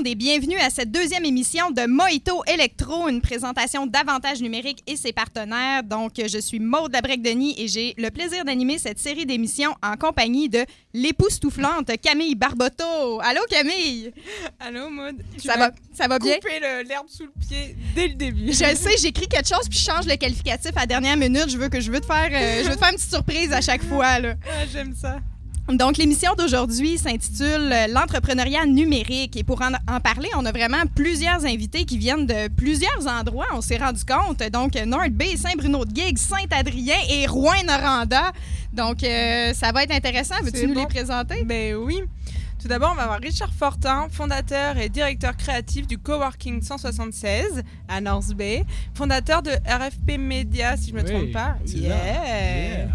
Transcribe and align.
monde 0.00 0.06
et 0.06 0.14
bienvenue 0.14 0.56
à 0.56 0.70
cette 0.70 0.90
deuxième 0.90 1.26
émission 1.26 1.70
de 1.72 1.86
Mojito 1.86 2.42
Electro, 2.46 3.08
une 3.08 3.20
présentation 3.20 3.86
d'avantages 3.86 4.40
numériques 4.40 4.82
et 4.86 4.96
ses 4.96 5.12
partenaires. 5.12 5.82
Donc, 5.82 6.12
je 6.16 6.38
suis 6.38 6.58
Maude 6.58 6.92
Labrec-Denis 6.92 7.54
et 7.58 7.68
j'ai 7.68 7.94
le 7.98 8.10
plaisir 8.10 8.44
d'animer 8.46 8.78
cette 8.78 8.98
série 8.98 9.26
d'émissions 9.26 9.74
en 9.82 9.96
compagnie 9.96 10.48
de 10.48 10.64
l'époustouflante 10.94 11.90
Camille 12.00 12.34
Barboteau. 12.34 13.20
Allô 13.20 13.40
Camille? 13.50 14.12
Allô 14.58 14.88
Maude? 14.88 15.22
Ça 15.44 15.56
va, 15.58 15.70
ça 15.92 16.08
va 16.08 16.18
bien? 16.18 16.36
Couper 16.36 16.60
l'herbe 16.88 17.08
sous 17.08 17.24
le 17.24 17.32
pied 17.46 17.76
dès 17.94 18.08
le 18.08 18.14
début. 18.14 18.52
Je 18.52 18.74
sais, 18.74 18.96
j'écris 19.02 19.28
quelque 19.28 19.48
chose 19.48 19.68
puis 19.68 19.78
je 19.78 19.84
change 19.84 20.06
le 20.06 20.16
qualificatif 20.16 20.70
à 20.76 20.80
la 20.80 20.86
dernière 20.86 21.16
minute. 21.16 21.50
Je 21.50 21.58
veux 21.58 21.68
que 21.68 21.80
je 21.80 21.90
veux 21.90 22.00
te 22.00 22.06
faire, 22.06 22.30
euh, 22.32 22.62
je 22.64 22.68
veux 22.70 22.74
te 22.74 22.80
faire 22.80 22.90
une 22.90 22.96
petite 22.96 23.10
surprise 23.10 23.52
à 23.52 23.60
chaque 23.60 23.82
fois. 23.82 24.18
Là. 24.18 24.34
Ah, 24.46 24.64
J'aime 24.72 24.94
ça. 24.94 25.18
Donc, 25.76 25.96
l'émission 25.96 26.32
d'aujourd'hui 26.36 26.98
s'intitule 26.98 27.72
euh, 27.72 27.86
L'entrepreneuriat 27.88 28.66
numérique. 28.66 29.36
Et 29.36 29.44
pour 29.44 29.62
en, 29.62 29.72
en 29.88 30.00
parler, 30.00 30.28
on 30.36 30.44
a 30.44 30.52
vraiment 30.52 30.82
plusieurs 30.94 31.44
invités 31.44 31.84
qui 31.84 31.98
viennent 31.98 32.26
de 32.26 32.48
plusieurs 32.48 33.06
endroits, 33.06 33.46
on 33.54 33.60
s'est 33.60 33.76
rendu 33.78 34.02
compte. 34.04 34.42
Donc, 34.50 34.74
North 34.86 35.10
Bay, 35.10 35.36
Saint-Bruno-de-Guigue, 35.36 36.18
Saint-Adrien 36.18 36.96
et 37.10 37.26
Rouen-Noranda. 37.26 38.32
Donc, 38.72 39.02
euh, 39.02 39.52
ça 39.54 39.72
va 39.72 39.84
être 39.84 39.92
intéressant. 39.94 40.36
Veux-tu 40.42 40.66
nous 40.66 40.74
bon. 40.74 40.80
les 40.80 40.86
présenter? 40.86 41.44
Ben 41.44 41.74
oui. 41.74 42.02
Tout 42.60 42.68
d'abord, 42.68 42.90
on 42.92 42.96
va 42.96 43.04
avoir 43.04 43.20
Richard 43.20 43.54
Fortin, 43.54 44.08
fondateur 44.10 44.76
et 44.76 44.90
directeur 44.90 45.34
créatif 45.34 45.86
du 45.86 45.96
Coworking 45.96 46.60
176 46.60 47.62
à 47.88 48.02
North 48.02 48.34
Bay, 48.34 48.64
fondateur 48.92 49.40
de 49.42 49.50
RFP 49.50 50.18
Media, 50.18 50.76
si 50.76 50.90
je 50.90 50.94
me 50.94 51.00
Oui, 51.02 51.06
trompe 51.08 51.32
pas. 51.32 51.56
Yeah. 51.64 52.88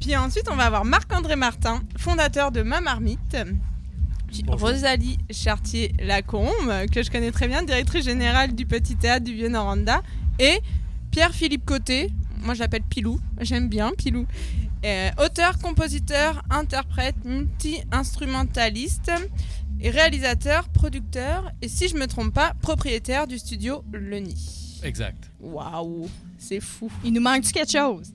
Puis 0.00 0.16
ensuite, 0.16 0.48
on 0.50 0.56
va 0.56 0.64
avoir 0.64 0.84
Marc-André 0.86 1.36
Martin, 1.36 1.82
fondateur 1.98 2.50
de 2.52 2.62
Ma 2.62 2.80
Marmite. 2.80 3.36
Puis 4.28 4.42
Bonjour. 4.44 4.68
Rosalie 4.68 5.18
Chartier-Lacombe, 5.30 6.86
que 6.90 7.02
je 7.02 7.10
connais 7.10 7.30
très 7.30 7.48
bien, 7.48 7.62
directrice 7.62 8.04
générale 8.04 8.54
du 8.54 8.64
Petit 8.64 8.96
Théâtre 8.96 9.24
du 9.24 9.34
Vieux-Noranda. 9.34 10.02
Et 10.38 10.60
Pierre-Philippe 11.10 11.66
Côté, 11.66 12.10
moi 12.42 12.54
je 12.54 12.60
l'appelle 12.60 12.82
Pilou, 12.82 13.20
j'aime 13.40 13.68
bien 13.68 13.92
Pilou. 13.92 14.26
Euh, 14.86 15.10
auteur, 15.22 15.58
compositeur, 15.58 16.42
interprète, 16.48 17.16
multi-instrumentaliste, 17.26 19.12
réalisateur, 19.82 20.70
producteur, 20.70 21.52
et 21.60 21.68
si 21.68 21.88
je 21.88 21.96
me 21.96 22.06
trompe 22.06 22.32
pas, 22.32 22.54
propriétaire 22.62 23.26
du 23.26 23.38
studio 23.38 23.84
Le 23.92 24.20
Nid. 24.20 24.38
Exact. 24.82 25.30
Waouh, 25.40 26.08
c'est 26.38 26.60
fou. 26.60 26.90
Il 27.04 27.12
nous 27.12 27.20
manque-tu 27.20 27.52
quelque 27.52 27.72
chose? 27.72 28.14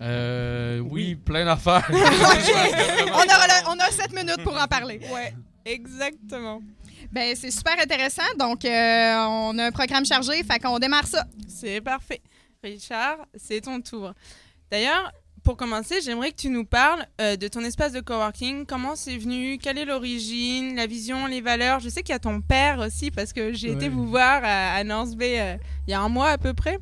Euh, 0.00 0.78
oui, 0.80 1.14
plein 1.16 1.44
d'affaires. 1.44 1.88
on, 1.92 1.94
aura 1.96 3.46
le- 3.46 3.68
on 3.68 3.78
a 3.78 3.90
sept 3.90 4.12
minutes 4.14 4.42
pour 4.42 4.56
en 4.60 4.66
parler. 4.66 5.00
Ouais, 5.12 5.34
exactement. 5.64 6.60
Ben, 7.12 7.34
c'est 7.36 7.50
super 7.50 7.74
intéressant. 7.80 8.22
Donc, 8.38 8.64
euh, 8.64 9.14
on 9.28 9.58
a 9.58 9.66
un 9.66 9.70
programme 9.72 10.04
chargé, 10.04 10.42
fait 10.44 10.58
qu'on 10.58 10.78
démarre 10.78 11.06
ça. 11.06 11.24
C'est 11.48 11.80
parfait. 11.80 12.20
Richard, 12.62 13.16
c'est 13.36 13.60
ton 13.62 13.80
tour. 13.80 14.12
D'ailleurs, 14.70 15.12
pour 15.44 15.56
commencer, 15.56 16.00
j'aimerais 16.04 16.32
que 16.32 16.36
tu 16.36 16.50
nous 16.50 16.64
parles 16.66 17.06
euh, 17.20 17.36
de 17.36 17.48
ton 17.48 17.60
espace 17.64 17.92
de 17.92 18.00
coworking. 18.00 18.66
Comment 18.66 18.96
c'est 18.96 19.16
venu? 19.16 19.56
Quelle 19.58 19.78
est 19.78 19.84
l'origine? 19.86 20.74
La 20.76 20.86
vision? 20.86 21.26
Les 21.26 21.40
valeurs? 21.40 21.80
Je 21.80 21.88
sais 21.88 22.02
qu'il 22.02 22.12
y 22.12 22.16
a 22.16 22.18
ton 22.18 22.40
père 22.42 22.80
aussi, 22.80 23.10
parce 23.10 23.32
que 23.32 23.52
j'ai 23.54 23.68
été 23.70 23.84
Ouais. 23.84 23.88
vous 23.88 24.06
voir 24.06 24.42
à, 24.44 24.74
à 24.74 24.84
North 24.84 25.14
Bay 25.16 25.40
euh, 25.40 25.56
il 25.86 25.92
y 25.92 25.94
a 25.94 26.00
un 26.00 26.08
mois 26.10 26.30
à 26.30 26.38
peu 26.38 26.52
près. 26.52 26.78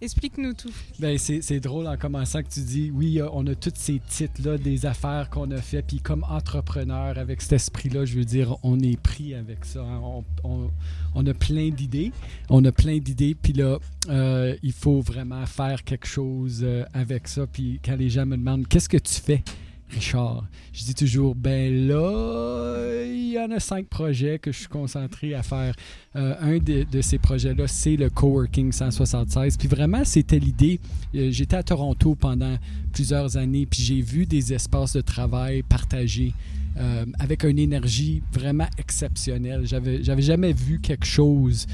Explique-nous 0.00 0.52
tout. 0.54 0.70
Ben, 1.00 1.18
c'est 1.18 1.58
drôle 1.60 1.88
en 1.88 1.96
commençant 1.96 2.40
que 2.42 2.48
tu 2.48 2.60
dis, 2.60 2.90
oui, 2.94 3.20
euh, 3.20 3.26
on 3.32 3.44
a 3.48 3.54
tous 3.56 3.72
ces 3.74 3.98
titres-là, 3.98 4.56
des 4.56 4.86
affaires 4.86 5.28
qu'on 5.28 5.50
a 5.50 5.60
fait, 5.60 5.82
puis 5.82 5.98
comme 5.98 6.24
entrepreneur, 6.28 7.18
avec 7.18 7.42
cet 7.42 7.54
esprit-là, 7.54 8.04
je 8.04 8.16
veux 8.16 8.24
dire, 8.24 8.56
on 8.62 8.78
est 8.78 8.96
pris 9.00 9.34
avec 9.34 9.64
ça. 9.64 9.80
hein. 9.82 10.00
On, 10.02 10.24
on- 10.44 10.70
on 11.14 11.26
a 11.26 11.34
plein 11.34 11.70
d'idées, 11.70 12.12
on 12.48 12.64
a 12.64 12.70
plein 12.70 12.98
d'idées, 12.98 13.34
puis 13.34 13.52
là, 13.54 13.78
euh, 14.08 14.54
il 14.62 14.72
faut 14.72 15.00
vraiment 15.00 15.44
faire 15.46 15.82
quelque 15.82 16.06
chose 16.06 16.60
euh, 16.62 16.84
avec 16.94 17.26
ça. 17.26 17.46
Puis 17.48 17.80
quand 17.84 17.96
les 17.96 18.08
gens 18.10 18.24
me 18.26 18.36
demandent, 18.36 18.68
qu'est-ce 18.68 18.88
que 18.88 18.98
tu 18.98 19.14
fais? 19.14 19.42
Richard, 19.90 20.44
je 20.72 20.84
dis 20.84 20.94
toujours, 20.94 21.34
ben 21.34 21.88
là, 21.88 23.04
il 23.06 23.30
y 23.30 23.38
en 23.38 23.50
a 23.50 23.58
cinq 23.58 23.86
projets 23.86 24.38
que 24.38 24.52
je 24.52 24.58
suis 24.58 24.68
concentré 24.68 25.34
à 25.34 25.42
faire. 25.42 25.74
Euh, 26.16 26.34
un 26.40 26.58
de, 26.58 27.00
ces 27.00 27.18
projets-là, 27.18 27.66
c'est 27.66 27.96
le 27.96 28.10
Coworking 28.10 28.70
176. 28.70 29.56
Puis 29.56 29.68
vraiment, 29.68 30.04
c'était 30.04 30.38
l'idée. 30.38 30.78
Euh, 31.14 31.30
J'étais 31.30 31.56
à 31.56 31.62
Toronto 31.62 32.14
pendant 32.14 32.56
plusieurs 32.92 33.36
années, 33.36 33.66
puis 33.66 33.82
j'ai 33.82 34.02
vu 34.02 34.26
des 34.26 34.52
espaces 34.52 34.92
de 34.92 35.00
travail 35.00 35.62
partagés 35.62 36.34
euh, 36.76 37.06
avec 37.18 37.44
une 37.44 37.58
énergie 37.58 38.22
vraiment 38.32 38.68
exceptionnelle. 38.76 39.62
J'avais, 39.64 40.02
jamais 40.22 40.52
vu 40.52 40.80
quelque 40.80 41.06
chose 41.06 41.66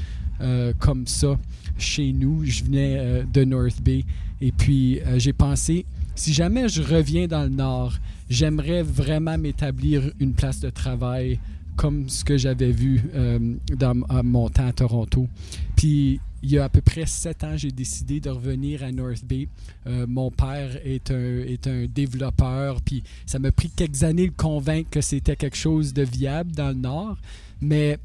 comme 0.79 1.07
ça 1.07 1.39
chez 1.77 2.11
nous. 2.11 2.43
Je 2.43 2.65
venais 2.65 3.23
de 3.23 3.45
North 3.45 3.81
Bay 3.81 4.03
et 4.41 4.51
puis 4.51 4.99
j'ai 5.15 5.31
pensé, 5.31 5.85
si 6.15 6.33
jamais 6.33 6.67
je 6.69 6.81
reviens 6.81 7.27
dans 7.27 7.43
le 7.43 7.49
Nord, 7.49 7.93
j'aimerais 8.29 8.83
vraiment 8.83 9.37
m'établir 9.37 10.11
une 10.19 10.33
place 10.33 10.59
de 10.59 10.69
travail 10.69 11.39
comme 11.75 12.07
ce 12.07 12.23
que 12.23 12.37
j'avais 12.37 12.71
vu 12.71 13.03
euh, 13.13 13.55
dans 13.75 13.93
mon 14.23 14.49
temps 14.49 14.67
à 14.67 14.73
Toronto. 14.73 15.27
Puis 15.75 16.19
il 16.41 16.51
y 16.51 16.59
a 16.59 16.65
à 16.65 16.69
peu 16.69 16.81
près 16.81 17.05
sept 17.05 17.43
ans, 17.43 17.57
j'ai 17.57 17.71
décidé 17.71 18.19
de 18.19 18.29
revenir 18.29 18.83
à 18.83 18.91
North 18.91 19.25
Bay. 19.25 19.47
Euh, 19.87 20.05
mon 20.07 20.29
père 20.31 20.77
est 20.85 21.09
un, 21.11 21.39
est 21.39 21.67
un 21.67 21.85
développeur, 21.85 22.81
puis 22.81 23.03
ça 23.25 23.39
m'a 23.39 23.51
pris 23.51 23.69
quelques 23.69 24.03
années 24.03 24.27
de 24.27 24.33
convaincre 24.35 24.89
que 24.91 25.01
c'était 25.01 25.35
quelque 25.35 25.57
chose 25.57 25.93
de 25.93 26.03
viable 26.03 26.51
dans 26.51 26.69
le 26.69 26.75
Nord. 26.75 27.17
Mais 27.61 27.97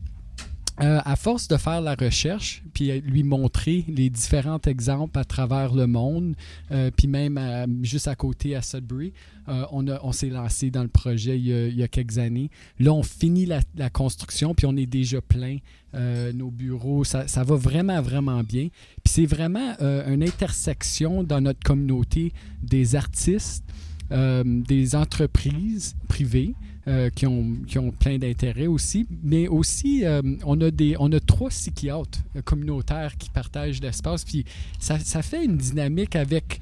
euh, 0.83 0.99
à 1.05 1.15
force 1.17 1.47
de 1.47 1.59
faire 1.59 1.83
la 1.83 1.95
recherche, 1.95 2.63
puis 2.73 3.01
lui 3.03 3.23
montrer 3.23 3.85
les 3.87 4.09
différents 4.09 4.61
exemples 4.67 5.19
à 5.19 5.25
travers 5.25 5.75
le 5.75 5.87
monde, 5.87 6.35
euh, 6.71 6.91
puis 6.97 7.07
même 7.07 7.39
juste 7.83 8.09
à 8.09 8.15
côté 8.15 8.57
à 8.57 8.63
Sudbury, 8.63 9.13
euh, 9.49 9.67
on, 9.73 9.87
on 9.89 10.13
s'est 10.13 10.31
lancé 10.31 10.71
dans 10.71 10.83
le 10.83 10.89
projet 10.89 11.39
il 11.39 11.77
y 11.77 11.83
a, 11.83 11.89
quelques 11.89 12.17
années. 12.17 12.51
Là, 12.79 12.95
on 12.95 13.03
finit 13.03 13.45
la, 13.45 13.91
construction, 13.91 14.55
puis 14.55 14.65
on 14.67 14.77
est 14.77 14.87
déjà 14.87 15.21
plein. 15.21 15.59
Nos 15.93 16.51
bureaux, 16.51 17.05
ça, 17.05 17.27
ça 17.27 17.43
va 17.43 17.57
vraiment, 17.57 18.01
vraiment 18.01 18.43
bien. 18.43 18.69
Puis 19.03 19.13
c'est 19.13 19.27
vraiment 19.27 19.77
une 19.81 20.23
intersection 20.23 21.25
dans 21.25 21.41
notre 21.41 21.61
communauté 21.61 22.33
des 22.63 22.95
artistes, 22.95 23.65
des 24.11 24.95
entreprises 24.95 25.97
privées, 26.09 26.55
euh, 26.89 27.11
qui, 27.11 27.27
ont, 27.27 27.57
qui 27.67 27.79
ont 27.79 27.91
plein 27.91 28.19
d'intérêts 28.19 28.67
aussi, 28.67 29.07
mais 29.23 29.49
aussi 29.49 30.05
euh, 30.05 30.23
on, 30.45 30.61
a 30.61 30.71
des, 30.71 30.97
on 30.99 31.13
a 31.13 31.21
trois 31.21 31.51
psychiatres 31.51 32.19
euh, 32.37 32.43
communautaires 32.43 33.17
qui 33.19 33.29
partagent 33.31 33.81
l'espace, 33.81 34.25
puis 34.25 34.45
ça, 34.79 34.99
ça 34.99 35.23
fait 35.23 35.45
une 35.45 35.57
dynamique 35.59 36.17
avec 36.17 36.61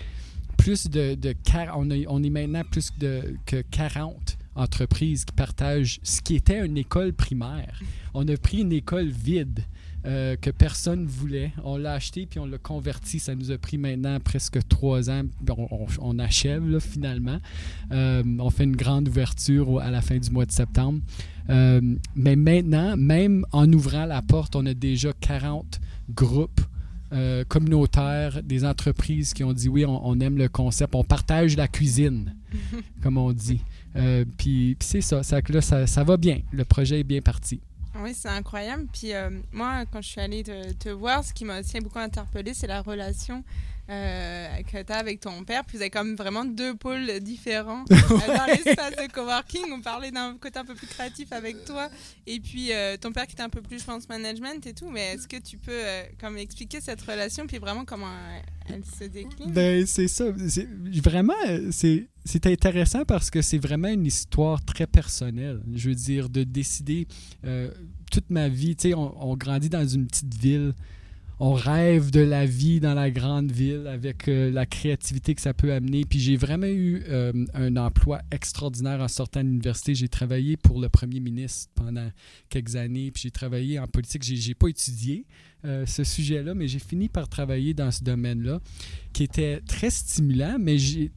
plus 0.56 0.88
de, 0.88 1.14
de 1.14 1.34
on, 1.76 1.90
a- 1.90 2.04
on 2.08 2.22
est 2.22 2.30
maintenant 2.30 2.62
plus 2.68 2.90
de, 2.98 3.36
que 3.46 3.62
40 3.70 4.36
entreprises 4.56 5.24
qui 5.24 5.32
partagent 5.34 6.00
ce 6.02 6.20
qui 6.20 6.34
était 6.34 6.66
une 6.66 6.76
école 6.76 7.12
primaire. 7.12 7.80
On 8.12 8.26
a 8.26 8.36
pris 8.36 8.62
une 8.62 8.72
école 8.72 9.06
vide 9.06 9.60
euh, 10.06 10.36
que 10.36 10.50
personne 10.50 11.06
voulait. 11.06 11.52
On 11.64 11.76
l'a 11.76 11.92
acheté 11.94 12.26
puis 12.26 12.38
on 12.38 12.46
l'a 12.46 12.58
converti. 12.58 13.18
Ça 13.18 13.34
nous 13.34 13.50
a 13.50 13.58
pris 13.58 13.78
maintenant 13.78 14.18
presque 14.20 14.58
trois 14.68 15.10
ans. 15.10 15.22
On, 15.48 15.66
on- 15.70 15.86
on 16.00 16.18
achève 16.18 16.68
là, 16.68 16.80
finalement. 16.80 17.38
Euh, 17.92 18.22
on 18.38 18.50
fait 18.50 18.64
une 18.64 18.76
grande 18.76 19.08
ouverture 19.08 19.80
à 19.80 19.90
la 19.90 20.00
fin 20.00 20.18
du 20.18 20.30
mois 20.30 20.46
de 20.46 20.52
septembre. 20.52 21.00
Euh, 21.50 21.80
mais 22.14 22.36
maintenant, 22.36 22.96
même 22.96 23.44
en 23.52 23.70
ouvrant 23.72 24.04
la 24.06 24.22
porte, 24.22 24.54
on 24.56 24.64
a 24.66 24.74
déjà 24.74 25.12
40 25.20 25.80
groupes 26.10 26.60
euh, 27.12 27.42
communautaires, 27.48 28.42
des 28.42 28.66
entreprises 28.66 29.32
qui 29.32 29.42
ont 29.42 29.54
dit 29.54 29.68
oui, 29.70 29.86
on, 29.86 30.06
on 30.06 30.20
aime 30.20 30.36
le 30.36 30.48
concept, 30.48 30.94
on 30.94 31.04
partage 31.04 31.56
la 31.56 31.66
cuisine, 31.66 32.34
comme 33.02 33.16
on 33.16 33.32
dit. 33.32 33.62
Euh, 33.96 34.24
puis 34.36 34.76
puis 34.78 34.86
c'est 34.86 35.00
ça, 35.00 35.22
ça, 35.22 35.40
que 35.40 35.52
là, 35.54 35.62
ça, 35.62 35.86
ça 35.86 36.04
va 36.04 36.18
bien. 36.18 36.40
Le 36.52 36.64
projet 36.66 37.00
est 37.00 37.04
bien 37.04 37.22
parti. 37.22 37.60
Oui, 38.00 38.14
c'est 38.14 38.28
incroyable. 38.28 38.86
Puis 38.92 39.12
euh, 39.12 39.30
moi, 39.52 39.84
quand 39.90 40.00
je 40.00 40.08
suis 40.08 40.20
allée 40.20 40.44
te, 40.44 40.72
te 40.72 40.88
voir, 40.88 41.24
ce 41.24 41.32
qui 41.32 41.44
m'a 41.44 41.60
aussi 41.60 41.80
beaucoup 41.80 41.98
interpellée, 41.98 42.54
c'est 42.54 42.66
la 42.66 42.80
relation 42.80 43.42
euh, 43.90 44.62
que 44.70 44.82
tu 44.82 44.92
as 44.92 44.96
avec 44.96 45.20
ton 45.20 45.44
père. 45.44 45.64
Puis 45.64 45.76
vous 45.76 45.82
avez 45.82 45.90
comme 45.90 46.14
vraiment 46.14 46.44
deux 46.44 46.74
pôles 46.74 47.20
différents 47.20 47.84
euh, 47.90 47.96
dans 48.08 48.46
l'espace 48.46 48.96
de 48.96 49.10
coworking. 49.12 49.72
On 49.72 49.80
parlait 49.80 50.10
d'un 50.10 50.36
côté 50.38 50.58
un 50.58 50.64
peu 50.64 50.74
plus 50.74 50.86
créatif 50.86 51.32
avec 51.32 51.64
toi. 51.64 51.88
Et 52.26 52.40
puis 52.40 52.72
euh, 52.72 52.96
ton 52.96 53.12
père 53.12 53.26
qui 53.26 53.32
était 53.32 53.42
un 53.42 53.48
peu 53.48 53.62
plus, 53.62 53.80
je 53.80 53.84
pense, 53.84 54.08
management 54.08 54.66
et 54.66 54.74
tout. 54.74 54.90
Mais 54.90 55.14
est-ce 55.14 55.28
que 55.28 55.36
tu 55.36 55.58
peux 55.58 55.72
euh, 55.72 56.02
comme 56.20 56.36
expliquer 56.38 56.80
cette 56.80 57.00
relation, 57.02 57.46
puis 57.46 57.58
vraiment 57.58 57.84
comment 57.84 58.06
elle, 58.68 58.74
elle 58.76 58.84
se 58.84 59.04
décline? 59.04 59.52
Ben, 59.52 59.86
c'est 59.86 60.08
ça. 60.08 60.26
Vraiment, 61.02 61.34
euh, 61.48 61.68
c'est 61.70 62.08
c'est 62.24 62.46
intéressant 62.46 63.04
parce 63.06 63.30
que 63.30 63.40
c'est 63.40 63.58
vraiment 63.58 63.88
une 63.88 64.04
histoire 64.04 64.62
très 64.62 64.86
personnelle. 64.86 65.62
Je 65.74 65.88
veux 65.88 65.94
dire, 65.94 66.28
de 66.28 66.44
décider 66.44 67.08
euh, 67.44 67.70
toute 68.12 68.28
ma 68.28 68.48
vie, 68.48 68.76
tu 68.76 68.90
sais, 68.90 68.94
on, 68.94 69.30
on 69.30 69.34
grandit 69.34 69.70
dans 69.70 69.86
une 69.86 70.06
petite 70.06 70.34
ville. 70.34 70.74
On 71.40 71.52
rêve 71.52 72.10
de 72.10 72.18
la 72.18 72.46
vie 72.46 72.80
dans 72.80 72.94
la 72.94 73.12
grande 73.12 73.52
ville 73.52 73.86
avec 73.86 74.26
euh, 74.26 74.50
la 74.50 74.66
créativité 74.66 75.36
que 75.36 75.40
ça 75.40 75.54
peut 75.54 75.72
amener. 75.72 76.04
Puis 76.04 76.18
j'ai 76.18 76.36
vraiment 76.36 76.66
eu 76.66 77.04
euh, 77.08 77.32
un 77.54 77.76
emploi 77.76 78.22
extraordinaire 78.32 79.00
en 79.00 79.06
sortant 79.06 79.44
de 79.44 79.46
l'université. 79.46 79.94
J'ai 79.94 80.08
travaillé 80.08 80.56
pour 80.56 80.80
le 80.80 80.88
premier 80.88 81.20
ministre 81.20 81.70
pendant 81.76 82.10
quelques 82.48 82.74
années. 82.74 83.12
Puis 83.12 83.22
j'ai 83.22 83.30
travaillé 83.30 83.78
en 83.78 83.86
politique. 83.86 84.24
J'ai 84.24 84.54
pas 84.54 84.66
étudié 84.66 85.26
euh, 85.64 85.86
ce 85.86 86.02
sujet-là, 86.02 86.54
mais 86.54 86.66
j'ai 86.66 86.80
fini 86.80 87.08
par 87.08 87.28
travailler 87.28 87.72
dans 87.72 87.92
ce 87.92 88.02
domaine-là 88.02 88.58
qui 89.12 89.22
était 89.22 89.60
très 89.60 89.90
stimulant, 89.90 90.56
mais 90.58 90.76
j'ai 90.78 91.12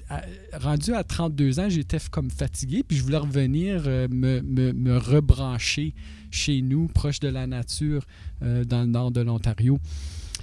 rendu 0.53 0.93
à 0.93 1.03
32 1.03 1.59
ans, 1.59 1.69
j'étais 1.69 1.97
comme 2.11 2.29
fatigué, 2.31 2.83
puis 2.87 2.97
je 2.97 3.03
voulais 3.03 3.17
revenir 3.17 3.83
me 4.09 4.97
rebrancher 4.97 5.93
chez 6.31 6.61
nous, 6.61 6.87
proche 6.87 7.19
de 7.19 7.27
la 7.27 7.47
nature, 7.47 8.05
euh, 8.41 8.63
dans 8.63 8.81
le 8.81 8.87
nord 8.87 9.11
de 9.11 9.21
l'Ontario. 9.21 9.79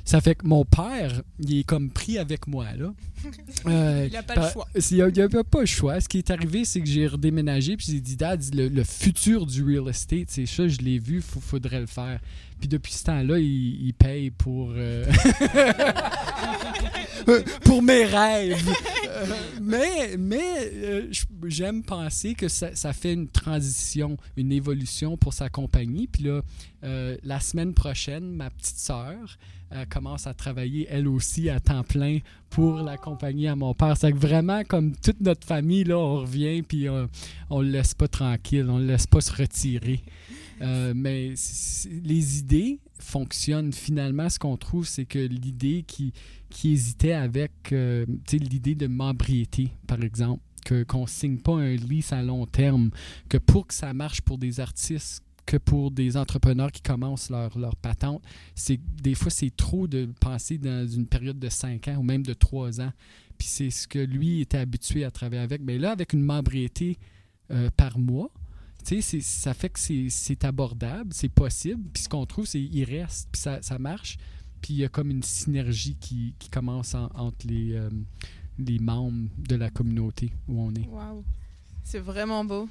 Ça 0.04 0.22
fait 0.22 0.36
que 0.36 0.46
mon 0.46 0.64
père, 0.64 1.22
il 1.38 1.58
est 1.58 1.64
comme 1.64 1.90
pris 1.90 2.16
avec 2.18 2.46
moi, 2.46 2.66
là. 2.76 2.92
Euh, 3.66 4.06
Il 4.08 4.16
a 4.16 4.22
pas 4.22 4.36
le 4.36 4.48
choix. 4.52 4.68
Il 4.92 5.02
a 5.02 5.44
pas 5.44 5.60
le 5.60 5.66
choix. 5.66 6.00
Ce 6.00 6.08
qui 6.08 6.18
est 6.18 6.30
arrivé, 6.30 6.64
c'est 6.64 6.80
que 6.80 6.86
j'ai 6.86 7.06
redéménagé, 7.08 7.76
puis 7.76 7.86
j'ai 7.90 8.00
dit, 8.00 8.16
Dad, 8.16 8.42
le, 8.54 8.68
le 8.68 8.84
futur 8.84 9.44
du 9.44 9.64
real 9.64 9.88
estate, 9.88 10.28
c'est 10.28 10.46
ça, 10.46 10.68
je 10.68 10.78
l'ai 10.78 10.98
vu, 10.98 11.16
il 11.16 11.40
faudrait 11.42 11.80
le 11.80 11.86
faire. 11.86 12.20
Puis 12.58 12.68
depuis 12.68 12.92
ce 12.92 13.04
temps-là, 13.04 13.38
il, 13.38 13.86
il 13.86 13.94
paye 13.94 14.30
pour, 14.30 14.72
euh, 14.74 15.04
pour 17.64 17.82
mes 17.82 18.04
rêves. 18.04 18.68
Euh, 19.18 19.26
mais 19.60 20.16
mais 20.18 20.70
euh, 20.74 21.12
j'aime 21.46 21.82
penser 21.82 22.34
que 22.34 22.48
ça, 22.48 22.74
ça 22.74 22.92
fait 22.92 23.12
une 23.12 23.28
transition, 23.28 24.16
une 24.36 24.52
évolution 24.52 25.16
pour 25.16 25.32
sa 25.32 25.48
compagnie. 25.48 26.06
Puis 26.06 26.24
là, 26.24 26.42
euh, 26.84 27.16
la 27.24 27.40
semaine 27.40 27.74
prochaine, 27.74 28.32
ma 28.32 28.50
petite 28.50 28.78
sœur 28.78 29.38
commence 29.90 30.26
à 30.26 30.32
travailler 30.32 30.86
elle 30.88 31.06
aussi 31.06 31.50
à 31.50 31.60
temps 31.60 31.82
plein 31.82 32.20
pour 32.48 32.80
la 32.80 32.96
compagnie 32.96 33.48
à 33.48 33.54
mon 33.54 33.74
père. 33.74 33.98
C'est 33.98 34.12
que 34.12 34.16
vraiment, 34.16 34.64
comme 34.64 34.96
toute 34.96 35.20
notre 35.20 35.46
famille, 35.46 35.84
là, 35.84 35.98
on 35.98 36.20
revient 36.20 36.62
puis 36.62 36.88
on 37.50 37.60
le 37.60 37.68
laisse 37.68 37.92
pas 37.92 38.08
tranquille, 38.08 38.66
on 38.70 38.78
le 38.78 38.86
laisse 38.86 39.06
pas 39.06 39.20
se 39.20 39.30
retirer. 39.30 40.00
Euh, 40.60 40.92
mais 40.94 41.34
les 42.04 42.38
idées 42.38 42.80
fonctionnent. 42.98 43.72
Finalement, 43.72 44.28
ce 44.28 44.38
qu'on 44.38 44.56
trouve, 44.56 44.86
c'est 44.86 45.04
que 45.04 45.18
l'idée 45.18 45.84
qui, 45.86 46.12
qui 46.50 46.72
hésitait 46.72 47.12
avec 47.12 47.72
euh, 47.72 48.04
l'idée 48.32 48.74
de 48.74 48.86
membriété, 48.86 49.70
par 49.86 50.02
exemple, 50.02 50.42
qu'on 50.86 51.06
signe 51.06 51.38
pas 51.38 51.54
un 51.54 51.76
lease 51.76 52.12
à 52.12 52.22
long 52.22 52.44
terme, 52.46 52.90
que 53.28 53.38
pour 53.38 53.66
que 53.66 53.74
ça 53.74 53.94
marche 53.94 54.20
pour 54.20 54.36
des 54.36 54.60
artistes, 54.60 55.22
que 55.46 55.56
pour 55.56 55.90
des 55.90 56.16
entrepreneurs 56.18 56.70
qui 56.70 56.82
commencent 56.82 57.30
leur, 57.30 57.58
leur 57.58 57.74
patente, 57.76 58.22
c'est 58.54 58.78
des 59.02 59.14
fois 59.14 59.30
c'est 59.30 59.54
trop 59.56 59.86
de 59.86 60.06
penser 60.20 60.58
dans 60.58 60.86
une 60.86 61.06
période 61.06 61.38
de 61.38 61.48
5 61.48 61.88
ans 61.88 61.96
ou 61.96 62.02
même 62.02 62.22
de 62.22 62.34
3 62.34 62.82
ans. 62.82 62.92
Puis 63.38 63.48
c'est 63.48 63.70
ce 63.70 63.88
que 63.88 63.98
lui 63.98 64.42
était 64.42 64.58
habitué 64.58 65.04
à 65.04 65.10
travailler 65.10 65.42
avec. 65.42 65.62
Mais 65.62 65.78
là, 65.78 65.92
avec 65.92 66.12
une 66.12 66.22
membriété 66.22 66.98
euh, 67.50 67.70
par 67.76 67.98
mois, 67.98 68.30
tu 68.96 69.20
ça 69.20 69.54
fait 69.54 69.68
que 69.70 69.78
c'est- 69.78 70.08
abordable, 70.44 71.12
c'est 71.12 71.28
possible. 71.28 71.82
Puis 71.92 72.04
ce 72.04 72.08
qu'on 72.08 72.24
trouve, 72.26 72.46
c'est 72.46 72.60
qu'il 72.60 72.84
reste, 72.84 73.28
puis 73.30 73.40
ça, 73.40 73.60
ça 73.62 73.78
marche. 73.78 74.16
Puis 74.60 74.74
il 74.74 74.76
y 74.78 74.84
a 74.84 74.88
comme 74.88 75.10
une 75.10 75.22
synergie 75.22 75.96
qui, 76.00 76.34
qui 76.38 76.48
commence 76.50 76.94
en- 76.94 77.10
entre 77.14 77.46
les, 77.46 77.72
euh, 77.74 77.90
les 78.58 78.78
membres 78.78 79.28
de 79.38 79.56
la 79.56 79.70
communauté 79.70 80.32
où 80.48 80.60
on 80.60 80.74
est. 80.74 80.86
Waouh. 80.88 81.22
C'est 81.84 82.00
vraiment 82.00 82.44
beau. 82.44 82.68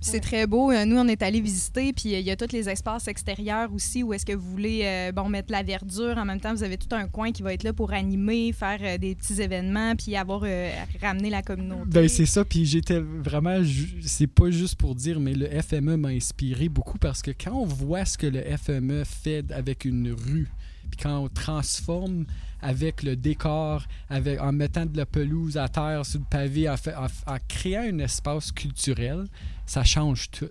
C'est 0.00 0.20
très 0.20 0.46
beau. 0.46 0.70
Euh, 0.70 0.84
Nous, 0.84 0.96
on 0.96 1.06
est 1.08 1.22
allés 1.22 1.40
visiter, 1.40 1.92
puis 1.92 2.14
euh, 2.14 2.18
il 2.18 2.26
y 2.26 2.30
a 2.30 2.36
tous 2.36 2.52
les 2.52 2.68
espaces 2.68 3.08
extérieurs 3.08 3.72
aussi 3.72 4.02
où 4.02 4.12
est-ce 4.12 4.24
que 4.24 4.32
vous 4.32 4.50
voulez 4.50 4.82
euh, 4.84 5.12
bon, 5.12 5.28
mettre 5.28 5.52
la 5.52 5.62
verdure. 5.62 6.16
En 6.16 6.24
même 6.24 6.40
temps, 6.40 6.54
vous 6.54 6.62
avez 6.62 6.78
tout 6.78 6.94
un 6.94 7.06
coin 7.06 7.32
qui 7.32 7.42
va 7.42 7.52
être 7.52 7.64
là 7.64 7.72
pour 7.72 7.92
animer, 7.92 8.52
faire 8.52 8.78
euh, 8.82 8.98
des 8.98 9.14
petits 9.14 9.40
événements, 9.40 9.94
puis 9.96 10.16
avoir 10.16 10.42
euh, 10.44 10.70
ramené 11.00 11.30
la 11.30 11.42
communauté. 11.42 11.84
Ben, 11.86 12.08
c'est 12.08 12.26
ça, 12.26 12.44
puis 12.44 12.64
j'étais 12.64 13.00
vraiment, 13.00 13.60
c'est 14.02 14.26
pas 14.26 14.50
juste 14.50 14.76
pour 14.76 14.94
dire, 14.94 15.20
mais 15.20 15.34
le 15.34 15.48
FME 15.60 15.96
m'a 15.96 16.08
inspiré 16.08 16.68
beaucoup 16.68 16.98
parce 16.98 17.22
que 17.22 17.30
quand 17.30 17.54
on 17.54 17.66
voit 17.66 18.04
ce 18.04 18.16
que 18.18 18.26
le 18.26 18.42
FME 18.56 19.04
fait 19.04 19.50
avec 19.52 19.84
une 19.84 20.12
rue, 20.12 20.50
puis 20.90 21.00
quand 21.02 21.18
on 21.18 21.28
transforme 21.28 22.24
avec 22.62 23.02
le 23.02 23.16
décor, 23.16 23.84
avec, 24.08 24.40
en 24.40 24.52
mettant 24.52 24.86
de 24.86 24.96
la 24.96 25.06
pelouse 25.06 25.56
à 25.56 25.68
terre 25.68 26.04
sur 26.04 26.20
le 26.20 26.26
pavé, 26.30 26.68
en, 26.68 26.76
créant 27.48 27.82
un 27.82 27.98
espace 27.98 28.52
culturel, 28.52 29.24
ça 29.66 29.84
change 29.84 30.30
tout. 30.30 30.46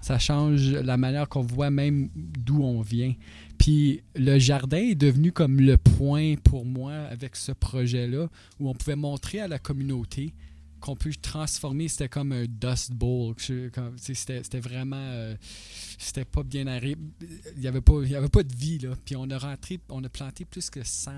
Ça 0.00 0.18
change 0.18 0.70
la 0.70 0.96
manière 0.96 1.28
qu'on 1.28 1.42
voit 1.42 1.70
même 1.70 2.08
d'où 2.14 2.62
on 2.62 2.80
vient. 2.80 3.14
Puis 3.58 4.00
le 4.14 4.38
jardin 4.38 4.78
est 4.78 4.94
devenu 4.94 5.32
comme 5.32 5.60
le 5.60 5.76
point 5.76 6.36
pour 6.36 6.64
moi 6.64 6.92
avec 7.10 7.34
ce 7.34 7.50
projet-là, 7.52 8.28
où 8.60 8.68
on 8.68 8.74
pouvait 8.74 8.96
montrer 8.96 9.40
à 9.40 9.48
la 9.48 9.58
communauté 9.58 10.34
qu'on 10.80 10.96
peut 10.96 11.10
transformer, 11.20 11.88
c'était 11.88 12.08
comme 12.08 12.32
un 12.32 12.44
dust 12.46 12.92
bowl. 12.92 13.34
C'était 13.96 14.60
vraiment. 14.60 14.96
euh, 14.96 15.36
c'était 15.98 16.24
pas 16.24 16.42
bien 16.42 16.66
arrêté. 16.66 16.96
Il 17.56 17.60
n'y 17.60 17.66
avait, 17.66 17.80
pas- 17.80 18.00
il 18.02 18.10
y 18.10 18.14
avait 18.16 18.28
pas 18.28 18.42
de 18.42 18.54
vie, 18.54 18.78
là. 18.78 18.90
Puis 19.04 19.16
on 19.16 19.28
a 19.30 19.38
rentré, 19.38 19.80
on 19.88 20.02
a 20.04 20.08
planté 20.08 20.44
plus 20.44 20.70
que 20.70 20.82
100. 20.84 21.10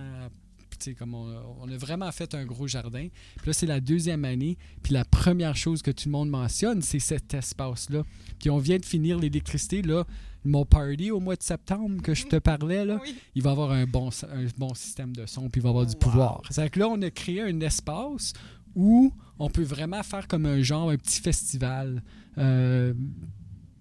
tu 0.71 0.77
sais, 0.79 0.95
Comme 0.95 1.15
on, 1.15 1.29
a, 1.31 1.43
on 1.61 1.69
a 1.71 1.77
vraiment 1.77 2.11
fait 2.11 2.35
un 2.35 2.45
gros 2.47 2.67
jardin. 2.67 3.09
Puis 3.37 3.47
là, 3.47 3.53
c'est 3.53 3.67
la 3.67 3.81
deuxième 3.81 4.25
année. 4.25 4.57
Puis 4.83 4.95
la 4.95 5.05
première 5.05 5.55
chose 5.57 5.83
que 5.83 5.91
tout 5.91 6.05
le 6.09 6.13
monde 6.13 6.31
mentionne, 6.31 6.81
c'est 6.81 6.99
cet 7.01 7.35
espace-là. 7.35 8.03
Puis 8.39 8.49
on 8.49 8.59
vient 8.59 8.79
de 8.79 8.85
finir 8.87 9.19
l'électricité. 9.19 9.83
Là, 9.83 10.05
mon 10.43 10.65
party 10.65 11.11
au 11.11 11.21
mois 11.21 11.37
de 11.37 11.43
septembre 11.43 12.01
que 12.01 12.15
je 12.15 12.25
te 12.27 12.37
parlais, 12.39 12.87
là, 12.87 12.99
Oui. 13.03 13.15
il 13.35 13.43
va 13.43 13.51
avoir 13.51 13.73
un 13.73 13.85
bon, 13.85 14.09
un 14.33 14.47
bon 14.57 14.73
système 14.73 15.15
de 15.15 15.27
son, 15.27 15.51
puis 15.51 15.61
il 15.61 15.65
va 15.65 15.69
avoir 15.69 15.85
du 15.85 15.93
Wow. 15.93 15.99
pouvoir. 15.99 16.43
C'est 16.51 16.71
que 16.71 16.79
là, 16.79 16.89
on 16.89 17.03
a 17.03 17.11
créé 17.11 17.43
un 17.43 17.61
espace 17.61 18.33
où 18.75 19.13
on 19.41 19.49
peut 19.51 19.65
vraiment 19.65 20.03
faire 20.05 20.29
comme 20.29 20.47
un 20.47 20.63
genre, 20.63 20.91
un 20.91 20.97
petit 20.97 21.21
festival. 21.21 22.03
Euh, 22.39 22.95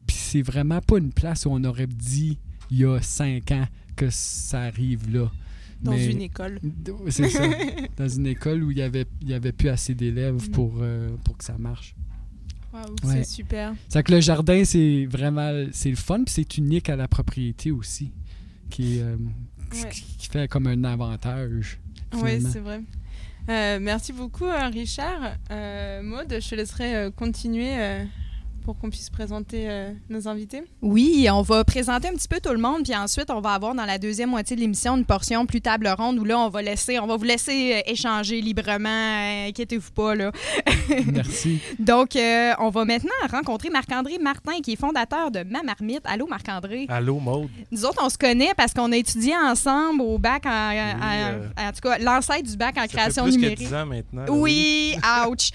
puis 0.08 0.16
c'est 0.18 0.42
vraiment 0.42 0.82
pas 0.82 0.98
une 0.98 1.14
place 1.14 1.46
où 1.46 1.50
on 1.52 1.64
aurait 1.64 1.86
dit 1.88 2.40
il 2.72 2.78
y 2.80 2.86
a 2.86 3.00
cinq 3.02 3.52
ans 3.52 3.68
que 3.96 4.10
ça 4.10 4.62
arrive 4.64 5.12
là. 5.14 5.30
Dans 5.82 5.92
Mais- 5.92 6.12
une 6.12 6.22
école. 6.22 6.60
C'est 7.10 7.30
ça. 7.30 7.44
Dans 7.98 8.10
une 8.10 8.26
école 8.28 8.64
où 8.64 8.72
il 8.72 8.78
y 8.78 8.82
avait, 8.82 9.06
il 9.22 9.30
y 9.30 9.34
avait 9.34 9.52
plus 9.54 9.70
assez 9.70 9.94
d'élèves 9.96 10.48
Mm. 10.50 10.52
pour, 10.52 10.74
euh, 10.82 11.10
pour 11.24 11.38
que 11.38 11.44
ça 11.44 11.58
marche. 11.58 11.96
Waouh, 12.74 12.84
Ouais. 13.04 13.24
c'est 13.24 13.24
super. 13.24 13.74
C'est 13.88 14.04
que 14.04 14.12
le 14.12 14.20
jardin, 14.22 14.64
c'est 14.66 15.06
vraiment 15.06 15.52
c'est 15.72 15.90
le 15.90 15.96
fun, 15.96 16.24
puis 16.24 16.34
c'est 16.34 16.58
unique 16.58 16.90
à 16.90 16.96
la 16.96 17.08
propriété 17.08 17.72
aussi, 17.72 18.12
qui, 18.70 19.00
euh, 19.00 19.16
Ouais. 19.74 19.90
qui- 19.92 20.28
fait 20.30 20.48
comme 20.48 20.68
un 20.68 20.84
avantage. 20.84 21.80
Oui, 22.14 22.40
c'est 22.42 22.60
vrai. 22.60 22.82
Euh, 23.48 23.80
merci 23.82 24.14
beaucoup, 24.14 24.46
euh, 24.46 24.68
Richard. 24.68 25.34
Euh, 25.52 26.02
Maud, 26.02 26.28
je 26.40 26.50
te 26.50 26.56
laisserai 26.56 26.96
euh, 26.96 27.12
continuer 27.12 27.74
pour 28.70 28.78
qu'on 28.78 28.92
puisse 28.92 29.10
présenter 29.10 29.68
euh, 29.68 29.92
nos 30.10 30.28
invités? 30.28 30.62
Oui, 30.84 31.28
on 31.32 31.42
va 31.42 31.64
présenter 31.64 32.08
un 32.08 32.12
petit 32.14 32.28
peu 32.28 32.40
tout 32.40 32.52
le 32.52 32.60
monde, 32.60 32.84
puis 32.84 32.96
ensuite, 32.96 33.32
on 33.32 33.42
va 33.42 33.54
avoir 33.54 33.74
dans 33.74 33.86
la 33.86 33.98
deuxième 33.98 34.30
moitié 34.30 34.56
de 34.56 34.62
l'émission 34.62 34.96
une 34.96 35.06
portion 35.06 35.48
plus 35.48 35.60
table 35.60 35.88
ronde 35.98 36.20
où 36.20 36.24
là, 36.24 36.38
on 36.38 36.50
va 36.50 36.62
laisser, 36.62 37.00
on 37.00 37.08
va 37.08 37.16
vous 37.18 37.24
laisser 37.24 37.74
euh, 37.74 37.92
échanger 37.92 38.42
librement. 38.42 38.88
euh, 38.90 39.48
Inquiétez-vous 39.50 39.90
pas, 39.92 40.14
là. 40.14 40.32
Merci. 41.12 41.60
Donc, 41.80 42.16
euh, 42.16 42.54
on 42.60 42.70
va 42.70 42.86
maintenant 42.86 43.10
rencontrer 43.32 43.72
Marc-André 43.72 44.20
Martin, 44.20 44.60
qui 44.64 44.74
est 44.74 44.80
fondateur 44.80 45.32
de 45.32 45.42
Ma 45.50 45.64
Marmite. 45.64 46.02
Allô, 46.06 46.28
Marc-André? 46.28 46.86
Allô, 46.90 47.20
Maude. 47.20 47.50
Nous 47.72 47.86
autres, 47.86 48.04
on 48.04 48.10
se 48.10 48.20
connaît 48.20 48.52
parce 48.56 48.76
qu'on 48.76 48.92
a 48.92 48.98
étudié 48.98 49.34
ensemble 49.36 50.02
au 50.04 50.20
bac 50.20 50.46
en, 50.46 50.50
en- 50.50 51.68
en 51.68 51.72
tout 51.72 51.82
cas, 51.82 51.98
l'ancêtre 51.98 52.44
du 52.48 52.56
bac 52.56 52.78
en 52.78 52.82
Ça 52.82 52.88
création 52.88 53.24
fait 53.26 53.30
plus 53.32 53.38
numérique. 53.38 53.60
que 53.62 53.64
10 53.64 53.74
ans 53.74 53.86
maintenant. 53.88 54.26
là, 54.26 54.32
Oui, 54.32 54.96
ouch. 55.28 55.50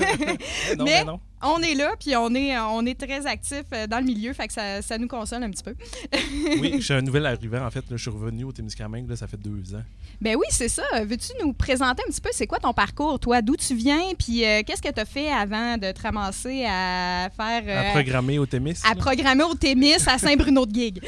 Mais 0.00 0.76
non, 0.76 0.84
mais- 0.84 0.90
mais 0.98 1.04
non. 1.04 1.20
On 1.44 1.58
est 1.60 1.74
là, 1.74 1.90
puis 1.98 2.14
on 2.16 2.34
est, 2.34 2.56
on 2.58 2.86
est 2.86 2.98
très 2.98 3.26
actifs 3.26 3.64
euh, 3.72 3.86
dans 3.86 3.98
le 3.98 4.04
milieu, 4.04 4.32
fait 4.32 4.46
que 4.46 4.52
ça, 4.52 4.80
ça 4.82 4.96
nous 4.98 5.08
console 5.08 5.42
un 5.42 5.50
petit 5.50 5.62
peu. 5.64 5.74
Oui, 6.60 6.74
je 6.78 6.84
suis 6.84 6.94
un 6.94 7.02
nouvel 7.02 7.26
arrivant. 7.26 7.64
En 7.66 7.70
fait, 7.70 7.80
là, 7.90 7.96
je 7.96 8.02
suis 8.02 8.10
revenu 8.10 8.44
au 8.44 8.52
Témiscamingue, 8.52 9.08
là, 9.08 9.16
ça 9.16 9.26
fait 9.26 9.36
deux 9.36 9.74
ans. 9.74 9.82
Ben 10.20 10.36
oui, 10.36 10.46
c'est 10.50 10.68
ça. 10.68 10.82
Veux-tu 11.04 11.32
nous 11.42 11.52
présenter 11.52 12.02
un 12.06 12.10
petit 12.10 12.20
peu, 12.20 12.30
c'est 12.32 12.46
quoi 12.46 12.58
ton 12.58 12.72
parcours, 12.72 13.18
toi? 13.18 13.42
D'où 13.42 13.56
tu 13.56 13.74
viens, 13.74 14.14
puis 14.18 14.44
euh, 14.44 14.62
qu'est-ce 14.66 14.82
que 14.82 14.92
tu 14.92 15.00
as 15.00 15.04
fait 15.04 15.30
avant 15.30 15.76
de 15.78 15.90
te 15.90 16.02
ramasser 16.02 16.64
à 16.66 17.28
faire... 17.36 17.62
euh, 17.66 17.88
À 17.88 17.92
programmer 17.92 18.38
au 18.38 18.46
Témis. 18.46 18.78
à 18.84 18.90
là? 18.90 18.94
programmer 18.96 19.44
au 19.44 19.54
Témis 19.54 19.94
à 20.06 20.18
Saint-Bruno-de-Guigue. 20.18 21.02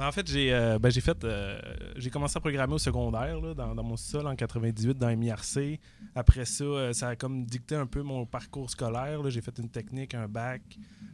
Ben, 0.00 0.06
en 0.06 0.12
fait, 0.12 0.26
j'ai 0.26 0.50
euh, 0.50 0.78
ben, 0.78 0.90
fait 0.90 1.24
euh, 1.24 1.60
j'ai 1.96 2.08
commencé 2.08 2.34
à 2.34 2.40
programmer 2.40 2.72
au 2.72 2.78
secondaire 2.78 3.38
dans, 3.54 3.84
mon 3.84 3.98
sol 3.98 4.26
en 4.26 4.34
98 4.34 4.96
dans 4.96 5.14
MIRC. 5.14 5.78
Après 6.14 6.46
ça, 6.46 6.64
euh, 6.64 6.92
ça 6.94 7.08
a 7.08 7.16
comme 7.16 7.44
dicté 7.44 7.74
un 7.74 7.84
peu 7.84 8.00
mon 8.00 8.24
parcours 8.24 8.70
scolaire. 8.70 9.28
J'ai 9.28 9.42
fait 9.42 9.58
une 9.58 9.68
technique, 9.68 10.14
un 10.14 10.26
bac, 10.26 10.62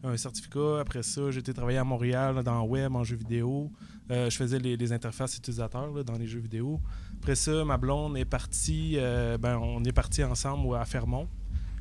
un 0.04 0.16
certificat. 0.16 0.78
Après 0.78 1.02
ça, 1.02 1.32
j'ai 1.32 1.40
été 1.40 1.52
travailler 1.52 1.78
à 1.78 1.84
Montréal 1.84 2.36
là, 2.36 2.44
dans 2.44 2.62
web 2.62 2.94
en 2.94 3.02
jeux 3.02 3.16
vidéo. 3.16 3.72
Je 4.08 4.30
faisais 4.30 4.60
les, 4.60 4.92
interfaces 4.92 5.36
utilisateurs 5.36 6.04
dans 6.04 6.16
les 6.16 6.28
jeux 6.28 6.38
vidéo. 6.38 6.80
Après 7.20 7.34
ça, 7.34 7.64
ma 7.64 7.78
blonde 7.78 8.16
est 8.16 8.24
partie. 8.24 8.98
ben, 9.40 9.58
on 9.58 9.82
est 9.82 9.92
parti 9.92 10.22
ensemble 10.22 10.76
à 10.76 10.84
Fermont. 10.84 11.26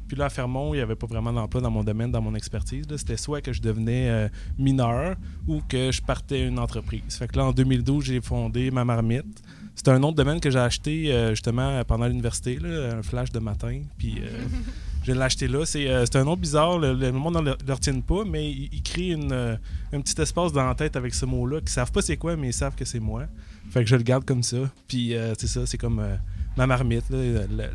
Puis 0.07 0.17
là, 0.17 0.25
à 0.25 0.29
Fermont, 0.29 0.73
il 0.73 0.77
n'y 0.77 0.83
avait 0.83 0.95
pas 0.95 1.07
vraiment 1.07 1.33
d'emploi 1.33 1.61
dans 1.61 1.71
mon 1.71 1.83
domaine, 1.83 2.11
dans 2.11 2.21
mon 2.21 2.35
expertise. 2.35 2.89
là. 2.89 2.97
C'était 2.97 3.17
soit 3.17 3.41
que 3.41 3.53
je 3.53 3.61
devenais 3.61 4.09
euh, 4.09 4.29
mineur 4.57 5.15
ou 5.47 5.61
que 5.67 5.91
je 5.91 6.01
partais 6.01 6.47
une 6.47 6.59
entreprise. 6.59 7.15
Fait 7.17 7.27
que 7.27 7.37
là, 7.37 7.45
en 7.45 7.51
2012, 7.51 8.05
j'ai 8.05 8.21
fondé 8.21 8.71
Ma 8.71 8.85
Marmite. 8.85 9.41
C'était 9.75 9.91
un 9.91 10.01
autre 10.03 10.15
domaine 10.15 10.39
que 10.39 10.49
j'ai 10.49 10.59
acheté 10.59 11.11
euh, 11.11 11.31
justement 11.31 11.83
pendant 11.83 12.07
l'université, 12.07 12.57
un 12.63 13.03
flash 13.03 13.31
de 13.31 13.39
matin. 13.39 13.81
Puis 13.97 14.19
euh, 14.21 14.45
je 15.03 15.11
l'ai 15.11 15.21
acheté 15.21 15.49
là. 15.49 15.65
C'est 15.65 15.89
euh, 15.89 16.05
un 16.13 16.23
nom 16.23 16.37
bizarre, 16.37 16.79
le, 16.79 16.93
le 16.93 17.11
monde 17.11 17.35
ne 17.35 17.41
le, 17.41 17.57
le 17.67 17.73
retient 17.73 17.99
pas, 17.99 18.23
mais 18.25 18.49
il, 18.49 18.69
il 18.71 18.81
crée 18.81 19.09
une, 19.09 19.33
un 19.33 20.01
petit 20.01 20.19
espace 20.21 20.53
dans 20.53 20.65
la 20.65 20.75
tête 20.75 20.95
avec 20.95 21.13
ce 21.13 21.25
mot-là, 21.25 21.59
qui 21.59 21.73
savent 21.73 21.91
pas 21.91 22.01
c'est 22.01 22.15
quoi, 22.15 22.37
mais 22.37 22.47
ils 22.47 22.53
savent 22.53 22.75
que 22.75 22.85
c'est 22.85 23.01
moi. 23.01 23.25
Fait 23.69 23.83
que 23.83 23.89
je 23.89 23.97
le 23.97 24.03
garde 24.03 24.23
comme 24.23 24.43
ça. 24.43 24.57
Puis 24.87 25.13
c'est 25.37 25.47
ça, 25.47 25.65
c'est 25.65 25.77
comme 25.77 26.01
ma 26.57 26.67
marmite, 26.67 27.05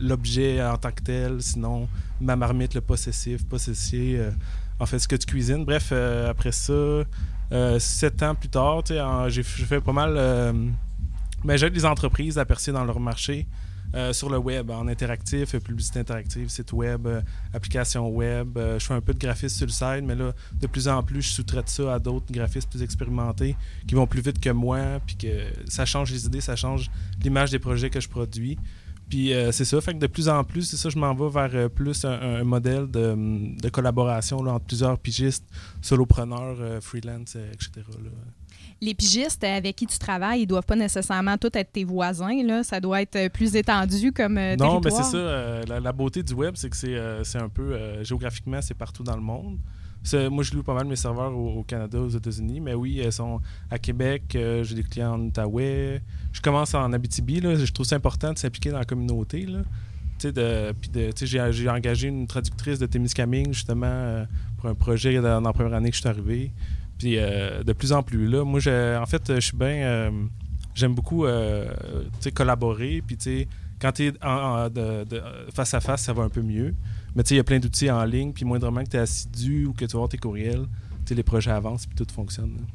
l'objet 0.00 0.62
en 0.62 0.76
tant 0.76 0.90
que 0.90 1.02
tel, 1.02 1.42
sinon 1.42 1.88
ma 2.20 2.36
marmite, 2.36 2.74
le 2.74 2.80
possessif, 2.80 3.46
possessier, 3.46 4.18
euh, 4.18 4.30
en 4.78 4.86
fait 4.86 4.98
ce 4.98 5.08
que 5.08 5.16
tu 5.16 5.26
cuisines. 5.26 5.64
Bref, 5.64 5.90
euh, 5.92 6.30
après 6.30 6.52
ça, 6.52 6.72
euh, 6.72 7.78
sept 7.78 8.22
ans 8.22 8.34
plus 8.34 8.48
tard, 8.48 8.82
j'ai 9.28 9.42
j'ai 9.42 9.64
fait 9.64 9.80
pas 9.80 9.92
mal 9.92 10.54
Mais 11.42 11.56
j'aide 11.56 11.74
les 11.74 11.86
entreprises 11.86 12.38
à 12.38 12.44
percer 12.44 12.70
dans 12.70 12.84
leur 12.84 13.00
marché. 13.00 13.46
Euh, 13.94 14.12
sur 14.12 14.30
le 14.30 14.38
web, 14.38 14.70
en 14.70 14.86
interactif, 14.86 15.56
publicité 15.58 15.98
interactive, 15.98 16.48
site 16.48 16.72
web, 16.72 17.08
euh, 17.08 17.20
application 17.52 18.08
web. 18.08 18.56
Euh, 18.56 18.78
je 18.78 18.86
fais 18.86 18.94
un 18.94 19.00
peu 19.00 19.12
de 19.12 19.18
graphisme 19.18 19.56
sur 19.56 19.66
le 19.66 19.72
site, 19.72 20.06
mais 20.06 20.14
là, 20.14 20.32
de 20.60 20.66
plus 20.68 20.86
en 20.86 21.02
plus, 21.02 21.22
je 21.22 21.30
sous-traite 21.30 21.68
ça 21.68 21.94
à 21.94 21.98
d'autres 21.98 22.30
graphistes 22.30 22.70
plus 22.70 22.82
expérimentés 22.82 23.56
qui 23.88 23.96
vont 23.96 24.06
plus 24.06 24.20
vite 24.20 24.38
que 24.38 24.50
moi, 24.50 25.00
puis 25.04 25.16
que 25.16 25.28
ça 25.68 25.84
change 25.86 26.12
les 26.12 26.24
idées, 26.24 26.40
ça 26.40 26.54
change 26.54 26.88
l'image 27.22 27.50
des 27.50 27.58
projets 27.58 27.90
que 27.90 28.00
je 28.00 28.08
produis. 28.08 28.58
Puis 29.08 29.32
c'est 29.50 29.64
ça, 29.64 29.80
fait 29.80 29.94
que 29.94 29.98
de 29.98 30.06
plus 30.06 30.28
en 30.28 30.44
plus, 30.44 30.62
c'est 30.62 30.76
ça, 30.76 30.88
je 30.88 30.96
m'en 30.96 31.12
vais 31.12 31.28
vers 31.28 31.68
plus 31.68 32.04
un, 32.04 32.44
modèle 32.44 32.88
de, 32.88 33.68
collaboration 33.70 34.38
entre 34.38 34.66
plusieurs 34.66 34.96
pigistes, 35.00 35.44
solopreneurs, 35.82 36.80
freelance, 36.80 37.34
etc. 37.34 37.82
les 38.80 38.94
pigistes 38.94 39.44
avec 39.44 39.76
qui 39.76 39.86
tu 39.86 39.98
travailles, 39.98 40.42
ils 40.42 40.46
doivent 40.46 40.64
pas 40.64 40.76
nécessairement 40.76 41.36
tous 41.36 41.50
être 41.54 41.72
tes 41.72 41.84
voisins. 41.84 42.42
Là. 42.44 42.62
Ça 42.62 42.80
doit 42.80 43.02
être 43.02 43.16
euh, 43.16 43.28
plus 43.28 43.54
étendu 43.54 44.12
comme 44.12 44.38
euh, 44.38 44.56
Non, 44.56 44.80
mais 44.82 44.90
c'est 44.90 45.02
ça. 45.02 45.16
Euh, 45.16 45.62
la, 45.66 45.92
beauté 45.92 46.22
du 46.22 46.32
web, 46.32 46.54
c'est 46.56 46.70
que 46.70 46.76
c'est 46.76 47.38
un 47.38 47.48
peu... 47.48 48.02
géographiquement, 48.02 48.62
c'est 48.62 48.74
partout 48.74 49.02
dans 49.02 49.16
le 49.16 49.22
monde. 49.22 49.58
Moi, 50.30 50.42
je 50.44 50.54
loue 50.54 50.62
pas 50.62 50.72
mal 50.72 50.86
mes 50.86 50.96
serveurs 50.96 51.36
au, 51.36 51.62
Canada, 51.62 52.00
aux 52.00 52.08
États-Unis, 52.08 52.60
mais 52.60 52.72
oui, 52.72 53.00
elles 53.00 53.12
sont 53.12 53.40
à 53.70 53.78
Québec, 53.78 54.22
j'ai 54.32 54.74
des 54.74 54.82
clients 54.82 55.14
en 55.14 55.20
Outaouais. 55.20 56.00
Je 56.32 56.40
commence 56.40 56.72
en 56.72 56.90
Abitibi, 56.94 57.40
là, 57.40 57.54
je 57.54 57.70
trouve 57.70 57.84
ça 57.84 57.96
important 57.96 58.32
de 58.32 58.38
s'impliquer 58.38 58.70
dans 58.70 58.78
la 58.78 58.86
communauté. 58.86 59.44
Là. 59.44 59.60
De, 60.22 60.74
j'ai 61.22 61.68
engagé 61.68 62.08
une 62.08 62.26
traductrice 62.26 62.78
de 62.78 62.86
Témiscamingue, 62.86 63.52
justement, 63.52 64.24
pour 64.56 64.70
un 64.70 64.74
projet 64.74 65.14
dans, 65.16 65.42
dans, 65.42 65.48
la 65.48 65.52
première 65.52 65.74
année 65.74 65.90
que 65.90 65.96
je 65.96 66.00
suis 66.00 66.08
arrivé. 66.08 66.50
Puis 67.00 67.14
euh, 67.16 67.62
de 67.62 67.72
plus 67.72 67.92
en 67.94 68.02
plus 68.02 68.26
là, 68.26 68.44
moi, 68.44 68.60
en 69.00 69.06
fait, 69.06 69.34
je 69.34 69.40
suis 69.40 69.56
bien. 69.56 69.68
Euh, 69.68 70.10
j'aime 70.74 70.94
beaucoup 70.94 71.24
euh, 71.24 71.64
collaborer. 72.34 73.02
Puis, 73.06 73.48
quand 73.80 73.92
tu 73.92 74.08
es 74.08 74.12
face 75.54 75.72
à 75.72 75.80
face, 75.80 76.02
ça 76.02 76.12
va 76.12 76.24
un 76.24 76.28
peu 76.28 76.42
mieux. 76.42 76.74
Mais 77.16 77.22
il 77.22 77.36
y 77.38 77.40
a 77.40 77.44
plein 77.44 77.58
d'outils 77.58 77.90
en 77.90 78.04
ligne. 78.04 78.34
Puis, 78.34 78.44
moindrement 78.44 78.84
que 78.84 78.90
tu 78.90 78.98
es 78.98 79.00
assidu 79.00 79.64
ou 79.64 79.72
que 79.72 79.86
tu 79.86 79.96
vas 79.96 80.08
tes 80.08 80.18
courriels, 80.18 80.66
les 81.14 81.22
projets 81.22 81.50
avancent 81.50 81.86
puis 81.86 81.96
tout 81.96 82.06
fonctionne. 82.12 82.66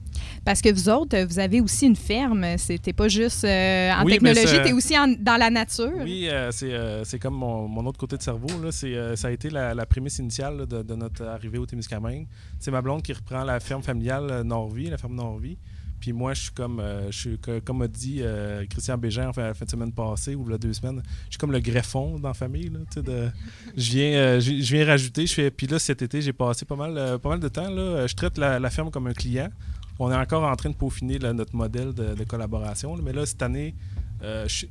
Parce 0.43 0.62
que 0.62 0.71
vous 0.71 0.89
autres, 0.89 1.17
vous 1.26 1.39
avez 1.39 1.62
aussi 1.62 1.88
une 1.88 1.95
ferme. 1.95 2.45
C'était 2.58 2.93
pas 2.93 3.08
juste 3.08 3.43
en 3.45 4.06
technologie, 4.06 4.62
tu 4.63 4.69
es 4.69 4.74
aussi 4.74 4.93
dans 5.19 5.38
la 5.38 5.50
nature. 5.50 5.91
Oui, 6.02 6.30
c'est 6.52 7.19
comme 7.19 7.36
mon, 7.36 7.86
autre 7.86 8.00
côté 8.00 8.17
de 8.17 8.21
cerveau. 8.21 8.48
Là. 8.62 8.71
ça 8.71 9.28
a 9.28 9.32
été 9.32 9.50
la, 9.50 9.86
prémisse 9.86 10.19
initiale 10.19 10.65
de, 10.65 10.82
de, 10.82 10.95
notre 10.95 11.26
arrivée 11.26 11.58
au 11.58 11.65
Témiscamingue. 11.65 12.28
C'est 12.60 12.71
ma 12.71 12.82
blonde 12.82 13.02
qui 13.02 13.13
reprend 13.13 13.43
la 13.43 13.60
ferme 13.60 13.84
familiale 13.84 14.41
Norvie, 14.43 14.89
la 14.89 14.98
ferme 14.98 15.15
Norvie. 15.15 15.58
Puis 16.06 16.13
moi, 16.13 16.36
je 16.36 16.41
suis 16.44 16.52
comme, 16.52 16.80
euh, 16.80 17.10
je 17.10 17.18
suis, 17.18 17.39
comme 17.65 17.82
a 17.82 17.88
dit 17.88 18.20
euh, 18.22 18.63
Christian 18.70 18.96
Bégin 18.96 19.30
en 19.30 19.34
fin, 19.34 19.41
la 19.41 19.56
fin 19.56 19.65
de 19.65 19.72
semaine 19.72 19.91
passée 19.91 20.36
ou 20.36 20.48
la 20.48 20.60
deux 20.60 20.72
semaines, 20.72 21.02
je 21.26 21.32
suis 21.32 21.39
comme 21.39 21.52
le 21.52 21.60
greffon 21.60 22.20
dans 22.20 22.28
la 22.28 22.36
famille. 22.36 22.70
Là, 22.70 23.02
de, 23.02 23.32
je, 23.76 23.91
viens, 23.91 24.13
euh, 24.13 24.39
je, 24.39 24.52
viens 24.52 24.86
rajouter. 24.86 25.26
Je 25.26 25.34
fais, 25.34 25.50
puis 25.50 25.65
là, 25.65 25.80
cet 25.80 26.04
été, 26.04 26.22
j'ai 26.22 26.32
passé 26.32 26.63
pas 26.63 26.76
mal, 26.76 27.18
pas 27.18 27.30
mal 27.30 27.39
de 27.39 27.48
temps. 27.48 27.72
Là, 27.72 28.06
je 28.06 28.13
traite 28.13 28.38
la, 28.38 28.70
ferme 28.70 28.91
comme 28.91 29.08
un 29.08 29.13
client. 29.13 29.50
On 29.98 30.12
est 30.12 30.15
encore 30.15 30.44
en 30.44 30.56
train 30.56 30.70
de 30.70 30.76
peaufiner 30.76 31.18
notre 31.18 31.56
modèle 31.56 31.91
de, 31.91 32.24
collaboration. 32.26 32.96
mais 32.98 33.12
là, 33.12 33.26
cette 33.26 33.41
année, 33.41 33.74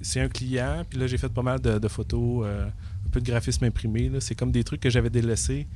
c'est 0.03 0.20
un 0.20 0.29
client. 0.29 0.85
Puis 0.88 1.01
là, 1.01 1.09
j'ai 1.09 1.18
fait 1.18 1.33
pas 1.33 1.42
mal 1.42 1.61
de, 1.61 1.88
photos, 1.88 2.47
un 2.47 3.09
peu 3.11 3.20
de 3.20 3.27
graphisme 3.27 3.64
imprimé. 3.64 4.09
C'est 4.20 4.37
comme 4.37 4.53
des 4.53 4.62
trucs 4.62 4.83
que 4.83 4.90
j'avais 4.90 5.11
délaissés 5.11 5.66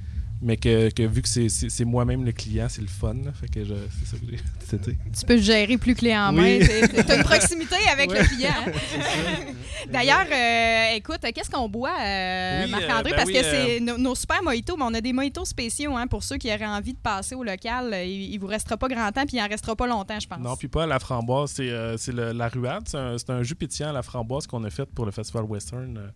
mais 0.41 0.57
que, 0.57 1.07
vu 1.07 1.23
que 1.23 1.29
c'est 1.29 1.85
moi-même 1.85 2.25
le 2.25 2.33
client, 2.33 2.67
c'est 2.69 2.81
le 2.81 2.89
fun. 2.89 3.17
fait 3.35 3.49
que 3.49 3.65
c'est 3.65 4.07
ça 4.07 4.17
que 4.17 4.27
j'ai 4.31 4.97
Tu 5.19 5.27
peux 5.27 5.39
gérer 5.39 5.79
plus 5.79 5.95
clé 5.95 6.17
en 6.17 6.33
main. 6.33 6.59
Tu 6.61 7.11
as 7.11 7.17
une 7.17 7.25
proximité 7.25 7.77
avec 7.91 8.11
le 8.11 8.25
client. 8.25 8.51
Hein. 8.67 8.73
D'ailleurs, 9.93 10.27
euh, 10.31 10.97
écoute, 10.97 11.21
qu'est-ce 11.35 11.51
qu'on 11.51 11.69
boit, 11.69 11.97
euh, 12.01 12.67
Marc-André? 12.69 13.13
Euh, 13.13 13.17
ben 13.17 13.17
parce 13.17 13.31
que 13.31 13.43
c'est 13.43 13.81
nos, 13.81 14.15
super 14.15 14.43
mojitos, 14.43 14.77
mais 14.77 14.85
on 14.87 14.95
a 14.95 15.01
des 15.01 15.13
mojitos 15.13 15.45
spéciaux 15.45 15.97
hein, 15.97 16.07
pour 16.07 16.23
ceux 16.23 16.37
qui 16.37 16.53
auraient 16.53 16.67
envie 16.67 16.93
de 16.93 16.99
passer 16.99 17.35
au 17.35 17.43
local. 17.43 17.95
Il, 18.07 18.35
ne 18.35 18.41
vous 18.41 18.47
restera 18.47 18.77
pas 18.77 18.89
grand 18.89 19.11
temps, 19.11 19.27
puis 19.27 19.39
il 19.39 19.41
en 19.41 19.49
restera 19.49 19.75
pas 19.75 19.87
longtemps, 19.87 20.21
je 20.21 20.29
pense. 20.29 20.39
Non, 20.39 20.57
puis 20.57 20.69
pas 20.69 20.87
la 20.87 20.99
framboise, 20.99 21.53
c'est 21.53 22.13
la 22.13 22.49
ruade. 22.49 22.85
C'est 22.87 22.99
un, 22.99 23.17
un, 23.29 23.43
jus 23.43 23.55
pétillant 23.55 23.91
à 23.91 23.93
la 23.93 24.03
framboise 24.03 24.47
qu'on 24.47 24.63
a 24.65 24.71
fait 24.71 24.87
pour 24.87 25.05
le 25.05 25.11
Festival 25.11 25.45
Western 25.45 26.13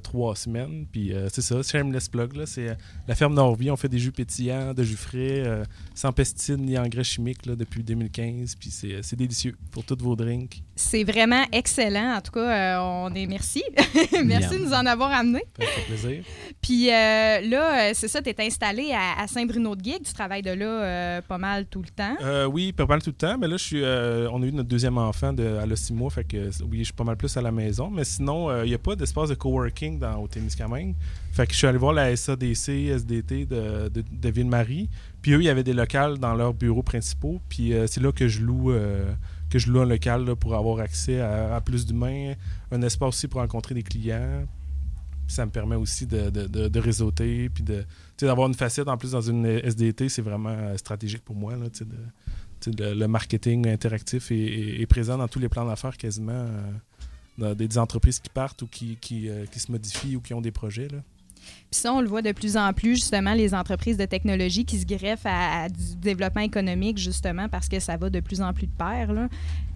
trois 0.00 0.34
semaines. 0.36 0.86
Puis 0.90 1.12
euh, 1.12 1.28
c'est 1.30 1.42
ça, 1.42 1.62
shameless 1.62 2.08
plug. 2.08 2.36
Là, 2.36 2.46
c'est 2.46 2.70
euh, 2.70 2.74
la 3.06 3.14
ferme 3.14 3.34
Norvie. 3.34 3.70
On 3.70 3.76
fait 3.76 3.88
des 3.88 3.98
jus 3.98 4.12
pétillants, 4.12 4.74
de 4.74 4.82
jus 4.82 4.96
frais, 4.96 5.42
euh, 5.44 5.64
sans 5.94 6.12
pesticides 6.12 6.60
ni 6.60 6.78
engrais 6.78 7.04
chimiques 7.04 7.46
là, 7.46 7.56
depuis 7.56 7.82
2015. 7.82 8.56
Puis 8.56 8.70
c'est 8.70 9.16
délicieux 9.16 9.54
pour 9.70 9.84
tous 9.84 9.98
vos 10.00 10.16
drinks. 10.16 10.62
C'est 10.76 11.04
vraiment 11.04 11.44
excellent. 11.52 12.16
En 12.16 12.20
tout 12.20 12.32
cas, 12.32 12.82
on 12.82 13.14
est 13.14 13.26
merci. 13.26 13.62
merci 14.24 14.58
de 14.58 14.64
nous 14.64 14.72
en 14.72 14.86
avoir 14.86 15.12
amené. 15.12 15.42
Ça 15.58 15.66
fait 15.66 15.82
plaisir. 15.82 16.24
Puis 16.60 16.86
là, 16.86 17.94
c'est 17.94 18.08
ça, 18.08 18.20
tu 18.20 18.30
es 18.30 18.36
installé 18.40 18.92
à, 18.92 19.26
Saint-Bruno-de-Guigue. 19.26 20.02
Tu 20.04 20.12
travailles 20.12 20.42
de 20.42 20.50
là 20.50 21.22
pas 21.22 21.38
mal 21.38 21.66
tout 21.66 21.82
le 21.82 21.88
temps. 21.88 22.16
oui, 22.50 22.72
pas 22.72 22.86
mal 22.86 23.02
tout 23.02 23.10
le 23.10 23.16
temps. 23.16 23.38
Mais 23.38 23.46
là, 23.46 23.56
je 23.56 23.64
suis, 23.64 23.82
on 23.82 24.42
a 24.42 24.46
eu 24.46 24.52
notre 24.52 24.68
deuxième 24.68 24.98
enfant 24.98 25.32
de, 25.32 25.44
à 25.58 25.66
le 25.66 25.76
six 25.76 25.92
mois. 25.92 26.10
Fait 26.10 26.24
que 26.24 26.50
oui, 26.68 26.78
je 26.78 26.84
suis 26.84 26.92
pas 26.92 27.04
mal 27.04 27.16
plus 27.16 27.36
à 27.36 27.42
la 27.42 27.52
maison. 27.52 27.90
Mais 27.90 28.04
sinon, 28.04 28.62
il 28.62 28.68
n'y 28.68 28.74
a 28.74 28.78
pas 28.78 28.96
d'espace 28.96 29.28
de 29.28 29.34
coworking 29.34 29.98
dans, 29.98 30.16
au 30.16 30.28
Témiscamingue. 30.28 30.94
Fait 31.34 31.48
que 31.48 31.52
je 31.52 31.58
suis 31.58 31.66
allé 31.66 31.78
voir 31.78 31.92
la 31.92 32.14
SADC, 32.14 32.68
SDT 32.94 33.46
de, 33.46 33.88
de, 33.88 34.30
Ville-Marie. 34.30 34.88
Puis 35.20 35.32
eux, 35.32 35.40
il 35.40 35.44
y 35.44 35.48
avait 35.48 35.64
des 35.64 35.72
locales 35.72 36.18
dans 36.18 36.34
leurs 36.34 36.54
bureaux 36.54 36.84
principaux. 36.84 37.40
Puis 37.48 37.72
euh, 37.72 37.88
c'est 37.88 38.00
là 38.00 38.12
que 38.12 38.28
je 38.28 38.40
loue 38.40 38.70
euh, 38.70 39.12
que 39.54 39.60
je 39.60 39.70
loue 39.70 39.82
un 39.82 39.86
local 39.86 40.34
pour 40.34 40.56
avoir 40.56 40.80
accès 40.80 41.20
à, 41.20 41.60
plus 41.60 41.86
d'humains, 41.86 42.34
un 42.72 42.82
espace 42.82 43.10
aussi 43.10 43.28
pour 43.28 43.40
rencontrer 43.40 43.72
des 43.72 43.84
clients. 43.84 44.44
ça 45.28 45.46
me 45.46 45.52
permet 45.52 45.76
aussi 45.76 46.06
de, 46.06 46.28
de, 46.28 46.80
réseauter, 46.80 47.48
puis 47.50 47.62
d'avoir 48.18 48.48
une 48.48 48.54
facette 48.54 48.88
en 48.88 48.96
plus 48.96 49.12
dans 49.12 49.20
une 49.20 49.46
SDT, 49.46 50.08
c'est 50.08 50.22
vraiment 50.22 50.48
euh, 50.48 50.76
stratégique 50.76 51.24
pour 51.24 51.36
moi. 51.36 51.54
Là, 51.54 51.66
le, 52.66 53.06
marketing 53.06 53.68
interactif 53.68 54.32
est, 54.32 54.86
présent 54.86 55.18
dans 55.18 55.28
tous 55.28 55.38
les 55.38 55.48
plans 55.48 55.64
d'affaires 55.64 55.96
quasiment 55.96 56.48
des, 57.38 57.78
entreprises 57.78 58.18
qui 58.18 58.30
partent 58.30 58.60
ou 58.62 58.66
qui, 58.66 58.98
euh, 59.28 59.46
qui, 59.46 59.60
se 59.60 59.70
modifient 59.70 60.16
ou 60.16 60.20
qui 60.20 60.34
ont 60.34 60.40
des 60.40 60.50
projets. 60.50 60.88
Là. 60.88 60.98
Puis 61.70 61.80
ça, 61.80 61.92
on 61.92 62.00
le 62.00 62.08
voit 62.08 62.22
de 62.22 62.32
plus 62.32 62.56
en 62.56 62.72
plus, 62.72 62.96
justement, 62.96 63.34
les 63.34 63.54
entreprises 63.54 63.96
de 63.96 64.04
technologie 64.04 64.64
qui 64.64 64.78
se 64.78 64.86
greffent 64.86 65.26
à, 65.26 65.68
du 65.68 65.96
développement 65.96 66.42
économique, 66.42 66.98
justement, 66.98 67.48
parce 67.48 67.68
que 67.68 67.80
ça 67.80 67.96
va 67.96 68.10
de 68.10 68.20
plus 68.20 68.40
en 68.40 68.52
plus 68.52 68.66
de 68.66 68.72
pair. 68.72 69.10
Euh, 69.10 69.26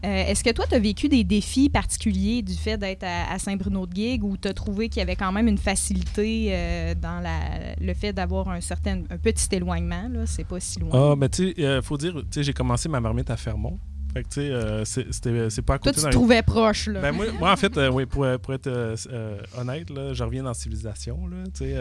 Est-ce 0.02 0.44
que 0.44 0.50
toi, 0.50 0.64
tu 0.68 0.74
as 0.74 0.78
vécu 0.78 1.09
des 1.09 1.24
défis 1.24 1.68
particuliers 1.68 2.42
du 2.42 2.54
fait 2.54 2.76
d'être 2.76 3.04
à, 3.04 3.38
Saint-Bruno-de-Guigue 3.38 4.24
ou 4.24 4.37
tu 4.37 4.48
as 4.48 4.54
trouvé 4.54 4.88
qu'il 4.88 5.00
y 5.00 5.02
avait 5.02 5.16
quand 5.16 5.33
même 5.33 5.48
une 5.48 5.59
facilité 5.59 6.48
euh, 6.50 6.94
dans 6.94 7.20
la, 7.20 7.74
le 7.81 7.94
fait 7.94 8.12
d'avoir 8.12 8.48
un 8.48 8.61
certain 8.61 9.02
un 9.11 9.18
petit 9.18 9.48
éloignement? 9.52 10.09
C'est 10.26 10.46
pas 10.46 10.61
si 10.61 10.81
loin. 10.81 10.90
Ah, 10.92 11.14
mais 11.16 11.28
tu 11.28 11.48
sais, 11.48 11.54
il 11.57 11.83
faut 11.83 11.96
dire, 11.96 12.14
tu 12.14 12.26
sais, 12.31 12.42
j'ai 12.42 12.52
commencé 12.52 12.88
ma 12.88 13.00
marmite 13.00 13.31
à 13.31 13.37
Fermont. 13.37 13.78
Fait 14.18 14.24
que, 14.24 14.28
tu 14.31 14.40
sais, 14.40 15.28
euh, 15.28 15.48
c'est 15.50 15.62
pas 15.62 15.74
à 15.74 15.78
côté. 15.78 15.92
Toi, 15.92 16.02
tu 16.02 16.09
te 16.09 16.11
trouvais 16.11 16.42
proche, 16.42 16.88
là. 16.88 17.00
Ben, 17.00 17.12
moi, 17.12 17.26
moi, 17.38 17.52
en 17.52 17.57
fait, 17.57 17.76
euh, 17.76 17.88
oui, 17.88 18.04
pour, 18.04 18.26
pour 18.40 18.52
être 18.52 18.66
euh, 18.66 18.96
honnête, 19.57 19.90
là, 19.90 20.12
je 20.12 20.24
reviens 20.24 20.42
dans 20.42 20.48
la 20.48 20.54
civilisation, 20.54 21.28
là. 21.28 21.37
Tu 21.54 21.72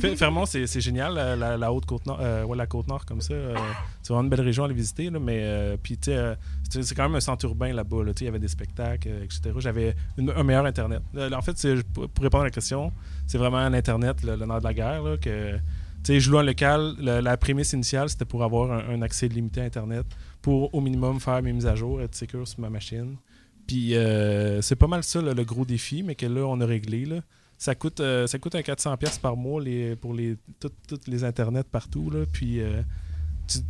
sais, 0.00 0.16
Fermont, 0.16 0.44
c'est 0.44 0.80
génial, 0.80 1.14
la, 1.14 1.56
la, 1.56 1.72
haute 1.72 1.86
côte 1.86 2.04
nord, 2.06 2.20
ouais, 2.20 2.56
la 2.56 2.66
côte 2.66 2.88
nord 2.88 3.04
comme 3.06 3.20
ça. 3.20 3.34
c'est 4.02 4.08
vraiment 4.08 4.24
une 4.24 4.30
belle 4.30 4.40
région 4.40 4.64
à 4.64 4.66
aller 4.66 4.74
visiter, 4.74 5.08
là, 5.08 5.20
mais 5.20 5.78
puis, 5.82 5.96
tu 5.96 6.10
sais, 6.10 6.36
c'est 6.82 6.94
quand 6.96 7.04
même 7.04 7.14
un 7.14 7.20
centre 7.20 7.44
urbain 7.44 7.72
là-bas, 7.72 8.02
là. 8.02 8.12
Tu 8.12 8.20
sais, 8.20 8.24
il 8.24 8.26
y 8.26 8.28
avait 8.28 8.40
des 8.40 8.48
spectacles, 8.48 9.08
etc. 9.22 9.52
J'avais 9.58 9.94
un 10.18 10.42
meilleur 10.42 10.66
Internet. 10.66 11.02
en 11.16 11.42
fait, 11.42 11.82
pour 11.92 12.24
répondre 12.24 12.42
à 12.42 12.46
la 12.46 12.50
question, 12.50 12.92
c'est 13.28 13.38
vraiment 13.38 13.58
un 13.58 13.72
Internet, 13.72 14.24
le, 14.24 14.34
nord 14.34 14.58
de 14.58 14.64
la 14.64 14.74
guerre, 14.74 15.02
là, 15.02 15.16
que... 15.16 15.58
Tu 16.02 16.12
sais, 16.12 16.20
je 16.20 16.30
loue 16.30 16.36
un 16.36 16.42
local. 16.42 16.96
La, 16.98 17.36
prémisse 17.38 17.72
initiale, 17.72 18.10
c'était 18.10 18.26
pour 18.26 18.44
avoir 18.44 18.70
un, 18.70 18.96
un 18.96 19.00
accès 19.00 19.26
limité 19.26 19.62
à 19.62 19.64
Internet 19.64 20.04
pour 20.44 20.74
au 20.74 20.82
minimum 20.82 21.20
faire 21.20 21.42
mes 21.42 21.54
mises 21.54 21.64
à 21.64 21.74
jour, 21.74 22.02
être 22.02 22.14
sécure 22.14 22.46
sur 22.46 22.60
ma 22.60 22.68
machine. 22.68 23.16
Puis 23.66 23.96
euh, 23.96 24.60
c'est 24.60 24.76
pas 24.76 24.86
mal 24.86 25.02
ça 25.02 25.22
le 25.22 25.42
gros 25.42 25.64
défi, 25.64 26.02
mais 26.02 26.16
que 26.16 26.26
là, 26.26 26.42
on 26.42 26.60
a 26.60 26.66
réglé. 26.66 27.08
Ça 27.56 27.74
coûte, 27.74 28.00
euh, 28.00 28.26
ça 28.26 28.36
un 28.36 28.60
400$ 28.60 29.20
par 29.20 29.38
mois 29.38 29.62
pour 30.02 30.12
les, 30.12 30.36
toutes 30.60 31.08
les 31.08 31.24
internets 31.24 31.64
partout. 31.64 32.12
Puis 32.30 32.60
euh, 32.60 32.82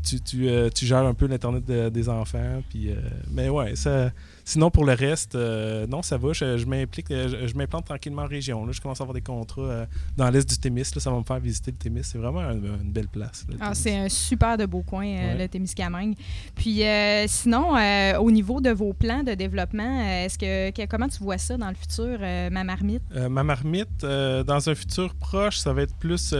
tu, 0.02 0.84
gères 0.84 1.06
un 1.06 1.14
peu 1.14 1.28
l'Internet 1.28 1.64
des 1.64 2.08
enfants. 2.08 2.60
Puis, 2.70 2.90
mais 3.30 3.48
ouais, 3.48 3.76
ça, 3.76 4.10
Sinon, 4.46 4.70
pour 4.70 4.84
le 4.84 4.92
reste, 4.92 5.36
euh, 5.36 5.86
non, 5.86 6.02
ça 6.02 6.18
va. 6.18 6.34
Je, 6.34 6.66
m'implique, 6.66 7.10
euh, 7.10 7.48
je, 7.48 7.54
m'implante 7.54 7.86
tranquillement 7.86 8.22
en 8.22 8.26
région. 8.26 8.66
Là. 8.66 8.72
Je 8.72 8.80
commence 8.80 9.00
à 9.00 9.04
avoir 9.04 9.14
des 9.14 9.22
contrats 9.22 9.62
euh, 9.62 9.86
dans 10.18 10.28
l'est 10.28 10.46
du 10.46 10.58
Témis. 10.58 10.82
Là, 10.94 11.00
ça 11.00 11.10
va 11.10 11.18
me 11.18 11.24
faire 11.24 11.40
visiter 11.40 11.70
le 11.70 11.78
Témis. 11.78 12.04
C'est 12.04 12.18
vraiment 12.18 12.42
une, 12.50 12.92
belle 12.92 13.08
place. 13.08 13.46
Ah, 13.58 13.74
c'est 13.74 13.96
un 13.96 14.08
super 14.10 14.58
de 14.58 14.66
beau 14.66 14.82
coin, 14.82 15.34
le 15.34 15.46
Témiscamingue. 15.46 16.14
Puis 16.54 16.82
sinon, 17.26 17.74
au 18.20 18.30
niveau 18.30 18.60
de 18.60 18.70
vos 18.70 18.92
plans 18.92 19.22
de 19.22 19.32
développement, 19.32 20.00
est-ce 20.02 20.38
que, 20.38 20.86
comment 20.86 21.08
tu 21.08 21.22
vois 21.22 21.38
ça 21.38 21.56
dans 21.56 21.68
le 21.68 21.74
futur, 21.74 22.18
ma 22.20 22.64
marmite? 22.64 23.02
ma 23.30 23.42
marmite, 23.42 24.02
dans 24.02 24.68
un 24.68 24.74
futur 24.74 25.14
proche, 25.14 25.58
ça 25.58 25.72
va 25.72 25.82
être 25.82 25.94
plus 25.96 26.34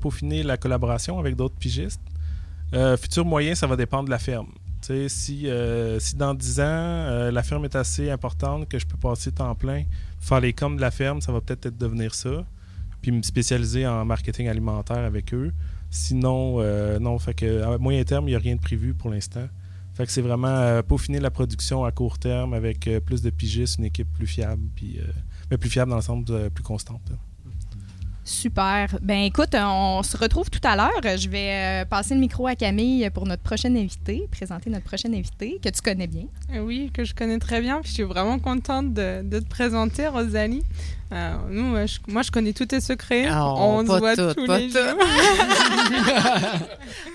peaufiner 0.00 0.42
la 0.42 0.56
collaboration 0.56 1.18
avec 1.18 1.36
d'autres 1.36 1.56
pigistes. 1.56 2.00
futur 3.00 3.24
moyen, 3.24 3.54
ça 3.54 3.66
va 3.66 3.76
dépendre 3.76 4.06
de 4.06 4.10
la 4.10 4.18
ferme. 4.18 4.48
Euh, 4.88 5.98
si 6.00 6.16
dans 6.16 6.34
10 6.34 6.60
ans, 6.60 6.64
euh, 6.64 7.30
la 7.30 7.42
ferme 7.42 7.64
est 7.64 7.76
assez 7.76 8.10
importante 8.10 8.68
que 8.68 8.78
je 8.78 8.86
peux 8.86 8.96
passer 8.96 9.32
temps 9.32 9.54
plein, 9.54 9.84
faire 10.20 10.40
les 10.40 10.52
coms 10.52 10.76
de 10.76 10.80
la 10.80 10.90
ferme, 10.90 11.20
ça 11.20 11.32
va 11.32 11.40
peut-être 11.40 11.66
être 11.66 11.78
devenir 11.78 12.14
ça. 12.14 12.46
Puis 13.02 13.12
me 13.12 13.22
spécialiser 13.22 13.86
en 13.86 14.04
marketing 14.04 14.48
alimentaire 14.48 14.98
avec 14.98 15.32
eux. 15.32 15.52
Sinon, 15.90 16.56
euh, 16.58 16.98
non, 16.98 17.18
fait 17.18 17.34
que 17.34 17.62
à 17.62 17.78
moyen 17.78 18.04
terme, 18.04 18.28
il 18.28 18.32
n'y 18.32 18.36
a 18.36 18.38
rien 18.38 18.56
de 18.56 18.60
prévu 18.60 18.94
pour 18.94 19.10
l'instant. 19.10 19.48
Fait 19.94 20.06
que 20.06 20.12
c'est 20.12 20.22
vraiment 20.22 20.48
euh, 20.48 20.82
peaufiner 20.82 21.18
la 21.18 21.30
production 21.30 21.84
à 21.84 21.92
court 21.92 22.18
terme 22.18 22.54
avec 22.54 22.88
plus 23.04 23.22
de 23.22 23.30
pigistes, 23.30 23.78
une 23.78 23.86
équipe 23.86 24.12
plus 24.12 24.26
fiable, 24.26 24.62
puis 24.74 25.00
mais 25.50 25.56
plus 25.56 25.70
fiable 25.70 25.90
dans 25.90 25.96
le 25.96 26.02
sens 26.02 26.24
plus 26.54 26.62
constante. 26.62 27.02
là. 27.10 27.16
Super. 28.30 28.96
Ben 29.02 29.24
écoute, 29.24 29.56
on 29.56 30.04
se 30.04 30.16
retrouve 30.16 30.48
tout 30.50 30.60
à 30.62 30.76
l'heure. 30.76 31.18
Je 31.18 31.28
vais 31.28 31.82
euh, 31.82 31.84
passer 31.84 32.14
le 32.14 32.20
micro 32.20 32.46
à 32.46 32.54
Camille 32.54 33.10
pour 33.10 33.26
notre 33.26 33.42
prochaine 33.42 33.76
invitée, 33.76 34.28
présenter 34.30 34.70
notre 34.70 34.84
prochaine 34.84 35.16
invitée 35.16 35.58
que 35.62 35.68
tu 35.68 35.82
connais 35.82 36.06
bien. 36.06 36.26
Oui, 36.54 36.92
que 36.94 37.02
je 37.02 37.12
connais 37.12 37.40
très 37.40 37.60
bien. 37.60 37.80
Je 37.84 37.90
suis 37.90 38.02
vraiment 38.04 38.38
contente 38.38 38.94
de 38.94 39.40
te 39.40 39.48
présenter, 39.48 40.06
Rosalie. 40.06 40.62
Nous, 41.10 41.76
je- 41.86 41.98
moi, 42.12 42.22
je 42.22 42.30
connais 42.30 42.52
tous 42.52 42.66
tes 42.66 42.80
secrets. 42.80 43.28
Oh, 43.30 43.54
On 43.58 43.82
se 43.82 43.86
pas 43.88 43.98
voit 43.98 44.16
toutes, 44.16 44.36
tous 44.36 44.46
les 44.52 44.68
toutes. 44.68 44.78
jours. 44.78 44.98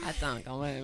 Attends, 0.08 0.38
quand 0.46 0.60
même. 0.60 0.84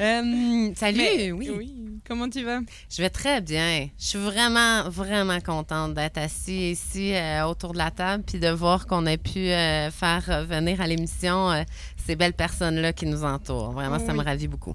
euh, 0.00 0.70
salut, 0.74 0.98
Mais- 0.98 1.32
oui. 1.32 1.50
oui. 1.56 1.74
Comment 2.06 2.28
tu 2.28 2.42
vas? 2.44 2.60
Je 2.90 3.02
vais 3.02 3.10
très 3.10 3.40
bien. 3.40 3.88
Je 3.98 4.04
suis 4.04 4.18
vraiment, 4.18 4.88
vraiment 4.88 5.38
contente 5.40 5.94
d'être 5.94 6.18
assise 6.18 6.78
ici 6.80 7.14
euh, 7.14 7.44
autour 7.46 7.72
de 7.72 7.78
la 7.78 7.90
table 7.90 8.24
puis 8.26 8.38
de 8.40 8.48
voir 8.48 8.86
qu'on 8.86 9.06
a 9.06 9.16
pu 9.16 9.38
euh, 9.50 9.90
faire 9.90 10.44
venir 10.48 10.80
à 10.80 10.86
l'émission 10.86 11.50
euh, 11.52 11.62
ces 12.06 12.16
belles 12.16 12.32
personnes-là 12.32 12.92
qui 12.92 13.06
nous 13.06 13.22
entourent. 13.24 13.70
Vraiment, 13.72 13.98
ça 14.04 14.12
me 14.12 14.22
ravit 14.24 14.48
beaucoup. 14.48 14.74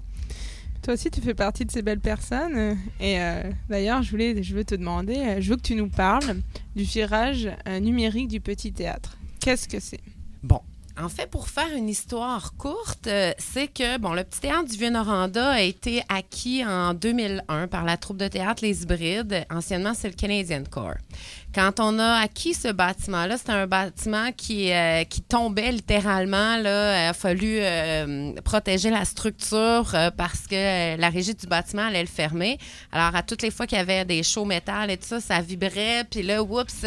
Toi 0.86 0.94
aussi, 0.94 1.10
tu 1.10 1.20
fais 1.20 1.34
partie 1.34 1.64
de 1.64 1.70
ces 1.72 1.82
belles 1.82 1.98
personnes. 1.98 2.78
Et 3.00 3.20
euh, 3.20 3.42
d'ailleurs, 3.68 4.04
je 4.04 4.10
voulais, 4.12 4.40
je 4.40 4.54
veux 4.54 4.62
te 4.62 4.76
demander, 4.76 5.16
euh, 5.16 5.40
je 5.40 5.50
veux 5.50 5.56
que 5.56 5.62
tu 5.62 5.74
nous 5.74 5.88
parles 5.88 6.36
du 6.76 6.84
virage 6.84 7.48
euh, 7.66 7.80
numérique 7.80 8.28
du 8.28 8.40
petit 8.40 8.72
théâtre. 8.72 9.18
Qu'est-ce 9.40 9.66
que 9.66 9.80
c'est? 9.80 9.98
Bon. 10.44 10.60
En 10.96 11.08
fait, 11.08 11.28
pour 11.28 11.48
faire 11.48 11.74
une 11.76 11.88
histoire 11.88 12.54
courte, 12.56 13.08
c'est 13.36 13.66
que 13.66 13.98
bon, 13.98 14.12
le 14.12 14.22
petit 14.22 14.42
théâtre 14.42 14.70
du 14.70 14.76
Vieux-Noranda 14.76 15.50
a 15.50 15.60
été 15.60 16.02
acquis 16.08 16.64
en 16.64 16.94
2001 16.94 17.66
par 17.66 17.84
la 17.84 17.96
troupe 17.96 18.18
de 18.18 18.28
théâtre 18.28 18.62
Les 18.62 18.84
Hybrides. 18.84 19.44
Anciennement, 19.50 19.92
c'est 19.92 20.08
le 20.08 20.14
Canadian 20.14 20.62
Corps. 20.70 20.94
Quand 21.56 21.80
on 21.80 21.98
a 21.98 22.18
acquis 22.18 22.52
ce 22.52 22.68
bâtiment-là, 22.68 23.38
c'était 23.38 23.52
un 23.52 23.66
bâtiment 23.66 24.30
qui, 24.36 24.70
euh, 24.70 25.04
qui 25.04 25.22
tombait 25.22 25.72
littéralement. 25.72 26.58
Là. 26.58 27.06
Il 27.06 27.08
a 27.08 27.14
fallu 27.14 27.60
euh, 27.60 28.34
protéger 28.44 28.90
la 28.90 29.06
structure 29.06 29.90
euh, 29.94 30.10
parce 30.14 30.46
que 30.46 31.00
la 31.00 31.08
régie 31.08 31.34
du 31.34 31.46
bâtiment 31.46 31.86
allait 31.86 32.02
le 32.02 32.08
fermer. 32.08 32.58
Alors, 32.92 33.16
à 33.16 33.22
toutes 33.22 33.40
les 33.40 33.50
fois 33.50 33.66
qu'il 33.66 33.78
y 33.78 33.80
avait 33.80 34.04
des 34.04 34.22
shows 34.22 34.44
métal 34.44 34.90
et 34.90 34.98
tout 34.98 35.06
ça, 35.06 35.18
ça 35.18 35.40
vibrait. 35.40 36.04
Puis 36.10 36.22
là, 36.22 36.42
oups, 36.42 36.84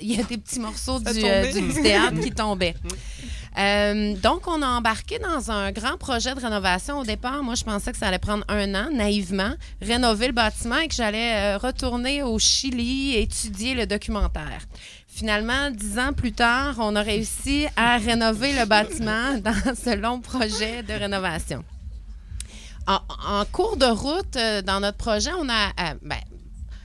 il 0.00 0.12
y 0.12 0.20
a 0.20 0.22
des 0.22 0.38
petits 0.38 0.60
morceaux 0.60 1.00
du, 1.00 1.14
du 1.14 1.82
théâtre 1.82 2.20
qui 2.20 2.30
tombaient. 2.30 2.76
Donc, 4.22 4.46
on 4.46 4.62
a 4.62 4.68
embarqué 4.68 5.18
dans 5.18 5.50
un 5.50 5.72
grand 5.72 5.98
projet 5.98 6.32
de 6.36 6.40
rénovation. 6.40 7.00
Au 7.00 7.04
départ, 7.04 7.42
moi, 7.42 7.56
je 7.56 7.64
pensais 7.64 7.90
que 7.90 7.98
ça 7.98 8.06
allait 8.06 8.20
prendre 8.20 8.44
un 8.48 8.72
an, 8.76 8.88
naïvement, 8.92 9.52
rénover 9.82 10.28
le 10.28 10.32
bâtiment 10.32 10.78
et 10.78 10.86
que 10.86 10.94
j'allais 10.94 11.56
retourner 11.56 12.22
au 12.22 12.38
Chili 12.38 13.16
étudier 13.16 13.74
le 13.74 13.86
Finalement, 15.08 15.70
dix 15.70 15.98
ans 15.98 16.12
plus 16.12 16.32
tard, 16.32 16.76
on 16.78 16.96
a 16.96 17.02
réussi 17.02 17.66
à 17.76 17.98
rénover 17.98 18.52
le 18.58 18.64
bâtiment 18.64 19.38
dans 19.38 19.74
ce 19.74 19.94
long 19.94 20.20
projet 20.20 20.82
de 20.82 20.92
rénovation. 20.94 21.64
En, 22.86 23.00
en 23.26 23.44
cours 23.44 23.76
de 23.76 23.86
route, 23.86 24.36
euh, 24.36 24.62
dans 24.62 24.80
notre 24.80 24.96
projet, 24.98 25.30
on 25.38 25.48
a, 25.48 25.68
euh, 25.68 25.94
ben, 26.02 26.18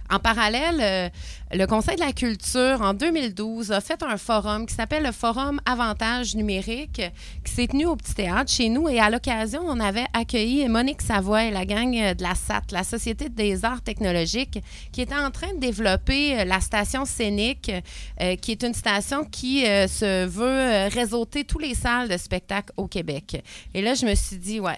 en 0.09 0.19
parallèle, 0.19 0.79
euh, 0.79 1.09
le 1.53 1.65
Conseil 1.65 1.95
de 1.95 2.01
la 2.01 2.11
culture, 2.11 2.81
en 2.81 2.93
2012, 2.93 3.71
a 3.71 3.79
fait 3.79 4.03
un 4.03 4.17
forum 4.17 4.65
qui 4.65 4.75
s'appelle 4.75 5.03
le 5.03 5.13
Forum 5.13 5.61
Avantage 5.65 6.35
numérique, 6.35 7.01
qui 7.45 7.53
s'est 7.53 7.67
tenu 7.67 7.85
au 7.85 7.95
Petit 7.95 8.15
Théâtre 8.15 8.51
chez 8.51 8.67
nous. 8.67 8.89
Et 8.89 8.99
à 8.99 9.09
l'occasion, 9.09 9.61
on 9.65 9.79
avait 9.79 10.07
accueilli 10.13 10.67
Monique 10.67 11.01
Savoie 11.01 11.45
et 11.45 11.51
la 11.51 11.65
gang 11.65 11.93
de 11.93 12.21
la 12.21 12.35
SAT, 12.35 12.63
la 12.71 12.83
Société 12.83 13.29
des 13.29 13.63
arts 13.63 13.81
technologiques, 13.81 14.59
qui 14.91 15.01
était 15.01 15.15
en 15.15 15.31
train 15.31 15.53
de 15.53 15.59
développer 15.59 16.37
euh, 16.37 16.43
la 16.43 16.59
station 16.59 17.05
scénique, 17.05 17.71
euh, 18.19 18.35
qui 18.35 18.51
est 18.51 18.63
une 18.63 18.73
station 18.73 19.23
qui 19.23 19.65
euh, 19.65 19.87
se 19.87 20.25
veut 20.25 20.89
réseauter 20.93 21.45
tous 21.45 21.59
les 21.59 21.75
salles 21.75 22.09
de 22.09 22.17
spectacle 22.17 22.73
au 22.75 22.87
Québec. 22.87 23.41
Et 23.73 23.81
là, 23.81 23.93
je 23.93 24.05
me 24.05 24.15
suis 24.15 24.37
dit, 24.37 24.59
ouais, 24.59 24.77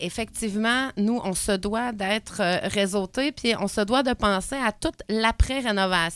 effectivement, 0.00 0.88
nous, 0.96 1.20
on 1.22 1.34
se 1.34 1.52
doit 1.52 1.92
d'être 1.92 2.42
réseautés, 2.64 3.30
puis 3.30 3.54
on 3.60 3.68
se 3.68 3.82
doit 3.82 4.02
de 4.02 4.14
penser 4.14 4.56
à 4.56 4.72
toute 4.72 5.02
l'après-rénovation. 5.08 6.07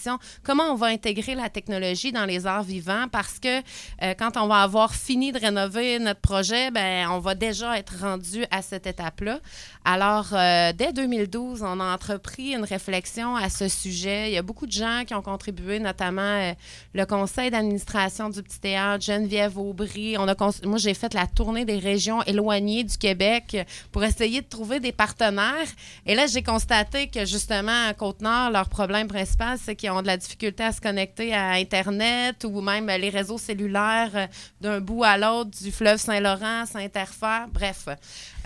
Comment 0.42 0.64
on 0.72 0.74
va 0.74 0.86
intégrer 0.86 1.34
la 1.34 1.48
technologie 1.48 2.12
dans 2.12 2.24
les 2.24 2.46
arts 2.46 2.62
vivants? 2.62 3.06
Parce 3.10 3.38
que 3.38 3.58
euh, 4.02 4.14
quand 4.18 4.36
on 4.36 4.46
va 4.46 4.62
avoir 4.62 4.94
fini 4.94 5.32
de 5.32 5.38
rénover 5.38 5.98
notre 5.98 6.20
projet, 6.20 6.70
ben, 6.70 7.08
on 7.10 7.18
va 7.18 7.34
déjà 7.34 7.78
être 7.78 7.94
rendu 8.00 8.44
à 8.50 8.62
cette 8.62 8.86
étape-là. 8.86 9.40
Alors, 9.84 10.28
euh, 10.32 10.72
dès 10.72 10.92
2012, 10.92 11.62
on 11.62 11.80
a 11.80 11.94
entrepris 11.94 12.54
une 12.54 12.64
réflexion 12.64 13.34
à 13.34 13.48
ce 13.48 13.68
sujet. 13.68 14.30
Il 14.30 14.34
y 14.34 14.38
a 14.38 14.42
beaucoup 14.42 14.66
de 14.66 14.72
gens 14.72 15.02
qui 15.06 15.14
ont 15.14 15.22
contribué, 15.22 15.80
notamment 15.80 16.22
euh, 16.22 16.52
le 16.94 17.04
conseil 17.04 17.50
d'administration 17.50 18.30
du 18.30 18.42
Petit 18.42 18.60
Théâtre, 18.60 19.04
Geneviève 19.04 19.58
Aubry. 19.58 20.16
On 20.18 20.28
a 20.28 20.34
Moi, 20.64 20.78
j'ai 20.78 20.94
fait 20.94 21.14
la 21.14 21.26
tournée 21.26 21.64
des 21.64 21.78
régions 21.78 22.22
éloignées 22.22 22.84
du 22.84 22.96
Québec 22.96 23.56
pour 23.90 24.04
essayer 24.04 24.40
de 24.40 24.46
trouver 24.46 24.80
des 24.80 24.92
partenaires. 24.92 25.68
Et 26.06 26.14
là, 26.14 26.26
j'ai 26.26 26.42
constaté 26.42 27.08
que 27.08 27.24
justement, 27.24 27.88
à 27.88 27.94
Côte-Nord, 27.94 28.50
leur 28.50 28.68
problème 28.68 29.08
principal, 29.08 29.58
c'est 29.62 29.74
qu'ils 29.82 29.90
ont 29.90 30.00
de 30.00 30.06
la 30.06 30.16
difficulté 30.16 30.62
à 30.62 30.70
se 30.70 30.80
connecter 30.80 31.34
à 31.34 31.54
Internet 31.54 32.44
ou 32.44 32.60
même 32.60 32.86
les 32.86 33.10
réseaux 33.10 33.36
cellulaires 33.36 34.10
euh, 34.14 34.26
d'un 34.60 34.80
bout 34.80 35.02
à 35.02 35.18
l'autre 35.18 35.50
du 35.50 35.72
fleuve 35.72 35.98
Saint-Laurent, 35.98 36.66
s'interfèrent. 36.66 37.48
Bref, 37.52 37.88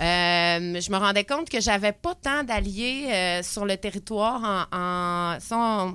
euh, 0.00 0.80
je 0.80 0.90
me 0.90 0.96
rendais 0.98 1.24
compte 1.24 1.48
que 1.48 1.58
j'avais 1.60 1.92
pas 1.92 2.14
tant 2.14 2.44
d'alliés 2.44 3.08
euh, 3.10 3.42
sur 3.42 3.64
le 3.64 3.78
territoire 3.78 4.68
en, 4.70 5.38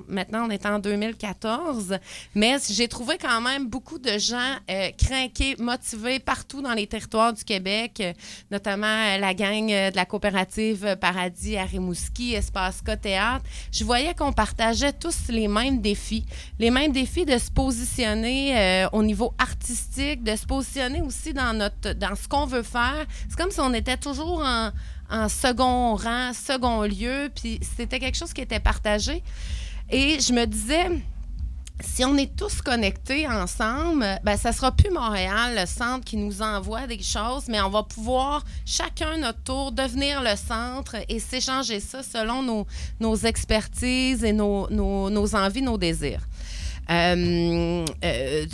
maintenant 0.08 0.47
on 0.47 0.49
est 0.49 0.65
en 0.65 0.80
2014, 0.80 1.97
mais 2.34 2.58
j'ai 2.67 2.88
trouvé 2.88 3.17
quand 3.19 3.41
même 3.41 3.67
beaucoup 3.67 3.99
de 3.99 4.17
gens 4.17 4.56
euh, 4.69 4.89
craqués, 4.97 5.56
motivés 5.60 6.19
partout 6.19 6.62
dans 6.63 6.73
les 6.73 6.88
territoires 6.88 7.34
du 7.34 7.43
Québec, 7.43 8.01
notamment 8.49 9.17
la 9.17 9.34
gang 9.36 9.67
de 9.67 9.95
la 9.95 10.06
coopérative 10.06 10.97
Paradis 10.99 11.58
à 11.58 11.65
Rimouski, 11.65 12.34
Espace 12.34 12.82
K 12.82 12.99
Théâtre. 12.99 13.45
Je 13.71 13.84
voyais 13.84 14.15
qu'on 14.15 14.34
partageait 14.34 14.93
tous 14.93 15.30
les 15.32 15.48
mêmes 15.48 15.82
défis, 15.82 16.26
les 16.60 16.70
mêmes 16.70 16.91
défis 16.91 17.26
de 17.26 17.38
se 17.38 17.50
positionner 17.50 18.58
euh, 18.58 18.89
au 18.91 19.04
niveau 19.04 19.34
artistique, 19.38 20.24
de 20.24 20.36
se 20.36 20.46
positionner 20.46 21.02
aussi 21.02 21.34
dans 21.34 21.54
notre 21.58 21.94
dans 21.94 22.15
ce 22.15 22.28
qu'on 22.28 22.46
veut 22.46 22.63
faire. 22.63 23.06
C'est 23.30 23.38
comme 23.38 23.52
si 23.52 23.60
on 23.60 23.74
était 23.74 23.98
toujours 23.98 24.44
en, 24.46 24.72
en 25.10 25.30
second 25.30 25.96
rang, 25.96 26.32
second 26.34 26.84
lieu, 26.84 27.30
puis 27.34 27.60
c'était 27.78 28.00
quelque 28.00 28.17
chose 28.17 28.34
qui 28.34 28.41
était 28.41 28.60
partagé. 28.60 29.24
Et 29.89 30.20
je 30.20 30.32
me 30.32 30.46
disais, 30.46 30.89
si 31.84 32.06
on 32.06 32.17
est 32.17 32.36
tous 32.36 32.62
connectés 32.62 33.28
ensemble, 33.28 34.06
ben 34.24 34.38
ça 34.38 34.52
sera 34.52 34.72
plus 34.72 34.89
Montréal, 34.91 35.56
le 35.60 35.65
centre 35.65 36.06
qui 36.06 36.17
nous 36.17 36.41
envoie 36.41 36.88
des 36.88 37.02
choses, 37.02 37.46
mais 37.48 37.62
on 37.62 37.70
va 37.70 37.84
pouvoir 37.84 38.44
chacun 38.65 39.17
notre 39.17 39.41
tour 39.44 39.72
devenir 39.72 40.22
le 40.22 40.36
centre 40.36 40.96
et 41.10 41.20
s'échanger 41.20 41.80
ça 41.80 42.04
selon 42.04 42.41
nos, 42.44 42.67
nos 43.00 43.15
expertises 43.15 44.24
et 44.24 44.34
nos, 44.34 44.70
nos, 44.70 45.36
envies, 45.36 45.62
nos 45.62 45.78
désirs. 45.78 46.28
Euh, 46.89 47.86
euh, 48.04 48.46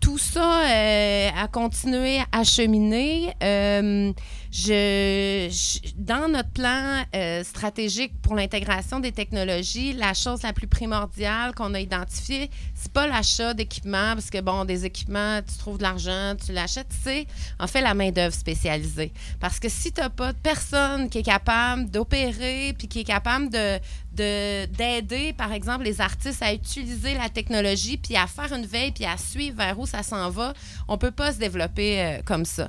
tout 0.00 0.18
ça 0.18 0.62
euh, 0.66 1.28
a 1.36 1.46
continué 1.48 2.18
à 2.32 2.42
cheminer. 2.42 3.34
Euh, 3.42 4.12
dans 5.96 6.28
notre 6.28 6.50
plan 6.50 7.04
euh, 7.14 7.44
stratégique 7.44 8.12
pour 8.20 8.34
l'intégration 8.34 8.98
des 8.98 9.12
technologies, 9.12 9.92
la 9.92 10.12
chose 10.12 10.42
la 10.42 10.52
plus 10.52 10.66
primordiale 10.66 11.54
qu'on 11.54 11.72
a 11.74 11.80
identifiée, 11.80 12.50
c'est 12.74 12.92
pas 12.92 13.06
l'achat 13.06 13.54
d'équipements, 13.54 14.14
parce 14.14 14.30
que 14.30 14.40
bon, 14.40 14.64
des 14.64 14.84
équipements, 14.86 15.40
tu 15.42 15.56
trouves 15.58 15.78
de 15.78 15.84
l'argent, 15.84 16.34
tu 16.44 16.52
l'achètes, 16.52 16.92
c'est 17.04 17.26
en 17.60 17.68
fait 17.68 17.80
la 17.80 17.94
main-d'œuvre 17.94 18.34
spécialisée. 18.34 19.12
Parce 19.38 19.60
que 19.60 19.68
si 19.68 19.92
tu 19.92 20.00
n'as 20.00 20.08
pas 20.08 20.32
de 20.32 20.38
personne 20.38 21.08
qui 21.08 21.18
est 21.18 21.22
capable 21.22 21.88
d'opérer 21.90 22.74
puis 22.76 22.88
qui 22.88 23.00
est 23.00 23.04
capable 23.04 23.50
de- 23.50 23.78
d'aider, 24.20 25.32
par 25.32 25.52
exemple, 25.52 25.84
les 25.84 26.00
artistes 26.00 26.42
à 26.42 26.52
utiliser 26.52 27.14
la 27.14 27.28
technologie, 27.28 27.96
puis 27.96 28.16
à 28.16 28.26
faire 28.26 28.52
une 28.52 28.66
veille, 28.66 28.92
puis 28.92 29.04
à 29.04 29.16
suivre 29.16 29.56
vers 29.56 29.78
où 29.78 29.86
ça 29.86 30.02
s'en 30.02 30.30
va, 30.30 30.52
on 30.88 30.98
peut 30.98 31.10
pas 31.10 31.32
se 31.32 31.38
développer 31.38 32.00
euh, 32.00 32.18
comme 32.24 32.44
ça. 32.44 32.68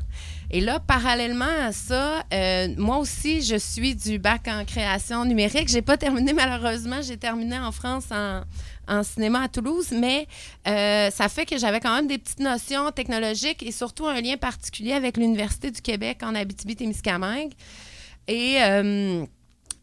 Et 0.49 0.59
là, 0.59 0.79
parallèlement 0.79 1.45
à 1.45 1.71
ça, 1.71 2.23
euh, 2.33 2.67
moi 2.77 2.97
aussi, 2.97 3.41
je 3.41 3.55
suis 3.55 3.95
du 3.95 4.19
bac 4.19 4.47
en 4.47 4.65
création 4.65 5.23
numérique. 5.23 5.69
J'ai 5.69 5.81
pas 5.81 5.97
terminé, 5.97 6.33
malheureusement. 6.41 7.01
J'ai 7.01 7.17
terminé 7.17 7.57
en 7.57 7.71
France 7.71 8.05
en, 8.11 9.03
cinéma 9.03 9.43
à 9.43 9.47
Toulouse, 9.47 9.93
mais 9.93 10.27
euh, 10.67 11.09
ça 11.11 11.29
fait 11.29 11.45
que 11.45 11.57
j'avais 11.57 11.79
quand 11.79 11.95
même 11.95 12.07
des 12.07 12.17
petites 12.17 12.41
notions 12.41 12.91
technologiques 12.91 13.63
et 13.63 13.71
surtout 13.71 14.05
un 14.05 14.19
lien 14.19 14.35
particulier 14.35 14.91
avec 14.91 15.15
l'Université 15.15 15.71
du 15.71 15.81
Québec 15.81 16.19
en 16.23 16.35
Abitibi-Témiscamingue. 16.35 17.53
Et. 18.27 18.57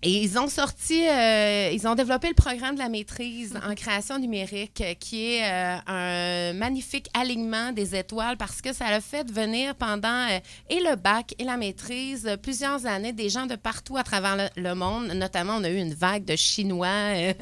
Et 0.00 0.22
ils 0.22 0.38
ont 0.38 0.46
sorti, 0.46 1.08
euh, 1.08 1.70
ils 1.72 1.88
ont 1.88 1.96
développé 1.96 2.28
le 2.28 2.34
programme 2.34 2.76
de 2.76 2.78
la 2.78 2.88
maîtrise 2.88 3.58
en 3.68 3.74
création 3.74 4.16
numérique, 4.20 4.80
euh, 4.80 4.94
qui 4.94 5.34
est 5.34 5.42
euh, 5.42 5.76
un 5.88 6.52
magnifique 6.52 7.08
alignement 7.14 7.72
des 7.72 7.96
étoiles 7.96 8.36
parce 8.36 8.62
que 8.62 8.72
ça 8.72 8.86
a 8.86 9.00
fait 9.00 9.28
venir 9.28 9.74
pendant 9.74 10.28
et 10.70 10.80
le 10.80 10.94
bac 10.94 11.34
et 11.40 11.44
la 11.44 11.56
maîtrise 11.56 12.30
plusieurs 12.40 12.86
années 12.86 13.12
des 13.12 13.28
gens 13.28 13.46
de 13.46 13.56
partout 13.56 13.96
à 13.96 14.04
travers 14.04 14.50
le, 14.56 14.74
monde. 14.74 15.08
Notamment, 15.14 15.56
on 15.56 15.64
a 15.64 15.68
eu 15.68 15.78
une 15.78 15.94
vague 15.94 16.24
de 16.24 16.36
Chinois 16.36 17.34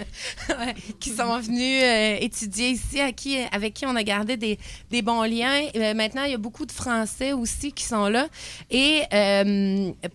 qui 1.00 1.10
sont 1.10 1.38
venus 1.40 2.22
étudier 2.22 2.70
ici, 2.70 3.00
avec 3.00 3.74
qui 3.74 3.84
on 3.84 3.96
a 3.96 4.02
gardé 4.02 4.38
des, 4.38 5.02
bons 5.02 5.24
liens. 5.24 5.60
Maintenant, 5.94 6.24
il 6.24 6.30
y 6.30 6.34
a 6.34 6.38
beaucoup 6.38 6.64
de 6.64 6.72
Français 6.72 7.34
aussi 7.34 7.72
qui 7.72 7.84
sont 7.84 8.06
là. 8.08 8.28
Et 8.70 9.02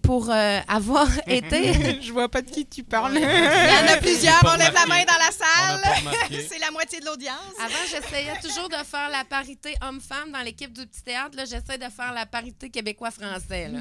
pour 0.02 0.32
avoir 0.32 1.08
été... 1.28 1.74
pas 2.32 2.42
de 2.42 2.50
qui 2.50 2.66
tu 2.66 2.84
parles. 2.84 3.14
Il 3.16 3.22
y 3.22 3.26
en 3.26 3.94
a 3.94 3.98
plusieurs. 3.98 4.42
On 4.46 4.58
lève 4.58 4.74
la 4.74 4.86
main 4.86 5.04
dans 5.04 5.20
la 5.20 5.32
salle. 5.32 6.32
C'est 6.50 6.60
la 6.60 6.72
moitié 6.72 7.00
de 7.00 7.06
l'audience. 7.06 7.38
Avant, 7.60 7.76
j'essayais 7.90 8.40
toujours 8.42 8.70
de 8.70 8.76
faire 8.76 9.10
la 9.12 9.24
parité 9.26 9.76
homme-femme 9.82 10.32
dans 10.32 10.42
l'équipe 10.42 10.72
du 10.72 10.88
petit 10.88 11.04
théâtre. 11.04 11.36
Là, 11.36 11.46
j'essaie 11.46 11.78
de 11.78 11.90
faire 11.90 12.14
la 12.14 12.26
parité 12.26 12.70
québécois-français. 12.70 13.72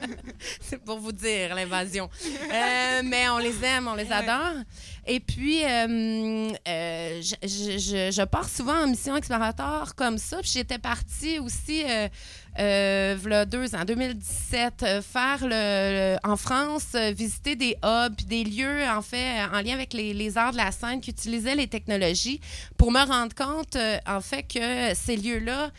C'est 0.60 0.84
pour 0.84 0.98
vous 0.98 1.12
dire 1.12 1.54
l'invasion. 1.54 2.10
Euh, 2.24 3.00
mais 3.04 3.28
on 3.30 3.38
les 3.38 3.64
aime, 3.64 3.88
on 3.88 3.94
les 3.94 4.12
adore. 4.12 4.62
Et 5.08 5.20
puis, 5.20 5.62
euh, 5.64 6.50
euh, 6.68 7.22
je, 7.22 8.10
je- 8.12 8.24
pars 8.24 8.48
souvent 8.48 8.82
en 8.82 8.88
mission 8.88 9.14
exploratoire 9.16 9.94
comme 9.94 10.18
ça. 10.18 10.38
Puis 10.40 10.50
j'étais 10.54 10.78
partie 10.78 11.38
aussi, 11.38 11.84
euh, 11.84 12.08
euh, 12.58 13.16
v'là 13.16 13.44
deux 13.44 13.74
ans, 13.76 13.84
2017, 13.86 14.82
euh, 14.82 15.02
faire 15.02 15.38
le, 15.42 15.48
le- 15.50 16.16
en 16.28 16.36
France, 16.36 16.96
visiter 17.14 17.54
des 17.54 17.76
hubs, 17.84 18.16
des 18.26 18.42
lieux, 18.42 18.82
en 18.88 19.00
fait, 19.00 19.42
en 19.52 19.60
lien 19.60 19.74
avec 19.74 19.92
les, 19.92 20.12
les 20.12 20.36
arts 20.38 20.52
de 20.52 20.56
la 20.56 20.72
scène 20.72 21.00
qui 21.00 21.10
utilisaient 21.10 21.54
les 21.54 21.68
technologies 21.68 22.40
pour 22.76 22.90
me 22.90 23.04
rendre 23.06 23.34
compte, 23.34 23.76
en 24.06 24.20
fait, 24.20 24.42
que 24.42 24.94
ces 24.96 25.16
lieux-là, 25.16 25.70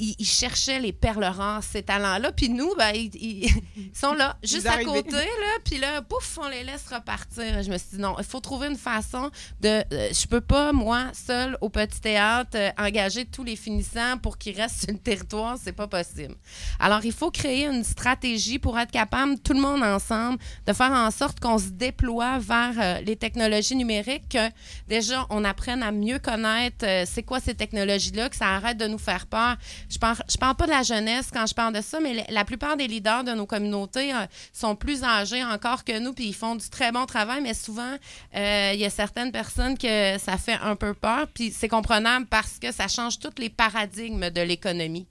ils, 0.00 0.16
ils 0.18 0.26
cherchaient 0.26 0.80
les 0.80 0.92
perles 0.92 1.24
rares, 1.24 1.62
ces 1.62 1.82
talents-là. 1.82 2.32
Puis 2.32 2.48
nous, 2.48 2.74
ben, 2.76 2.92
ils, 2.94 3.48
sont 3.94 4.14
là, 4.14 4.36
juste 4.42 4.66
à 4.66 4.82
côté, 4.82 5.12
là. 5.12 5.58
Puis 5.64 5.78
là, 5.78 6.02
pouf, 6.02 6.38
on 6.42 6.48
les 6.48 6.64
laisse 6.64 6.86
repartir. 6.90 7.62
Je 7.62 7.70
me 7.70 7.78
suis 7.78 7.88
dit, 7.92 7.98
non, 7.98 8.16
il 8.18 8.24
faut 8.24 8.40
trouver 8.40 8.68
une 8.68 8.76
façon 8.76 9.30
de... 9.60 9.84
euh, 9.92 10.08
je 10.12 10.26
peux 10.26 10.40
pas, 10.40 10.72
moi, 10.72 11.06
seule, 11.12 11.56
au 11.60 11.68
petit 11.68 12.00
théâtre, 12.00 12.50
euh, 12.54 12.70
engager 12.78 13.24
tous 13.24 13.44
les 13.44 13.56
finissants 13.56 14.18
pour 14.18 14.38
qu'ils 14.38 14.56
restent 14.56 14.84
sur 14.84 14.92
le 14.92 14.98
territoire. 14.98 15.56
C'est 15.62 15.72
pas 15.72 15.86
possible. 15.86 16.34
Alors, 16.78 17.04
il 17.04 17.12
faut 17.12 17.30
créer 17.30 17.66
une 17.66 17.84
stratégie 17.84 18.58
pour 18.58 18.78
être 18.78 18.90
capable, 18.90 19.38
tout 19.40 19.52
le 19.52 19.60
monde 19.60 19.82
ensemble, 19.82 20.38
de 20.66 20.72
faire 20.72 20.92
en 20.92 21.10
sorte 21.10 21.40
qu'on 21.40 21.58
se 21.58 21.68
déploie 21.68 22.38
vers 22.38 22.74
euh, 22.78 23.00
les 23.02 23.16
technologies 23.16 23.76
numériques, 23.76 24.28
que 24.30 24.48
déjà, 24.88 25.26
on 25.30 25.44
apprenne 25.44 25.82
à 25.82 25.92
mieux 25.92 26.18
connaître 26.18 26.84
euh, 26.84 27.04
c'est 27.06 27.22
quoi 27.22 27.40
ces 27.40 27.54
technologies-là, 27.54 28.28
que 28.28 28.36
ça 28.36 28.48
arrête 28.48 28.78
de 28.78 28.86
nous 28.86 28.98
faire 28.98 29.26
peur. 29.26 29.56
Je 29.90 29.98
parle, 29.98 30.16
je 30.30 30.36
parle 30.36 30.54
pas 30.54 30.66
de 30.66 30.70
la 30.70 30.82
jeunesse 30.82 31.30
quand 31.32 31.46
je 31.46 31.54
parle 31.54 31.74
de 31.74 31.80
ça, 31.80 31.98
mais 32.00 32.24
la- 32.28 32.44
plupart 32.44 32.76
des 32.76 32.86
leaders 32.86 33.24
de 33.24 33.32
nos 33.32 33.44
communautés 33.46 34.12
euh, 34.14 34.26
sont 34.52 34.76
plus 34.76 35.02
âgés 35.02 35.42
encore 35.44 35.84
que 35.84 35.98
nous, 35.98 36.12
puis 36.12 36.26
ils 36.28 36.34
font 36.34 36.54
du 36.54 36.68
très 36.70 36.92
bon 36.92 37.06
travail, 37.06 37.40
mais 37.42 37.54
souvent, 37.54 37.96
euh, 38.36 38.70
il 38.72 38.80
y 38.80 38.84
a 38.84 38.90
certaines 38.90 39.32
personnes 39.32 39.76
que 39.76 40.16
ça 40.18 40.38
fait 40.38 40.58
un 40.62 40.76
peu 40.76 40.94
peur, 40.94 41.26
puis 41.34 41.50
c'est 41.50 41.68
comprenable 41.68 42.26
parce 42.26 42.58
que 42.58 42.70
ça 42.72 42.86
change 42.88 43.18
tous 43.18 43.32
les 43.38 43.50
paradigmes 43.50 44.30
de 44.30 44.40
l'économie. 44.40 45.06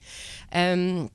Euh, 0.55 1.05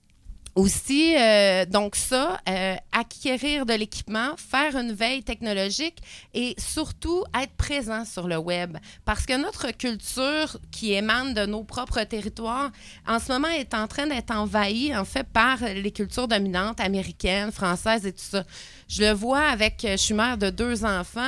aussi, 0.54 1.16
euh, 1.16 1.66
donc 1.66 1.96
ça, 1.96 2.40
euh, 2.48 2.76
acquérir 2.92 3.66
de 3.66 3.74
l'équipement, 3.74 4.36
faire 4.36 4.76
une 4.76 4.92
veille 4.92 5.22
technologique 5.22 5.98
et 6.32 6.54
surtout 6.58 7.24
être 7.40 7.54
présent 7.56 8.04
sur 8.04 8.28
le 8.28 8.36
web. 8.36 8.76
Parce 9.04 9.26
que 9.26 9.36
notre 9.36 9.72
culture 9.72 10.56
qui 10.70 10.92
émane 10.92 11.34
de 11.34 11.46
nos 11.46 11.64
propres 11.64 12.02
territoires, 12.04 12.70
en 13.06 13.18
ce 13.18 13.32
moment, 13.32 13.48
est 13.48 13.74
en 13.74 13.88
train 13.88 14.06
d'être 14.06 14.30
envahie, 14.30 14.94
en 14.96 15.04
fait, 15.04 15.24
par 15.24 15.58
les 15.60 15.90
cultures 15.90 16.28
dominantes 16.28 16.80
américaines, 16.80 17.50
françaises 17.50 18.06
et 18.06 18.12
tout 18.12 18.18
ça. 18.18 18.44
Je 18.88 19.02
le 19.02 19.12
vois 19.12 19.40
avec, 19.40 19.78
je 19.82 19.96
suis 19.96 20.14
mère 20.14 20.38
de 20.38 20.50
deux 20.50 20.84
enfants. 20.84 21.20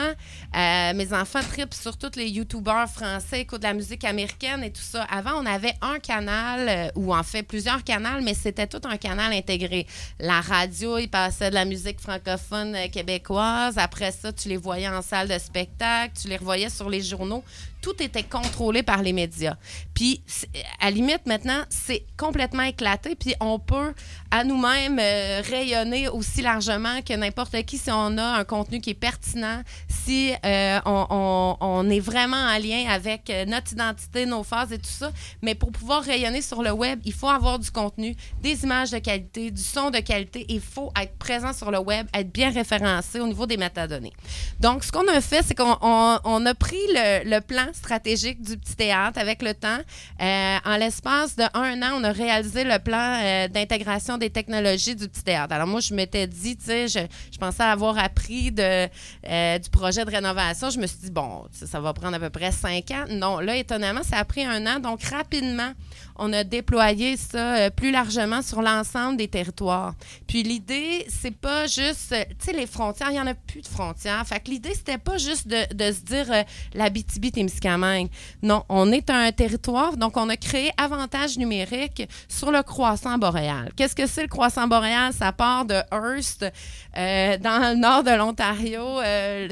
Euh, 0.56 0.94
mes 0.94 1.12
enfants 1.12 1.40
tripent 1.40 1.74
sur 1.74 1.96
tous 1.96 2.16
les 2.16 2.28
YouTubers 2.28 2.88
français, 2.88 3.40
écoutent 3.40 3.62
de 3.62 3.66
la 3.66 3.74
musique 3.74 4.04
américaine 4.04 4.62
et 4.62 4.70
tout 4.70 4.82
ça. 4.82 5.04
Avant, 5.04 5.32
on 5.42 5.46
avait 5.46 5.74
un 5.80 5.98
canal, 5.98 6.68
euh, 6.68 6.88
ou 6.94 7.14
en 7.14 7.22
fait 7.22 7.42
plusieurs 7.42 7.82
canaux, 7.82 8.20
mais 8.22 8.34
c'était 8.34 8.66
tout 8.66 8.80
un 8.84 8.96
canal 8.96 9.32
intégré. 9.32 9.86
La 10.20 10.40
radio, 10.40 10.98
il 10.98 11.08
passait 11.08 11.50
de 11.50 11.54
la 11.54 11.64
musique 11.64 12.00
francophone 12.00 12.74
euh, 12.74 12.88
québécoise. 12.88 13.78
Après 13.78 14.12
ça, 14.12 14.32
tu 14.32 14.48
les 14.48 14.56
voyais 14.56 14.88
en 14.88 15.02
salle 15.02 15.28
de 15.28 15.38
spectacle, 15.38 16.14
tu 16.20 16.28
les 16.28 16.36
revoyais 16.36 16.70
sur 16.70 16.90
les 16.90 17.02
journaux. 17.02 17.42
Tout 17.82 18.02
était 18.02 18.22
contrôlé 18.24 18.82
par 18.82 19.02
les 19.02 19.12
médias. 19.12 19.56
Puis, 19.94 20.22
à 20.80 20.90
limite, 20.90 21.26
maintenant, 21.26 21.62
c'est 21.68 22.04
complètement 22.16 22.64
éclaté. 22.64 23.14
Puis, 23.14 23.34
on 23.40 23.58
peut 23.58 23.94
à 24.30 24.44
nous-mêmes 24.44 24.98
euh, 25.00 25.40
rayonner 25.48 26.08
aussi 26.08 26.42
largement 26.42 27.00
que 27.02 27.14
n'importe 27.14 27.62
qui 27.64 27.78
si 27.78 27.90
on 27.90 28.18
a 28.18 28.24
un 28.38 28.44
contenu 28.44 28.80
qui 28.80 28.90
est 28.90 28.94
pertinent, 28.94 29.62
si 29.88 30.32
euh, 30.44 30.80
on, 30.84 31.88
est 31.90 32.00
vraiment 32.00 32.36
en 32.36 32.58
lien 32.58 32.86
avec 32.88 33.30
euh, 33.30 33.44
notre 33.44 33.72
identité, 33.72 34.26
nos 34.26 34.42
phases 34.42 34.72
et 34.72 34.78
tout 34.78 34.84
ça. 34.86 35.12
Mais 35.42 35.54
pour 35.54 35.70
pouvoir 35.70 36.02
rayonner 36.02 36.42
sur 36.42 36.62
le 36.62 36.72
web, 36.72 37.00
il 37.04 37.12
faut 37.12 37.28
avoir 37.28 37.58
du 37.58 37.70
contenu, 37.70 38.16
des 38.42 38.64
images 38.64 38.90
de 38.90 38.98
qualité, 38.98 39.50
du 39.50 39.62
son 39.62 39.90
de 39.90 39.98
qualité. 39.98 40.44
Il 40.48 40.60
faut 40.60 40.92
être 41.00 41.16
présent 41.18 41.52
sur 41.52 41.70
le 41.70 41.78
web, 41.78 42.06
être 42.12 42.32
bien 42.32 42.50
référencé 42.50 43.20
au 43.20 43.26
niveau 43.26 43.46
des 43.46 43.56
métadonnées. 43.56 44.12
Donc, 44.58 44.82
ce 44.84 44.90
qu'on 44.90 45.06
a 45.08 45.20
fait, 45.20 45.42
c'est 45.44 45.54
qu'on 45.54 45.76
on- 45.80 46.18
on 46.24 46.46
a 46.46 46.54
pris 46.54 46.76
le 46.88 47.38
plan 47.40 47.65
stratégique 47.72 48.42
du 48.42 48.56
petit 48.56 48.76
théâtre 48.76 49.18
avec 49.18 49.42
le 49.42 49.54
temps. 49.54 49.78
Euh, 50.20 50.56
en 50.64 50.76
l'espace 50.76 51.36
de 51.36 51.44
un 51.54 51.82
an, 51.82 51.98
on 52.00 52.04
a 52.04 52.12
réalisé 52.12 52.64
le 52.64 52.78
plan 52.78 53.20
euh, 53.22 53.48
d'intégration 53.48 54.18
des 54.18 54.30
technologies 54.30 54.94
du 54.94 55.08
petit 55.08 55.22
théâtre. 55.22 55.54
Alors 55.54 55.66
moi, 55.66 55.80
je 55.80 55.94
m'étais 55.94 56.26
dit, 56.26 56.56
tu 56.56 56.64
sais, 56.64 56.88
je, 56.88 57.38
pensais 57.38 57.62
avoir 57.62 57.98
appris 57.98 58.52
euh, 58.58 59.58
du 59.58 59.70
projet 59.70 60.04
de 60.04 60.10
rénovation. 60.10 60.70
Je 60.70 60.78
me 60.78 60.86
suis 60.86 60.98
dit, 60.98 61.10
bon, 61.10 61.44
ça 61.52 61.80
va 61.80 61.92
prendre 61.92 62.16
à 62.16 62.20
peu 62.20 62.30
près 62.30 62.52
cinq 62.52 62.90
ans. 62.90 63.04
Non, 63.10 63.38
là, 63.40 63.56
étonnamment, 63.56 64.02
ça 64.02 64.18
a 64.18 64.24
pris 64.24 64.44
un 64.44 64.66
an. 64.66 64.80
Donc, 64.80 65.02
rapidement, 65.04 65.72
on 66.18 66.32
a 66.32 66.44
déployé 66.44 67.16
ça 67.16 67.56
euh, 67.56 67.70
plus 67.70 67.90
largement 67.90 68.42
sur 68.42 68.62
l'ensemble 68.62 69.16
des 69.16 69.28
territoires. 69.28 69.94
Puis 70.26 70.42
l'idée, 70.42 71.06
c'est 71.08 71.34
pas 71.34 71.66
juste, 71.66 72.12
euh, 72.12 72.24
tu 72.38 72.46
sais, 72.46 72.52
les 72.52 72.66
frontières, 72.66 73.10
il 73.10 73.16
y 73.16 73.20
en 73.20 73.26
a 73.26 73.34
plus 73.34 73.62
de 73.62 73.66
frontières. 73.66 74.24
Fait 74.26 74.40
que 74.40 74.50
l'idée, 74.50 74.74
c'était 74.74 74.98
pas 74.98 75.18
juste 75.18 75.46
de, 75.46 75.92
se 75.92 76.00
dire 76.02 76.26
euh, 76.30 76.42
la 76.74 76.90
BTB-Témiscamingue. 76.90 78.08
Non, 78.42 78.64
on 78.68 78.90
est 78.92 79.10
un 79.10 79.30
territoire, 79.32 79.96
donc 79.96 80.16
on 80.16 80.28
a 80.28 80.36
créé 80.36 80.70
avantage 80.76 81.38
numérique 81.38 82.08
sur 82.28 82.50
le 82.50 82.62
croissant 82.62 83.18
boréal. 83.18 83.70
Qu'est-ce 83.76 83.94
que 83.94 84.06
c'est 84.06 84.22
le 84.22 84.28
croissant 84.28 84.66
boréal? 84.66 85.12
Ça 85.12 85.32
part 85.32 85.64
de 85.64 85.80
Hearst, 85.92 86.44
euh, 86.96 87.38
dans 87.38 87.70
le 87.70 87.76
nord 87.76 88.02
de 88.02 88.10
l'Ontario, 88.10 88.82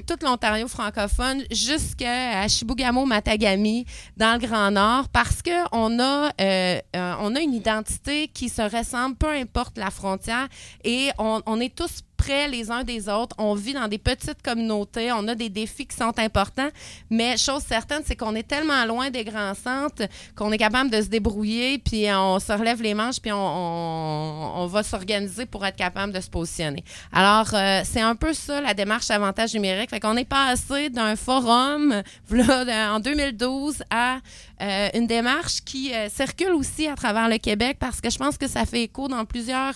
toute 0.07 0.23
l'Ontario 0.23 0.69
francophone, 0.69 1.43
jusqu'à 1.51 2.47
Chibougamau, 2.49 3.05
Matagami, 3.05 3.87
dans 4.17 4.35
le 4.41 4.47
Grand 4.47 4.71
Nord, 4.71 5.09
parce 5.09 5.43
qu'on 5.43 5.99
a, 6.01 6.33
euh, 6.55 6.81
euh, 6.97 7.15
on 7.21 7.35
a 7.35 7.41
une 7.41 7.55
identité 7.55 8.29
qui 8.29 8.49
se 8.49 8.63
ressemble, 8.63 9.17
peu 9.17 9.29
importe 9.29 9.79
la 9.79 9.91
frontière, 9.91 10.49
et 10.85 11.11
on, 11.19 11.43
on 11.47 11.61
est 11.61 11.75
tous 11.75 12.01
près 12.17 12.49
les 12.49 12.71
uns 12.71 12.85
des 12.85 13.09
autres. 13.09 13.35
On 13.39 13.55
vit 13.55 13.75
dans 13.75 13.89
des 13.89 13.99
petites 13.99 14.43
communautés. 14.43 15.13
On 15.13 15.27
a 15.29 15.35
des 15.35 15.49
défis 15.49 15.87
qui 15.87 15.97
sont 15.97 16.19
importants. 16.19 16.69
Mais 17.11 17.37
chose 17.37 17.63
certaine, 17.63 18.03
c'est 18.05 18.17
qu'on 18.17 18.35
est 18.35 18.47
tellement 18.47 18.85
loin 18.85 19.11
des 19.11 19.25
grands 19.25 19.55
centres 19.55 20.05
qu'on 20.37 20.53
est 20.53 20.59
capable 20.59 20.91
de 20.91 21.01
se 21.01 21.09
débrouiller, 21.09 21.79
puis 21.79 22.07
on 22.11 22.39
se 22.39 22.53
relève 22.53 22.83
les 22.83 22.95
manches, 22.95 23.21
puis 23.21 23.33
on, 23.33 24.67
va 24.67 24.83
s'organiser 24.83 25.47
pour 25.47 25.65
être 25.67 25.77
capable 25.77 26.13
de 26.13 26.21
se 26.21 26.29
positionner. 26.29 26.83
Alors, 27.13 27.49
euh, 27.53 27.83
c'est 27.85 28.01
un 28.01 28.15
peu 28.15 28.33
ça, 28.33 28.61
la 28.61 28.75
démarche 28.75 29.11
avantage 29.11 29.55
numérique. 29.55 29.91
Fait 29.91 30.03
est 30.05 30.25
passé 30.25 30.91
d'un 30.91 31.17
forum 31.17 32.03
en 32.33 33.01
2012 33.01 33.83
à 33.91 34.19
euh, 34.63 34.89
une 34.95 35.07
démarche 35.07 35.61
qui 35.65 35.93
euh, 35.93 36.09
circule 36.09 36.53
aussi 36.53 36.87
à 36.87 36.95
travers 36.95 37.29
le 37.29 37.39
Québec 37.39 37.77
parce 37.79 38.01
que 38.01 38.11
je 38.11 38.17
pense 38.19 38.39
que 38.39 38.49
ça 38.49 38.65
fait 38.65 38.83
écho 38.83 39.09
dans 39.09 39.25
plusieurs 39.25 39.75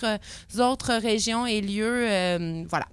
autres 0.58 0.94
régions 0.94 1.46
et 1.46 1.60
lieux. 1.60 2.06
Euh, 2.36 2.64
voilà. 2.68 2.86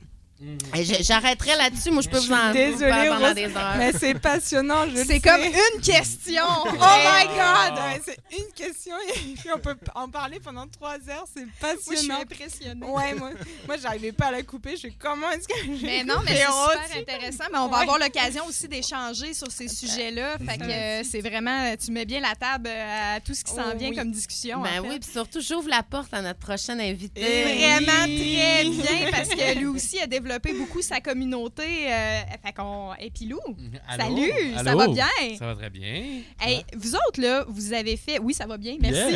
Et 0.75 0.83
J'arrêterai 1.03 1.55
là-dessus. 1.55 1.91
Moi, 1.91 2.01
je 2.01 2.09
peux 2.09 2.17
vous 2.19 2.33
en 2.33 2.51
Désolée, 2.51 2.89
parler 2.89 3.09
pendant 3.09 3.33
des 3.33 3.45
heures. 3.55 3.75
mais 3.77 3.93
c'est 3.93 4.15
passionnant. 4.15 4.85
C'est 5.05 5.21
comme 5.21 5.41
une 5.41 5.81
question. 5.81 6.43
Oh 6.65 6.97
my 6.97 7.25
God! 7.27 7.77
ouais, 7.79 8.01
c'est 8.03 8.17
une 8.37 8.51
question 8.53 8.95
et 9.15 9.19
puis 9.39 9.49
on 9.55 9.59
peut 9.59 9.75
en 9.95 10.09
parler 10.09 10.39
pendant 10.43 10.67
trois 10.67 10.95
heures. 11.09 11.25
C'est 11.33 11.41
Moi, 11.45 11.51
je 11.61 11.79
suis 11.81 11.95
passionnant. 11.95 12.21
impressionnée. 12.21 12.85
Ouais, 12.85 13.13
moi, 13.15 13.29
moi 13.65 13.77
j'arrivais 13.81 14.11
pas 14.11 14.25
à 14.27 14.31
la 14.31 14.43
couper. 14.43 14.75
Je 14.75 14.81
fais 14.83 14.93
comment 14.99 15.29
est-ce 15.31 15.47
que 15.47 15.53
je 15.57 15.85
Mais 15.85 16.03
non, 16.03 16.15
mais 16.25 16.35
c'est 16.35 16.43
super 16.43 16.97
intéressant. 17.15 17.43
Mais 17.51 17.59
on 17.59 17.67
va 17.69 17.77
Ouais. 17.77 17.81
avoir 17.83 17.99
l'occasion 17.99 18.45
aussi 18.45 18.67
d'échanger 18.67 19.33
sur 19.33 19.49
ces 19.51 19.67
sujets-là. 19.69 20.37
Fait 20.45 20.57
que 20.57 20.63
euh, 20.63 21.03
c'est 21.09 21.21
vraiment, 21.21 21.73
tu 21.77 21.91
mets 21.91 22.05
bien 22.05 22.19
la 22.19 22.35
table 22.35 22.67
euh, 22.67 23.15
à 23.15 23.19
tout 23.21 23.33
ce 23.33 23.43
qui 23.43 23.51
s'en 23.51 23.71
Oh, 23.73 23.77
vient 23.77 23.89
oui. 23.89 23.95
comme 23.95 24.11
discussion. 24.11 24.59
Ben 24.61 24.79
en 24.79 24.83
fait. 24.83 24.89
oui, 24.89 24.99
puis 24.99 25.11
surtout, 25.11 25.39
j'ouvre 25.41 25.69
la 25.69 25.83
porte 25.83 26.13
à 26.13 26.21
notre 26.21 26.39
prochaine 26.39 26.81
invitée. 26.81 27.21
Et- 27.21 27.43
Vraiment 27.57 28.03
Oui. 28.05 28.37
très 28.37 28.63
bien 28.65 29.11
parce 29.11 29.29
que 29.29 29.57
lui 29.57 29.65
aussi 29.67 29.99
a 29.99 30.07
développé 30.07 30.24
développer 30.25 30.53
beaucoup 30.53 30.81
sa 30.81 30.99
communauté. 30.99 31.91
Euh, 31.91 32.21
fait 32.43 32.53
qu'on... 32.53 32.93
Et 32.99 33.11
puis 33.11 33.25
Lou, 33.25 33.39
Allô? 33.87 34.03
salut, 34.03 34.53
ça 34.55 34.75
va 34.75 34.87
bien? 34.87 35.37
Ça 35.37 35.45
va 35.45 35.55
très 35.55 35.69
bien. 35.69 36.21
Hey, 36.39 36.65
vous 36.75 36.95
autres, 36.95 37.21
là, 37.21 37.45
vous 37.47 37.73
avez 37.73 37.95
fait... 37.95 38.19
Oui, 38.19 38.33
ça 38.33 38.47
va 38.47 38.57
bien, 38.57 38.77
merci. 38.79 38.97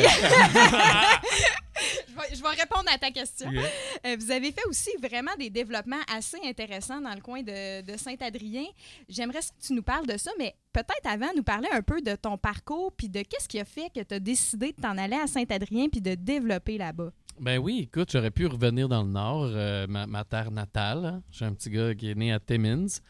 je, 2.08 2.14
vais, 2.14 2.34
je 2.34 2.42
vais 2.42 2.48
répondre 2.48 2.84
à 2.92 2.98
ta 2.98 3.10
question. 3.10 3.50
Yeah. 3.50 3.64
Euh, 4.06 4.16
vous 4.18 4.30
avez 4.30 4.52
fait 4.52 4.64
aussi 4.68 4.90
vraiment 5.02 5.32
des 5.38 5.50
développements 5.50 6.00
assez 6.14 6.38
intéressants 6.44 7.00
dans 7.00 7.14
le 7.14 7.20
coin 7.20 7.42
de, 7.42 7.82
de 7.82 7.96
Saint-Adrien. 7.96 8.64
J'aimerais 9.08 9.40
que 9.40 9.66
tu 9.66 9.72
nous 9.72 9.82
parles 9.82 10.06
de 10.06 10.16
ça, 10.16 10.30
mais 10.38 10.54
peut-être 10.72 11.06
avant, 11.06 11.30
nous 11.36 11.42
parler 11.42 11.68
un 11.72 11.82
peu 11.82 12.00
de 12.00 12.14
ton 12.14 12.38
parcours 12.38 12.92
puis 12.92 13.08
de 13.08 13.22
qu'est-ce 13.22 13.48
qui 13.48 13.58
a 13.58 13.64
fait 13.64 13.90
que 13.94 14.00
tu 14.00 14.14
as 14.14 14.20
décidé 14.20 14.72
de 14.72 14.80
t'en 14.80 14.96
aller 14.96 15.16
à 15.16 15.26
Saint-Adrien 15.26 15.88
puis 15.88 16.00
de 16.00 16.14
développer 16.14 16.78
là-bas. 16.78 17.10
Ben 17.40 17.56
oui, 17.56 17.88
écoute, 17.90 18.10
j'aurais 18.12 18.30
pu 18.30 18.46
revenir 18.46 18.86
dans 18.86 19.02
le 19.02 19.08
Nord, 19.08 19.48
euh, 19.54 19.86
ma, 19.86 20.24
terre 20.24 20.50
natale. 20.50 21.22
J'ai 21.32 21.46
un 21.46 21.54
petit 21.54 21.70
gars 21.70 21.94
qui 21.94 22.10
est 22.10 22.14
né 22.14 22.34
à 22.34 22.38
Timmins, 22.38 23.00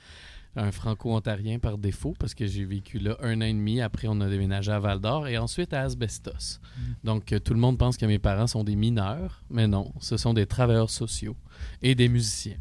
un 0.56 0.72
franco-ontarien 0.72 1.58
par 1.58 1.78
défaut, 1.78 2.14
parce 2.18 2.34
que 2.34 2.46
j'ai 2.46 2.64
vécu 2.64 2.98
là 2.98 3.16
un 3.20 3.40
an 3.40 3.44
et 3.44 3.52
demi. 3.52 3.80
Après, 3.80 4.08
on 4.08 4.20
a 4.20 4.28
déménagé 4.28 4.72
à 4.72 4.80
Val-d'Or 4.80 5.28
et 5.28 5.38
ensuite 5.38 5.72
à 5.72 5.82
Asbestos. 5.82 6.60
Donc, 7.04 7.32
euh, 7.32 7.38
tout 7.38 7.54
le 7.54 7.60
monde 7.60 7.78
pense 7.78 7.96
que 7.96 8.06
mes 8.06 8.18
parents 8.18 8.46
sont 8.46 8.64
des 8.64 8.76
mineurs, 8.76 9.42
mais 9.50 9.66
non, 9.66 9.92
ce 10.00 10.16
sont 10.16 10.34
des 10.34 10.46
travailleurs 10.46 10.90
sociaux 10.90 11.36
et 11.82 11.94
des 11.94 12.08
musiciens. 12.08 12.56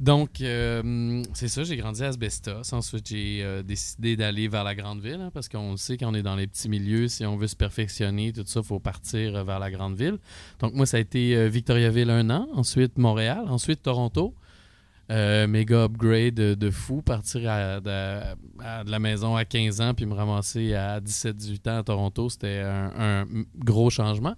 Donc, 0.00 0.40
euh, 0.40 1.22
c'est 1.32 1.48
ça, 1.48 1.62
j'ai 1.62 1.76
grandi 1.76 2.02
à 2.02 2.08
Asbestos. 2.08 2.72
Ensuite, 2.72 3.08
j'ai 3.08 3.40
euh, 3.42 3.62
décidé 3.62 4.16
d'aller 4.16 4.48
vers 4.48 4.64
la 4.64 4.74
grande 4.74 5.00
ville, 5.00 5.20
hein, 5.20 5.30
parce 5.32 5.48
qu'on 5.48 5.76
sait 5.76 5.96
qu'on 5.96 6.14
est 6.14 6.22
dans 6.22 6.34
les 6.34 6.46
petits 6.46 6.68
milieux, 6.68 7.08
si 7.08 7.24
on 7.24 7.36
veut 7.36 7.46
se 7.46 7.56
perfectionner, 7.56 8.32
tout 8.32 8.42
ça, 8.44 8.60
il 8.60 8.66
faut 8.66 8.80
partir 8.80 9.36
euh, 9.36 9.44
vers 9.44 9.58
la 9.58 9.70
grande 9.70 9.96
ville. 9.96 10.18
Donc, 10.58 10.74
moi, 10.74 10.86
ça 10.86 10.96
a 10.96 11.00
été 11.00 11.48
Victoriaville 11.48 12.10
un 12.10 12.30
an, 12.30 12.48
ensuite 12.52 12.98
Montréal, 12.98 13.44
ensuite 13.48 13.82
Toronto. 13.82 14.34
Euh, 15.12 15.46
méga 15.46 15.84
upgrade 15.84 16.34
de, 16.34 16.70
fou, 16.70 17.02
partir 17.02 17.50
à, 17.50 17.80
de, 17.80 18.90
la 18.90 18.98
maison 18.98 19.36
à 19.36 19.44
15 19.44 19.80
ans 19.82 19.92
puis 19.92 20.06
me 20.06 20.14
ramasser 20.14 20.74
à 20.74 21.00
17-18 21.00 21.70
ans 21.70 21.78
à 21.78 21.82
Toronto, 21.82 22.30
c'était 22.30 22.62
un 22.64 23.26
gros 23.58 23.90
changement. 23.90 24.34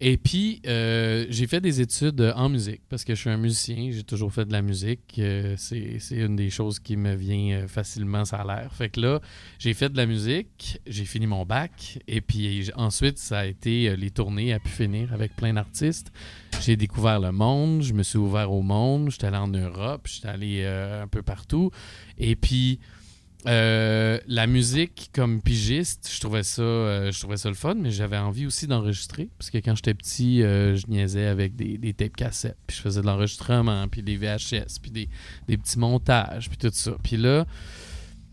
Et 0.00 0.16
puis, 0.16 0.62
euh, 0.66 1.26
j'ai 1.28 1.48
fait 1.48 1.60
des 1.60 1.80
études 1.80 2.32
en 2.36 2.48
musique 2.48 2.82
parce 2.88 3.04
que 3.04 3.16
je 3.16 3.20
suis 3.20 3.30
un 3.30 3.36
musicien, 3.36 3.90
j'ai 3.90 4.04
toujours 4.04 4.32
fait 4.32 4.44
de 4.44 4.52
la 4.52 4.62
musique. 4.62 5.16
euh, 5.18 5.56
c'est 5.56 5.98
une 6.12 6.36
des 6.36 6.50
choses 6.50 6.78
qui 6.78 6.96
me 6.96 7.16
vient 7.16 7.62
euh, 7.62 7.68
facilement, 7.68 8.24
ça 8.24 8.36
a 8.36 8.44
l'air. 8.44 8.72
Fait 8.72 8.90
que 8.90 9.00
là, 9.00 9.20
j'ai 9.58 9.74
fait 9.74 9.88
de 9.88 9.96
la 9.96 10.06
musique, 10.06 10.80
j'ai 10.86 11.04
fini 11.04 11.26
mon 11.26 11.44
bac, 11.44 11.98
et 12.06 12.20
puis 12.20 12.70
ensuite, 12.76 13.18
ça 13.18 13.40
a 13.40 13.46
été 13.46 13.96
les 13.96 14.10
tournées 14.10 14.52
à 14.52 14.60
pu 14.60 14.68
finir 14.68 15.12
avec 15.12 15.34
plein 15.34 15.52
d'artistes. 15.54 16.12
J'ai 16.60 16.76
découvert 16.76 17.18
le 17.18 17.32
monde, 17.32 17.82
je 17.82 17.92
me 17.92 18.04
suis 18.04 18.18
ouvert 18.18 18.52
au 18.52 18.62
monde, 18.62 19.10
j'étais 19.10 19.26
allé 19.26 19.36
en 19.36 19.48
Europe, 19.48 20.06
j'étais 20.06 20.28
allé 20.28 20.64
un 20.64 21.08
peu 21.08 21.22
partout. 21.22 21.72
Et 22.18 22.36
puis, 22.36 22.78
euh, 23.46 24.18
la 24.26 24.46
musique 24.48 25.10
comme 25.14 25.40
pigiste, 25.40 26.10
je 26.12 26.20
trouvais 26.20 26.42
ça, 26.42 26.62
euh, 26.62 27.12
je 27.12 27.20
trouvais 27.20 27.36
ça 27.36 27.48
le 27.48 27.54
fun, 27.54 27.74
mais 27.76 27.90
j'avais 27.90 28.18
envie 28.18 28.46
aussi 28.46 28.66
d'enregistrer. 28.66 29.28
Parce 29.38 29.50
que 29.50 29.58
quand 29.58 29.76
j'étais 29.76 29.94
petit, 29.94 30.42
euh, 30.42 30.76
je 30.76 30.86
niaisais 30.88 31.26
avec 31.26 31.54
des, 31.54 31.78
des 31.78 31.92
tapes 31.94 32.16
cassettes, 32.16 32.58
puis 32.66 32.76
je 32.76 32.82
faisais 32.82 33.00
de 33.00 33.06
l'enregistrement, 33.06 33.86
puis 33.88 34.02
des 34.02 34.16
VHS, 34.16 34.80
puis 34.82 34.90
des, 34.90 35.08
des 35.46 35.56
petits 35.56 35.78
montages, 35.78 36.48
puis 36.48 36.58
tout 36.58 36.70
ça. 36.72 36.96
Puis 37.02 37.16
là, 37.16 37.46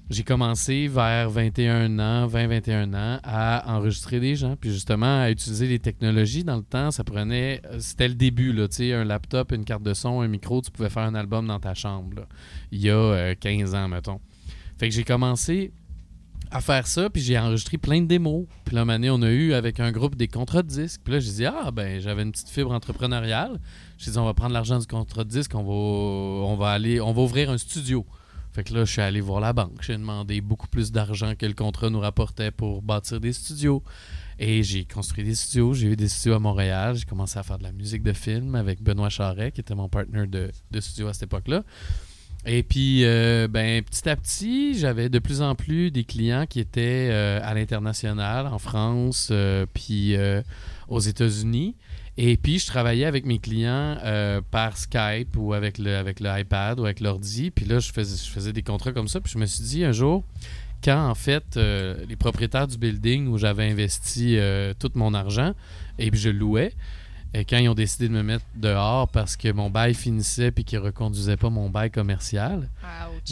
j'ai 0.10 0.24
commencé 0.24 0.88
vers 0.88 1.30
21 1.30 2.00
ans, 2.00 2.28
20-21 2.28 2.94
ans, 2.96 3.20
à 3.24 3.76
enregistrer 3.76 4.20
des 4.20 4.36
gens, 4.36 4.56
puis 4.56 4.72
justement 4.72 5.22
à 5.22 5.30
utiliser 5.32 5.68
les 5.68 5.80
technologies. 5.80 6.44
Dans 6.44 6.58
le 6.58 6.64
temps, 6.64 6.92
ça 6.92 7.04
prenait. 7.04 7.62
C'était 7.80 8.08
le 8.08 8.16
début, 8.16 8.54
là, 8.54 8.68
tu 8.68 8.78
sais, 8.78 8.94
un 8.94 9.04
laptop, 9.04 9.52
une 9.52 9.66
carte 9.66 9.84
de 9.84 9.94
son, 9.94 10.22
un 10.22 10.28
micro, 10.28 10.62
tu 10.62 10.72
pouvais 10.72 10.90
faire 10.90 11.04
un 11.04 11.16
album 11.16 11.48
dans 11.48 11.60
ta 11.60 11.76
chambre, 11.76 12.28
il 12.72 12.82
y 12.82 12.90
a 12.90 12.96
euh, 12.96 13.36
15 13.40 13.76
ans, 13.76 13.88
mettons. 13.88 14.20
Fait 14.78 14.90
que 14.90 14.96
j'ai 14.96 15.04
commencé 15.04 15.72
à 16.52 16.62
faire 16.62 16.88
ça, 16.88 17.10
puis 17.10 17.22
j'ai 17.22 17.38
enregistré 17.38 17.78
plein 17.78 18.02
de 18.02 18.08
démos. 18.08 18.46
Puis 18.66 18.76
là, 18.76 18.84
on 18.86 19.22
a 19.22 19.30
eu 19.30 19.54
avec 19.54 19.80
un 19.80 19.92
groupe 19.92 20.16
des 20.16 20.28
contrats 20.28 20.64
de 20.64 20.68
disques. 20.68 21.02
Puis 21.04 21.14
là, 21.14 21.20
j'ai 21.20 21.32
dit, 21.32 21.46
ah, 21.46 21.72
ben, 21.72 22.00
j'avais 22.00 22.24
une 22.24 22.32
petite 22.32 22.50
fibre 22.50 22.72
entrepreneuriale. 22.72 23.60
J'ai 23.98 24.12
dit, 24.12 24.18
on 24.18 24.26
va 24.26 24.34
prendre 24.34 24.54
l'argent 24.54 24.80
du 24.80 24.88
contrat 24.88 25.24
de 25.24 25.30
disque, 25.30 25.54
on 25.56 25.64
va, 25.64 25.72
on 25.72 26.56
va 26.56 26.70
aller, 26.70 27.02
on 27.02 27.14
va 27.14 27.22
ouvrir 27.22 27.50
un 27.50 27.58
studio. 27.58 28.06
Fait 28.54 28.64
que 28.64 28.74
là, 28.74 28.86
je 28.86 28.92
suis 28.92 29.02
allé 29.02 29.20
voir 29.20 29.42
la 29.42 29.52
banque. 29.52 29.82
J'ai 29.82 29.98
demandé 29.98 30.40
beaucoup 30.40 30.68
plus 30.68 30.92
d'argent 30.92 31.34
que 31.38 31.46
le 31.46 31.54
contrat 31.54 31.90
nous 31.90 32.00
rapportait 32.00 32.52
pour 32.52 32.82
bâtir 32.82 33.20
des 33.20 33.34
studios. 33.34 33.84
Et 34.40 34.64
j'ai 34.64 34.86
construit 34.86 35.26
des 35.26 35.36
studios. 35.36 35.74
J'ai 35.74 35.88
eu 35.88 35.96
des 35.98 36.08
studios 36.08 36.36
à 36.36 36.40
Montréal. 36.40 36.96
J'ai 36.96 37.06
commencé 37.06 37.38
à 37.38 37.44
faire 37.44 37.58
de 37.58 37.64
la 37.64 37.74
musique 37.74 38.02
de 38.02 38.14
film 38.14 38.56
avec 38.56 38.82
Benoît 38.82 39.10
Charret, 39.10 39.52
qui 39.52 39.60
était 39.60 39.76
mon 39.76 39.90
partner 39.90 40.26
de, 40.28 40.52
de 40.72 40.80
studio 40.80 41.08
à 41.10 41.14
cette 41.14 41.24
époque-là. 41.24 41.64
Et 42.48 42.62
puis, 42.62 43.04
euh, 43.04 43.48
ben, 43.48 43.82
petit 43.82 44.08
à 44.08 44.16
petit, 44.16 44.78
j'avais 44.78 45.10
de 45.10 45.18
plus 45.18 45.42
en 45.42 45.56
plus 45.56 45.90
des 45.90 46.04
clients 46.04 46.46
qui 46.48 46.60
étaient 46.60 47.10
euh, 47.12 47.40
à 47.42 47.56
l'international, 47.56 48.46
en 48.46 48.60
France, 48.60 49.30
euh, 49.32 49.66
puis 49.74 50.16
aux 50.88 51.00
États-Unis. 51.00 51.76
Et 52.18 52.38
puis, 52.38 52.60
je 52.60 52.68
travaillais 52.68 53.06
avec 53.06 53.26
mes 53.26 53.40
clients 53.40 53.98
par 54.52 54.78
Skype 54.78 55.36
ou 55.36 55.54
avec 55.54 55.80
le, 55.80 55.98
avec 55.98 56.20
le 56.20 56.30
iPad 56.40 56.80
ou 56.80 56.86
avec 56.86 57.00
l'ordi. 57.00 57.52
Puis 57.52 57.66
là, 57.66 57.80
je 57.80 57.92
faisais, 57.92 58.24
je 58.24 58.32
faisais 58.32 58.54
des 58.54 58.62
contrats 58.62 58.94
comme 58.94 59.08
ça. 59.08 59.20
Puis 59.20 59.34
je 59.34 59.40
me 59.40 59.46
suis 59.46 59.64
dit 59.64 59.84
un 59.84 59.92
jour, 59.92 60.24
quand 60.84 61.10
en 61.10 61.16
fait, 61.16 61.58
les 61.58 62.16
propriétaires 62.16 62.68
du 62.68 62.78
building 62.78 63.28
où 63.28 63.38
j'avais 63.38 63.70
investi 63.70 64.38
tout 64.80 64.92
mon 64.94 65.14
argent, 65.14 65.54
et 65.98 66.12
puis 66.12 66.20
je 66.20 66.30
louais, 66.30 66.74
et 67.38 67.44
quand 67.44 67.58
ils 67.58 67.68
ont 67.68 67.76
décidé 67.76 68.08
de 68.08 68.14
me 68.14 68.24
mettre 68.24 68.46
dehors 68.56 69.10
parce 69.10 69.36
que 69.36 69.52
mon 69.52 69.70
bail 69.70 69.94
finissait 69.94 70.52
puis 70.52 70.64
qu'ils 70.64 70.80
reconduisaient 70.80 71.36
pas 71.36 71.50
mon 71.50 71.70
bail 71.70 71.92
commercial, 71.92 72.70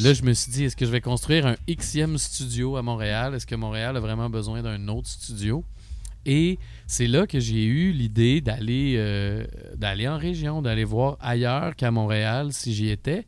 là, 0.01 0.13
je 0.13 0.23
me 0.23 0.33
suis 0.33 0.51
dit, 0.51 0.65
est-ce 0.65 0.75
que 0.75 0.85
je 0.85 0.91
vais 0.91 0.99
construire 0.99 1.47
un 1.47 1.55
Xème 1.69 2.17
studio 2.17 2.75
à 2.75 2.81
Montréal? 2.81 3.33
Est-ce 3.33 3.47
que 3.47 3.55
Montréal 3.55 3.95
a 3.95 4.01
vraiment 4.01 4.29
besoin 4.29 4.61
d'un 4.61 4.89
autre 4.89 5.07
studio? 5.07 5.63
Et 6.25 6.59
c'est 6.85 7.07
là 7.07 7.25
que 7.27 7.39
j'ai 7.39 7.63
eu 7.63 7.93
l'idée 7.93 8.41
d'aller 8.41 8.95
euh, 8.97 9.45
d'aller 9.77 10.09
en 10.09 10.17
région, 10.17 10.61
d'aller 10.61 10.83
voir 10.83 11.17
ailleurs 11.21 11.73
qu'à 11.77 11.89
Montréal 11.89 12.51
si 12.51 12.73
j'y 12.73 12.89
étais. 12.89 13.25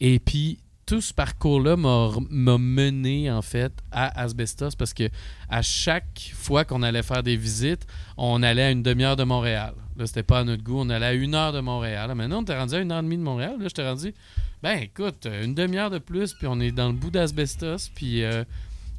Et 0.00 0.18
puis, 0.20 0.58
tout 0.86 1.00
ce 1.00 1.14
parcours-là 1.14 1.76
m'a 1.76 2.58
mené, 2.58 3.30
en 3.30 3.42
fait, 3.42 3.72
à 3.90 4.20
Asbestos 4.20 4.76
parce 4.78 4.94
que 4.94 5.08
à 5.48 5.62
chaque 5.62 6.32
fois 6.34 6.64
qu'on 6.64 6.82
allait 6.82 7.02
faire 7.02 7.22
des 7.22 7.36
visites, 7.36 7.86
on 8.16 8.42
allait 8.42 8.64
à 8.64 8.70
une 8.70 8.82
demi-heure 8.82 9.16
de 9.16 9.24
Montréal. 9.24 9.74
Là, 9.96 10.06
c'était 10.06 10.22
pas 10.22 10.40
à 10.40 10.44
notre 10.44 10.62
goût. 10.62 10.80
On 10.80 10.90
allait 10.90 11.06
à 11.06 11.12
une 11.12 11.34
heure 11.34 11.52
de 11.52 11.60
Montréal. 11.60 12.08
Là, 12.08 12.14
maintenant, 12.14 12.38
on 12.38 12.42
était 12.42 12.58
rendu 12.58 12.74
à 12.74 12.78
une 12.78 12.92
heure 12.92 12.98
et 13.00 13.02
demie 13.02 13.16
de 13.16 13.22
Montréal. 13.22 13.56
Là, 13.58 13.68
j'étais 13.68 13.88
rendu, 13.88 14.14
ben 14.62 14.78
écoute, 14.78 15.26
une 15.26 15.54
demi-heure 15.54 15.90
de 15.90 15.98
plus, 15.98 16.34
puis 16.34 16.46
on 16.46 16.58
est 16.60 16.72
dans 16.72 16.88
le 16.88 16.94
bout 16.94 17.10
d'Asbestos. 17.10 17.90
Puis, 17.94 18.22
euh, 18.24 18.44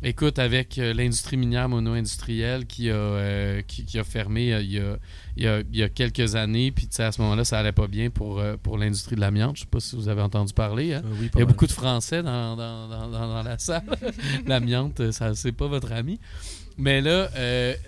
écoute, 0.09 0.39
avec 0.39 0.77
euh, 0.77 0.93
l'industrie 0.93 1.35
minière 1.35 1.67
mono-industrielle 1.67 2.65
qui, 2.65 2.89
a, 2.89 2.93
euh, 2.95 3.61
qui, 3.63 3.85
qui 3.85 3.97
a 3.99 4.03
fermé 4.03 4.53
euh, 4.53 4.61
il, 4.61 4.71
y 4.73 4.79
a, 4.79 4.97
il, 5.35 5.43
y 5.43 5.47
a, 5.47 5.59
il 5.59 5.77
y 5.79 5.83
a 5.83 5.89
quelques 5.89 6.35
années, 6.35 6.71
puis 6.71 6.87
à 6.99 7.11
ce 7.11 7.21
moment-là, 7.21 7.43
ça 7.43 7.59
allait 7.59 7.71
pas 7.71 7.87
bien 7.87 8.09
pour, 8.09 8.41
pour 8.63 8.77
l'industrie 8.77 9.15
de 9.15 9.21
l'amiante. 9.21 9.55
Je 9.57 9.61
sais 9.61 9.67
pas 9.67 9.79
si 9.79 9.95
vous 9.95 10.07
avez 10.07 10.21
entendu 10.21 10.53
parler. 10.53 10.93
hein. 10.93 11.01
Euh, 11.05 11.13
oui, 11.19 11.29
Il 11.35 11.39
y 11.39 11.41
a 11.41 11.45
beaucoup 11.45 11.67
de 11.67 11.71
Français 11.71 12.21
dans, 12.23 12.55
dans, 12.55 12.87
dans, 13.09 13.43
la 13.43 13.57
salle. 13.57 13.83
L'amiante, 14.45 15.11
ça 15.11 15.33
c'est 15.35 15.51
pas 15.51 15.67
votre 15.67 15.91
ami. 15.91 16.19
Mais 16.77 17.01
là, 17.01 17.29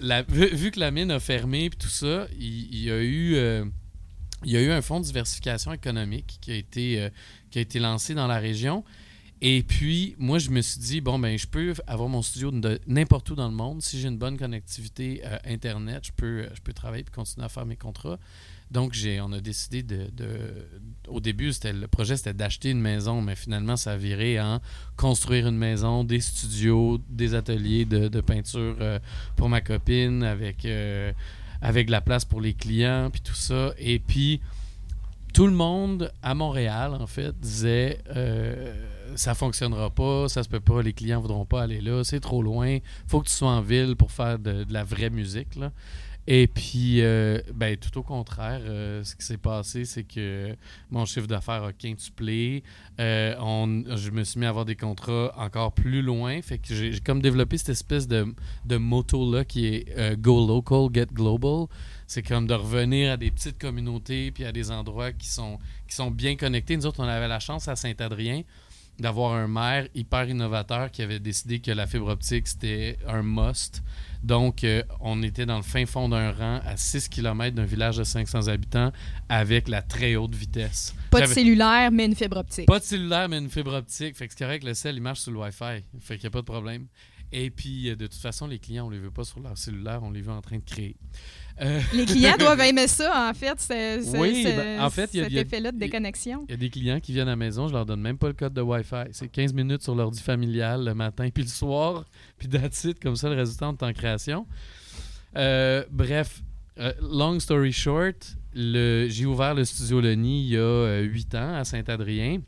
la- 0.02 0.24
vu, 0.24 0.48
vu 0.56 0.72
que 0.72 0.80
la 0.80 0.92
mine 0.92 1.12
a 1.12 1.20
fermé 1.20 1.66
et 1.66 1.70
tout 1.70 1.88
ça, 1.90 2.28
il, 2.40 2.74
il 2.74 2.84
y 2.84 2.92
a 2.92 3.00
eu, 3.02 3.36
il 4.46 4.52
y 4.52 4.58
a 4.58 4.62
eu 4.62 4.72
un 4.72 4.82
fonds 4.82 5.00
de 5.00 5.06
diversification 5.06 5.74
économique 5.74 6.38
qui 6.42 6.52
a 6.52 6.56
été, 6.56 7.10
qui 7.52 7.60
a 7.60 7.62
été 7.62 7.80
lancé 7.80 8.14
dans 8.16 8.28
la 8.28 8.40
région. 8.40 8.84
Et 9.42 9.62
puis, 9.62 10.16
moi, 10.18 10.40
je 10.40 10.50
me 10.50 10.62
suis 10.62 10.80
dit, 10.80 11.02
bon, 11.02 11.20
ben, 11.20 11.38
je 11.38 11.46
peux 11.46 11.74
avoir 11.86 12.10
mon 12.10 12.24
studio 12.24 12.50
de 12.50 12.80
n'importe 12.88 13.30
où 13.30 13.36
dans 13.36 13.48
le 13.48 13.54
monde. 13.54 13.84
Si 13.84 14.00
j'ai 14.00 14.08
une 14.08 14.18
bonne 14.18 14.38
connectivité 14.38 15.22
euh, 15.26 15.38
Internet, 15.46 16.08
je 16.08 16.12
peux, 16.12 16.48
je 16.54 16.62
peux 16.62 16.74
travailler 16.74 17.04
et 17.08 17.12
continuer 17.12 17.46
à 17.46 17.50
faire 17.50 17.66
mes 17.66 17.76
contrats. 17.76 18.18
Donc, 18.72 18.98
on 19.22 19.32
a 19.32 19.40
décidé 19.40 19.82
de. 19.82 20.10
au 21.08 21.22
début, 21.22 21.52
le 21.64 21.86
projet, 21.86 22.18
c'était 22.18 22.34
d'acheter 22.34 22.72
une 22.72 22.82
maison, 22.82 23.22
mais 23.22 23.36
finalement, 23.36 23.78
ça 23.78 23.94
a 23.94 23.98
viré 23.98 24.42
en 24.42 24.60
construire 24.98 25.48
une 25.48 25.58
maison, 25.58 26.04
des 26.04 26.20
studios, 26.20 27.00
des 27.10 27.34
ateliers 27.34 27.86
de, 27.86 28.10
de 28.10 28.22
peinture 28.22 28.76
euh, 28.82 29.00
pour 29.38 29.48
ma 29.48 29.62
copine, 29.62 30.24
avec, 30.24 30.66
euh, 30.66 31.14
avec 31.62 31.88
de 31.88 31.92
la 31.92 32.02
place 32.02 32.26
pour 32.26 32.42
les 32.42 32.54
clients, 32.54 33.10
puis 33.10 33.22
tout 33.22 33.36
ça. 33.36 33.74
Et 33.78 34.00
puis, 34.00 34.42
tout 35.34 35.48
le 35.48 35.54
monde 35.54 36.12
à 36.22 36.34
Montréal, 36.34 36.94
en 37.00 37.08
fait, 37.08 37.38
disait 37.40 38.00
euh, 38.16 38.74
ça 39.16 39.34
fonctionnera 39.36 39.90
pas, 39.90 40.28
ça 40.30 40.44
se 40.44 40.50
peut 40.50 40.60
pas, 40.60 40.82
les 40.82 40.94
clients 40.94 41.22
voudront 41.22 41.46
pas 41.46 41.64
aller 41.64 41.82
là, 41.82 42.04
c'est 42.04 42.20
trop 42.20 42.42
loin, 42.42 42.80
faut 43.08 43.22
que 43.22 43.28
tu 43.28 43.34
sois 43.34 43.52
en 43.52 43.62
ville 43.62 43.96
pour 43.96 44.12
faire 44.12 44.40
de, 44.40 44.66
la 44.70 44.84
vraie 44.84 45.10
musique. 45.10 45.58
Et 46.30 46.48
puis, 46.48 47.02
euh, 47.02 47.40
ben, 47.54 47.78
tout 47.78 47.98
au 47.98 48.04
contraire, 48.04 48.60
euh, 48.64 49.02
ce 49.06 49.16
qui 49.16 49.26
s'est 49.26 49.38
passé, 49.38 49.86
c'est 49.86 50.04
que 50.04 50.54
mon 50.92 51.06
chiffre 51.06 51.26
d'affaires 51.26 51.64
a 51.64 51.72
quintuplé. 51.72 52.64
Euh, 53.00 53.34
on, 53.40 53.84
je 53.96 54.12
me 54.12 54.26
suis 54.26 54.38
mis 54.38 54.46
à 54.46 54.50
avoir 54.50 54.66
des 54.66 54.76
contrats 54.76 55.34
encore 55.38 55.72
plus 55.72 56.02
loin. 56.02 56.42
Fait 56.42 56.58
que 56.58 56.76
j'ai 56.76 57.00
comme 57.00 57.22
développé 57.22 57.58
cette 57.58 57.70
espèce 57.70 58.10
de, 58.10 58.28
de 58.66 58.76
motto-là 58.76 59.46
qui 59.46 59.68
est 59.68 60.20
Go 60.20 60.46
local, 60.46 60.90
get 60.94 61.08
global. 61.14 61.68
C'est 62.08 62.24
comme 62.24 62.46
de 62.46 62.54
revenir 62.54 63.14
à 63.14 63.18
des 63.18 63.32
petites 63.32 63.58
communautés 63.58 64.32
puis 64.32 64.44
à 64.44 64.52
des 64.52 64.70
endroits 64.70 65.14
qui 65.14 65.30
sont, 65.30 65.60
qui 65.88 65.96
sont 65.96 66.12
bien 66.12 66.36
connectés. 66.36 66.76
Nous 66.76 66.86
autres, 66.86 67.02
on 67.02 67.08
avait 67.08 67.28
la 67.30 67.40
chance 67.40 67.70
à 67.70 67.78
Saint-Adrien 67.78 68.44
d'avoir 69.00 69.34
un 69.34 69.48
maire 69.48 69.88
hyper 69.94 70.28
innovateur 70.30 70.92
qui 70.92 71.02
avait 71.02 71.20
décidé 71.20 71.60
que 71.60 71.72
la 71.72 71.88
fibre 71.88 72.08
optique, 72.08 72.48
c'était 72.48 72.98
un 73.08 73.22
must. 73.22 73.84
Donc, 74.24 74.64
euh, 74.64 74.84
on 75.00 75.22
était 75.24 75.46
dans 75.46 75.58
le 75.58 75.64
fin 75.64 75.86
fond 75.86 76.10
d'un 76.10 76.32
rang 76.32 76.60
à 76.66 76.76
6 76.76 77.08
km 77.10 77.56
d'un 77.56 77.66
village 77.66 77.98
de 77.98 78.04
500 78.04 78.48
habitants 78.48 78.92
avec 79.30 79.68
la 79.68 79.82
très 79.82 80.16
haute 80.16 80.34
vitesse. 80.34 80.96
Pas 81.12 81.22
de 81.22 81.28
cellulaire, 81.28 81.92
mais 81.92 82.06
une 82.06 82.16
fibre 82.16 82.38
optique. 82.38 82.66
pas 82.66 82.80
de 82.80 82.84
cellulaire, 82.84 83.30
mais 83.30 83.38
une 83.38 83.50
fibre 83.50 83.74
optique. 83.74 84.16
Fait 84.16 84.28
que 84.28 84.34
c'est 84.34 84.44
correct, 84.44 84.64
le 84.64 84.74
sel, 84.74 84.96
il 84.96 85.02
marche 85.02 85.20
sur 85.20 85.32
le 85.32 85.40
Wi-Fi. 85.40 85.84
Fait 86.00 86.16
qu'il 86.16 86.24
n'y 86.24 86.28
a 86.28 86.32
pas 86.32 86.42
de 86.42 86.46
problème. 86.46 86.88
Et 87.32 87.50
puis, 87.50 87.90
euh, 87.90 87.96
de 87.96 88.08
toute 88.08 88.20
façon, 88.22 88.48
les 88.48 88.60
clients, 88.60 88.88
on 88.88 88.90
les 88.90 89.00
veut 89.00 89.12
pas 89.12 89.24
sur 89.24 89.40
leur 89.40 89.58
cellulaire, 89.58 90.02
on 90.04 90.12
les 90.12 90.22
veut 90.22 90.32
en 90.32 90.42
train 90.42 90.58
de 90.58 90.64
créer. 90.64 90.96
Euh, 91.62 91.80
Les 91.94 92.06
clients 92.06 92.38
doivent 92.38 92.60
aimer 92.70 92.88
ça, 92.88 93.30
en 93.30 93.34
fait, 93.34 93.60
ce, 93.60 94.12
ce- 94.12 94.18
Oui, 94.18 94.44
ce- 94.44 94.56
ben, 94.56 94.80
en 94.82 94.90
fait, 94.90 95.10
il 95.14 95.18
y 95.20 95.24
a- 95.24 95.30
cet 95.30 95.34
effet-là 95.48 95.72
de 95.72 95.78
déconnexion. 95.80 96.46
Il 96.48 96.52
y 96.52 96.54
a 96.54 96.58
des 96.58 96.70
clients 96.70 97.00
qui 97.00 97.14
viennent 97.14 97.28
à 97.28 97.32
la 97.32 97.36
maison, 97.36 97.68
je 97.68 97.74
leur 97.74 97.86
donne 97.86 98.02
même 98.02 98.18
pas 98.18 98.28
le 98.28 98.34
code 98.34 98.54
de 98.54 98.62
Wi-Fi. 98.62 99.06
C'est 99.12 99.28
15 99.28 99.54
minutes 99.54 99.82
sur 99.82 99.96
l'ordi 99.96 100.22
familial 100.22 100.86
le 100.86 100.94
matin, 100.94 101.30
puis 101.34 101.44
le 101.44 101.50
soir, 101.50 102.06
puis 102.38 102.48
that's 102.48 102.84
it, 102.84 103.00
comme 103.02 103.16
ça, 103.16 103.30
le 103.30 103.36
résultat 103.36 103.72
de 103.72 103.78
ton 103.78 103.92
création. 103.94 104.46
Euh, 105.36 105.84
bref, 105.92 106.42
euh, 106.80 106.94
long 107.02 107.40
story 107.40 107.72
short, 107.72 108.36
j'ai 108.56 109.26
ouvert 109.26 109.54
le 109.56 109.66
studio 109.66 110.00
Leni 110.02 110.44
il 110.44 110.50
y 110.50 110.58
a 110.58 111.00
8 111.02 111.36
ans 111.36 111.56
à 111.56 111.64
Saint-Adrien. 111.64 112.40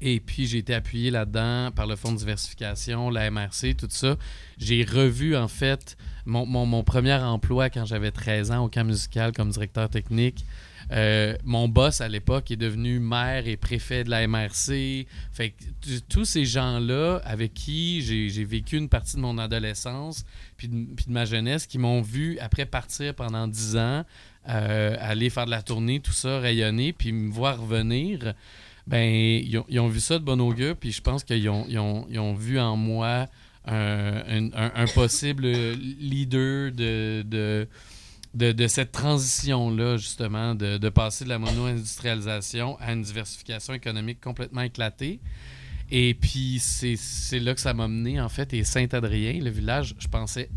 Et 0.00 0.20
puis, 0.20 0.46
j'ai 0.46 0.58
été 0.58 0.74
appuyé 0.74 1.10
là-dedans 1.10 1.70
par 1.74 1.86
le 1.86 1.96
Fonds 1.96 2.12
de 2.12 2.18
diversification, 2.18 3.08
la 3.08 3.30
MRC, 3.30 3.74
tout 3.78 3.86
ça. 3.88 4.16
J'ai 4.58 4.84
revu, 4.84 5.34
en 5.36 5.48
fait, 5.48 5.96
mon, 6.26 6.82
premier 6.82 7.14
emploi 7.14 7.70
quand 7.70 7.84
j'avais 7.84 8.10
13 8.10 8.50
ans 8.50 8.64
au 8.64 8.68
camp 8.68 8.84
musical 8.84 9.32
comme 9.32 9.50
directeur 9.50 9.88
technique. 9.88 10.44
Euh, 10.92 11.36
mon 11.44 11.66
boss 11.66 12.00
à 12.00 12.08
l'époque 12.08 12.50
est 12.52 12.56
devenu 12.56 13.00
maire 13.00 13.48
et 13.48 13.56
préfet 13.56 14.04
de 14.04 14.10
la 14.10 14.26
MRC. 14.28 15.06
Fait 15.32 15.54
tous 16.08 16.24
ces 16.24 16.44
gens-là 16.44 17.20
avec 17.24 17.54
qui 17.54 18.02
j'ai 18.02 18.44
vécu 18.44 18.76
une 18.76 18.88
partie 18.88 19.16
de 19.16 19.20
mon 19.20 19.38
adolescence 19.38 20.24
puis 20.56 20.68
de, 20.68 20.86
ma 21.08 21.24
jeunesse 21.24 21.66
qui 21.66 21.78
m'ont 21.78 22.02
vu 22.02 22.38
après 22.38 22.66
partir 22.66 23.14
pendant 23.14 23.48
10 23.48 23.76
ans, 23.76 24.04
euh, 24.48 24.96
aller 25.00 25.28
faire 25.28 25.46
de 25.46 25.50
la 25.50 25.62
tournée, 25.62 26.00
tout 26.00 26.12
ça, 26.12 26.38
rayonner, 26.38 26.92
puis 26.92 27.12
me 27.12 27.32
voir 27.32 27.60
revenir, 27.60 28.34
ben 28.86 29.04
ils 29.04 29.80
ont, 29.80 29.88
vu 29.88 29.98
ça 29.98 30.20
de 30.20 30.24
bon 30.24 30.40
augure, 30.40 30.76
puis 30.76 30.92
je 30.92 31.02
pense 31.02 31.24
qu'ils 31.24 31.48
ont, 31.48 31.66
ont 31.76 32.34
vu 32.34 32.60
en 32.60 32.76
moi 32.76 33.26
un, 33.66 34.50
un- 34.54 34.86
possible 34.94 35.44
leader 35.44 36.72
de, 36.72 37.22
de, 38.34 38.52
de, 38.52 38.66
cette 38.68 38.92
transition-là, 38.92 39.96
justement, 39.96 40.54
de, 40.54 40.78
de 40.78 40.88
passer 40.88 41.24
de 41.24 41.30
la 41.30 41.38
mono-industrialisation 41.38 42.78
à 42.80 42.92
une 42.92 43.02
diversification 43.02 43.74
économique 43.74 44.20
complètement 44.20 44.62
éclatée. 44.62 45.20
Et 45.90 46.14
puis, 46.14 46.58
c'est 46.60 47.38
là 47.38 47.54
que 47.54 47.60
ça 47.60 47.72
m'a 47.74 47.88
mené, 47.88 48.20
en 48.20 48.28
fait. 48.28 48.52
Et 48.54 48.64
Saint-Adrien, 48.64 49.40
le 49.40 49.50
village, 49.50 49.94
je 49.98 50.08
pensais 50.08 50.48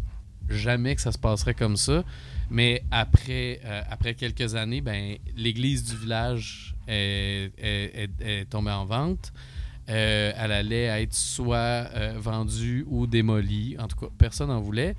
jamais 0.50 0.96
que 0.96 1.02
ça 1.02 1.12
se 1.12 1.20
passerait 1.20 1.54
comme 1.54 1.78
ça. 1.78 2.04
Mais 2.50 2.82
après, 2.90 3.60
euh, 3.64 3.82
après 3.92 4.16
quelques 4.16 4.56
années, 4.56 4.82
ben, 4.82 5.18
l'église 5.38 5.84
du 5.84 5.96
village 5.96 6.74
est- 6.88 7.52
est- 7.60 8.10
est 8.22 8.46
tombée 8.50 8.72
en 8.72 8.86
vente. 8.86 9.32
Euh, 9.90 10.32
elle 10.38 10.52
allait 10.52 11.04
être 11.04 11.14
soit 11.14 11.58
euh, 11.58 12.14
vendue 12.18 12.86
ou 12.88 13.08
démolie. 13.08 13.76
En 13.80 13.88
tout 13.88 13.98
cas, 13.98 14.08
personne 14.18 14.50
n'en 14.50 14.62
voulait. 14.62 14.96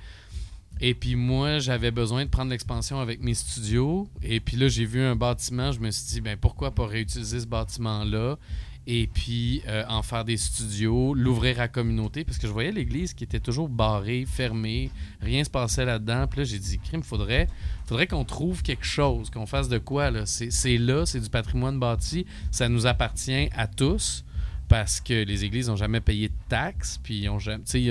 Et 0.80 0.94
puis 0.94 1.14
moi, 1.14 1.58
j'avais 1.58 1.90
besoin 1.90 2.24
de 2.24 2.30
prendre 2.30 2.50
l'expansion 2.50 3.00
avec 3.00 3.20
mes 3.22 3.34
studios. 3.34 4.08
Et 4.22 4.40
puis 4.40 4.56
là, 4.56 4.68
j'ai 4.68 4.86
vu 4.86 5.02
un 5.02 5.14
bâtiment. 5.14 5.72
Je 5.72 5.80
me 5.80 5.90
suis 5.90 6.06
dit, 6.06 6.20
ben 6.20 6.36
pourquoi 6.36 6.74
pas 6.74 6.86
réutiliser 6.86 7.40
ce 7.40 7.46
bâtiment-là 7.46 8.38
et 8.86 9.06
puis 9.06 9.62
euh, 9.68 9.84
en 9.88 10.02
faire 10.02 10.24
des 10.24 10.36
studios, 10.36 11.14
l'ouvrir 11.14 11.58
à 11.58 11.62
la 11.62 11.68
communauté, 11.68 12.24
parce 12.24 12.38
que 12.38 12.46
je 12.46 12.52
voyais 12.52 12.72
l'église 12.72 13.14
qui 13.14 13.24
était 13.24 13.40
toujours 13.40 13.68
barrée, 13.68 14.24
fermée, 14.26 14.90
rien 15.20 15.44
se 15.44 15.50
passait 15.50 15.84
là-dedans. 15.84 16.26
Puis 16.26 16.40
là, 16.40 16.44
j'ai 16.44 16.58
dit, 16.58 16.78
crime, 16.78 17.02
faudrait, 17.02 17.46
faudrait 17.86 18.06
qu'on 18.06 18.24
trouve 18.24 18.62
quelque 18.62 18.84
chose, 18.84 19.30
qu'on 19.30 19.46
fasse 19.46 19.68
de 19.68 19.78
quoi. 19.78 20.10
là. 20.10 20.26
C'est 20.26 20.50
c'est 20.50 20.78
là, 20.78 21.06
c'est 21.06 21.20
du 21.20 21.28
patrimoine 21.28 21.78
bâti, 21.78 22.26
ça 22.50 22.68
nous 22.68 22.86
appartient 22.86 23.48
à 23.54 23.66
tous. 23.66 24.24
Parce 24.70 25.00
que 25.00 25.24
les 25.24 25.44
églises 25.44 25.68
n'ont 25.68 25.74
jamais 25.74 26.00
payé 26.00 26.28
de 26.28 26.34
taxes, 26.48 27.00
puis 27.02 27.26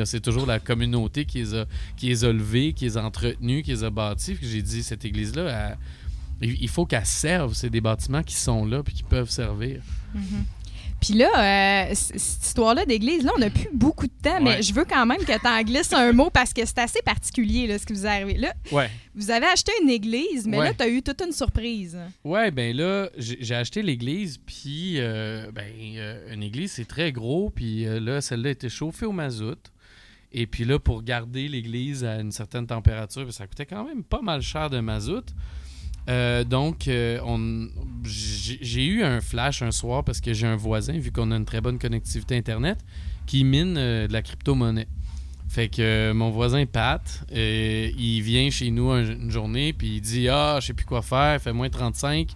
c'est 0.06 0.22
toujours 0.22 0.46
la 0.46 0.60
communauté 0.60 1.26
qui 1.26 1.40
les 1.40 1.54
a, 1.54 1.66
qui 1.98 2.08
les 2.08 2.24
a 2.24 2.32
levés, 2.32 2.72
qui 2.72 2.86
les 2.86 2.98
a 2.98 3.04
entretenus, 3.04 3.66
qui 3.66 3.72
les 3.72 3.84
a 3.84 3.90
bâtis. 3.90 4.38
J'ai 4.42 4.62
dit, 4.62 4.82
cette 4.82 5.04
église-là, 5.04 5.76
il 6.42 6.70
faut 6.70 6.86
qu'elle 6.86 7.06
serve. 7.06 7.54
C'est 7.54 7.70
des 7.70 7.82
bâtiments 7.82 8.24
qui 8.24 8.36
sont 8.36 8.66
là 8.66 8.82
puis 8.82 8.94
qui 8.94 9.04
peuvent 9.04 9.30
servir. 9.30 9.82
Puis 11.02 11.14
là, 11.14 11.30
euh, 11.90 11.94
cette 11.94 12.46
histoire-là 12.46 12.86
d'église, 12.86 13.24
là, 13.24 13.32
on 13.36 13.40
n'a 13.40 13.50
plus 13.50 13.70
beaucoup 13.74 14.08
de 14.08 14.14
temps, 14.22 14.42
mais 14.42 14.62
je 14.62 14.74
veux 14.74 14.86
quand 14.86 15.06
même 15.06 15.20
que 15.20 15.40
tu 15.40 15.48
en 15.48 15.62
glisses 15.64 15.94
un 15.94 16.12
mot 16.12 16.30
parce 16.30 16.54
que 16.54 16.66
c'est 16.66 16.80
assez 16.80 17.02
particulier, 17.02 17.68
là, 17.68 17.78
ce 17.80 17.86
qui 17.86 17.94
vous 17.94 18.06
est 18.06 18.10
arrivé. 18.10 18.34
Là, 18.38 18.54
Ouais. 18.72 18.90
vous 19.16 19.32
avez 19.32 19.46
acheté 19.48 19.72
une 19.82 19.90
église, 19.90 20.46
mais 20.48 20.58
Ouais. 20.58 20.66
là, 20.68 20.74
tu 20.74 20.84
as 20.84 20.88
eu 20.90 21.02
toute 21.02 21.22
une 21.26 21.32
surprise. 21.32 21.98
Ouais, 22.24 22.52
ben 22.52 22.76
là, 22.76 23.10
j'ai 23.18 23.56
acheté 23.56 23.82
l'église, 23.82 24.38
puis 24.46 24.96
euh, 24.98 25.50
ben, 25.54 25.72
euh, 25.96 26.34
une 26.34 26.44
église, 26.44 26.74
c'est 26.74 26.88
très 26.88 27.12
gros, 27.12 27.50
puis 27.50 27.86
euh, 27.86 28.00
là, 28.00 28.20
celle-là 28.22 28.50
était 28.50 28.70
chauffée 28.70 29.06
au 29.06 29.12
mazout. 29.14 29.72
Et 30.32 30.46
puis 30.46 30.64
là, 30.64 30.78
pour 30.78 31.02
garder 31.02 31.48
l'église 31.48 32.04
à 32.04 32.20
une 32.20 32.32
certaine 32.32 32.68
température, 32.68 33.32
ça 33.34 33.48
coûtait 33.48 33.66
quand 33.66 33.84
même 33.84 34.04
pas 34.04 34.22
mal 34.22 34.42
cher 34.42 34.70
de 34.70 34.80
mazout. 34.80 35.26
Euh, 36.10 36.44
donc, 36.44 36.88
euh, 36.88 37.20
on- 37.26 37.68
j'ai 38.04 38.86
eu 38.86 39.04
un 39.04 39.22
flash 39.22 39.62
un 39.62 39.72
soir 39.72 40.04
parce 40.04 40.20
que 40.22 40.34
j'ai 40.34 40.48
un 40.48 40.56
voisin, 40.56 40.98
vu 40.98 41.12
qu'on 41.12 41.32
a 41.32 41.36
une 41.38 41.46
très 41.46 41.62
bonne 41.62 41.78
connectivité 41.78 42.36
Internet, 42.36 42.80
qui 43.28 43.44
mine 43.44 43.76
euh, 43.78 44.08
de 44.08 44.14
la 44.14 44.22
crypto-monnaie. 44.22 44.88
Fait 45.48 45.68
que 45.68 46.12
mon 46.14 46.30
voisin 46.30 46.66
Pat, 46.66 47.02
il 47.32 48.22
vient 48.22 48.50
chez 48.50 48.70
nous 48.72 48.90
un- 48.92 49.04
une 49.04 49.32
journée, 49.32 49.74
puis 49.74 49.96
il 49.98 50.02
dit 50.02 50.30
Ah, 50.30 50.58
je 50.62 50.68
sais 50.68 50.74
plus 50.74 50.86
quoi 50.86 51.02
faire, 51.02 51.36
il 51.36 51.40
fait 51.40 51.54
moins 51.54 51.70
35, 51.70 52.30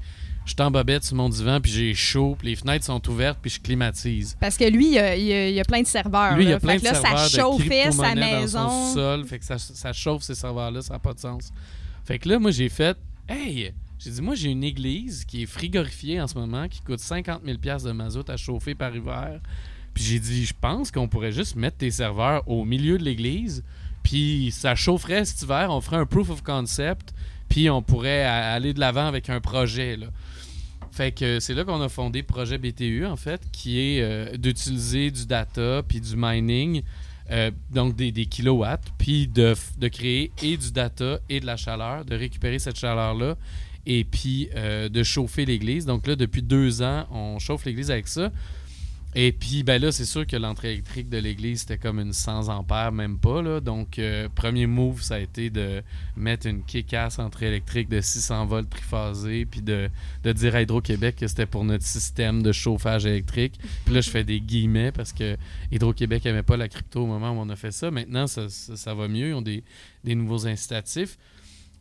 je 0.46 0.52
suis 0.54 0.62
en 0.62 0.72
bobette 0.72 1.04
sur 1.04 1.16
mon 1.16 1.30
divan, 1.30 1.60
puis 1.62 1.72
j'ai 1.72 1.94
chaud, 1.94 2.36
puis 2.38 2.50
les 2.50 2.56
fenêtres 2.56 2.86
sont 2.86 3.08
ouvertes, 3.10 3.38
puis 3.42 3.52
je 3.52 3.60
climatise. 3.60 4.36
Parce 4.40 4.58
que 4.58 4.66
lui, 4.66 4.88
il 4.88 4.94
y 4.94 5.00
a, 5.00 5.16
il 5.16 5.56
y 5.56 5.62
plein 5.64 5.82
de 5.82 5.88
serveurs. 5.88 6.36
Lui, 6.36 6.44
il 6.46 6.50
y 6.50 6.54
a 6.54 6.60
plein 6.60 6.74
Fait 6.74 6.80
de 6.80 6.84
là, 6.86 6.94
serveurs 6.96 7.20
ça 7.28 7.38
de 7.38 7.42
chauffait 7.44 7.92
sa 7.92 8.14
crypto-monnaie 8.14 8.42
dans 8.42 8.48
son 8.48 8.68
maison. 8.68 8.94
sol, 8.94 9.26
fait 9.26 9.40
que 9.40 9.46
ça, 9.46 9.58
ça 9.60 9.94
chauffe 9.94 10.24
ces 10.24 10.36
serveurs-là, 10.36 10.82
ça 10.82 10.94
n'a 10.94 11.00
pas 11.00 11.14
de 11.14 11.20
sens. 11.20 11.52
Fait 12.06 12.18
que 12.20 12.28
là, 12.30 12.40
moi, 12.40 12.52
j'ai 12.52 12.70
fait 12.70 12.98
Hey, 13.28 13.74
j'ai 14.00 14.12
dit, 14.12 14.22
moi, 14.22 14.36
j'ai 14.36 14.50
une 14.50 14.64
église 14.64 15.24
qui 15.24 15.44
est 15.44 15.46
frigorifiée 15.46 16.20
en 16.20 16.28
ce 16.28 16.36
moment, 16.36 16.68
qui 16.68 16.82
coûte 16.82 17.00
50 17.00 17.42
000 17.46 17.58
de 17.58 17.92
mazout 17.92 18.30
à 18.30 18.36
chauffer 18.36 18.76
par 18.76 18.94
hiver. 18.94 19.40
Puis 19.94 20.04
j'ai 20.04 20.20
dit, 20.20 20.46
je 20.46 20.54
pense 20.60 20.92
qu'on 20.92 21.08
pourrait 21.08 21.32
juste 21.32 21.56
mettre 21.56 21.78
tes 21.78 21.92
serveurs 21.92 22.48
au 22.50 22.66
milieu 22.66 22.98
de 22.98 23.04
l'église, 23.04 23.64
puis 24.02 24.52
ça 24.52 24.76
chaufferait 24.76 25.24
cet 25.24 25.42
hiver, 25.44 25.68
on 25.70 25.80
ferait 25.80 25.98
un 25.98 26.06
proof 26.06 26.30
of 26.32 26.42
concept, 26.42 27.14
puis 27.48 27.70
on 27.70 27.82
pourrait 27.82 28.24
aller 28.24 28.74
de 28.74 28.80
l'avant 28.80 29.06
avec 29.06 29.30
un 29.30 29.40
projet. 29.40 29.98
Fait 30.92 31.12
que 31.12 31.40
c'est 31.40 31.54
là 31.54 31.64
qu'on 31.64 31.82
a 31.82 31.90
fondé 31.90 32.24
Projet 32.24 32.58
BTU, 32.58 33.06
en 33.06 33.16
fait, 33.16 33.42
qui 33.52 33.80
est 33.80 34.02
euh, 34.02 34.38
d'utiliser 34.38 35.12
du 35.12 35.26
data 35.26 35.82
puis 35.88 36.02
du 36.02 36.16
mining, 36.16 36.84
euh, 37.32 37.52
donc 37.72 37.96
des, 37.96 38.12
kilowatts, 38.26 38.92
puis 38.98 39.28
de 39.28 39.56
créer 39.88 40.32
et 40.42 40.58
du 40.58 40.72
data 40.72 41.20
et 41.30 41.40
de 41.40 41.46
la 41.46 41.58
chaleur, 41.58 42.06
de 42.06 42.16
récupérer 42.16 42.60
cette 42.60 42.78
chaleur-là, 42.78 43.36
et 43.86 44.04
puis 44.04 44.50
euh, 44.56 44.90
de 44.90 45.04
chauffer 45.04 45.46
l'église. 45.46 45.86
Donc 45.86 46.08
là, 46.08 46.16
depuis 46.16 46.42
deux 46.42 46.82
ans, 46.82 47.06
on 47.12 47.40
chauffe 47.40 47.66
l'église 47.66 47.92
avec 47.92 48.08
ça. 48.08 48.32
Et 49.16 49.32
puis, 49.32 49.64
ben 49.64 49.80
là, 49.80 49.92
c'est 49.92 50.06
sûr 50.06 50.26
que 50.26 50.36
l'entrée 50.36 50.74
électrique 50.74 51.08
de 51.08 51.20
l'église, 51.20 51.62
c'était 51.62 51.78
comme 51.78 52.00
une 52.00 52.14
100 52.14 52.50
ampères, 52.50 52.92
même 52.92 53.20
pas. 53.20 53.60
Donc, 53.60 54.00
euh, 54.00 54.28
premier 54.34 54.66
move, 54.66 55.02
ça 55.02 55.16
a 55.16 55.20
été 55.20 55.52
de 55.52 55.84
mettre 56.18 56.48
une 56.48 56.64
kick-ass 56.64 57.20
entrée 57.20 57.48
électrique 57.48 57.90
de 57.90 58.02
600 58.02 58.48
volts 58.48 58.70
triphasée, 58.70 59.46
puis 59.46 59.62
de, 59.62 59.90
dire 60.24 60.56
à 60.56 60.62
Hydro-Québec 60.64 61.18
que 61.18 61.28
c'était 61.28 61.46
pour 61.46 61.64
notre 61.64 61.86
système 61.86 62.42
de 62.42 62.52
chauffage 62.52 63.06
électrique. 63.06 63.60
Puis 63.86 63.94
là, 63.94 64.02
je 64.02 64.10
fais 64.10 64.24
des 64.24 64.40
guillemets 64.42 64.92
parce 64.92 65.14
que 65.14 65.38
Hydro-Québec 65.72 66.26
n'aimait 66.26 66.44
pas 66.44 66.58
la 66.58 66.68
crypto 66.68 67.02
au 67.02 67.08
moment 67.08 67.32
où 67.32 67.40
on 67.40 67.50
a 67.50 67.56
fait 67.56 67.72
ça. 67.72 67.92
Maintenant, 67.92 68.26
ça, 68.26 68.94
va 68.96 69.08
mieux. 69.08 69.30
Ils 69.30 69.34
ont 69.36 69.42
des, 69.44 69.64
nouveaux 70.04 70.48
incitatifs. 70.48 71.18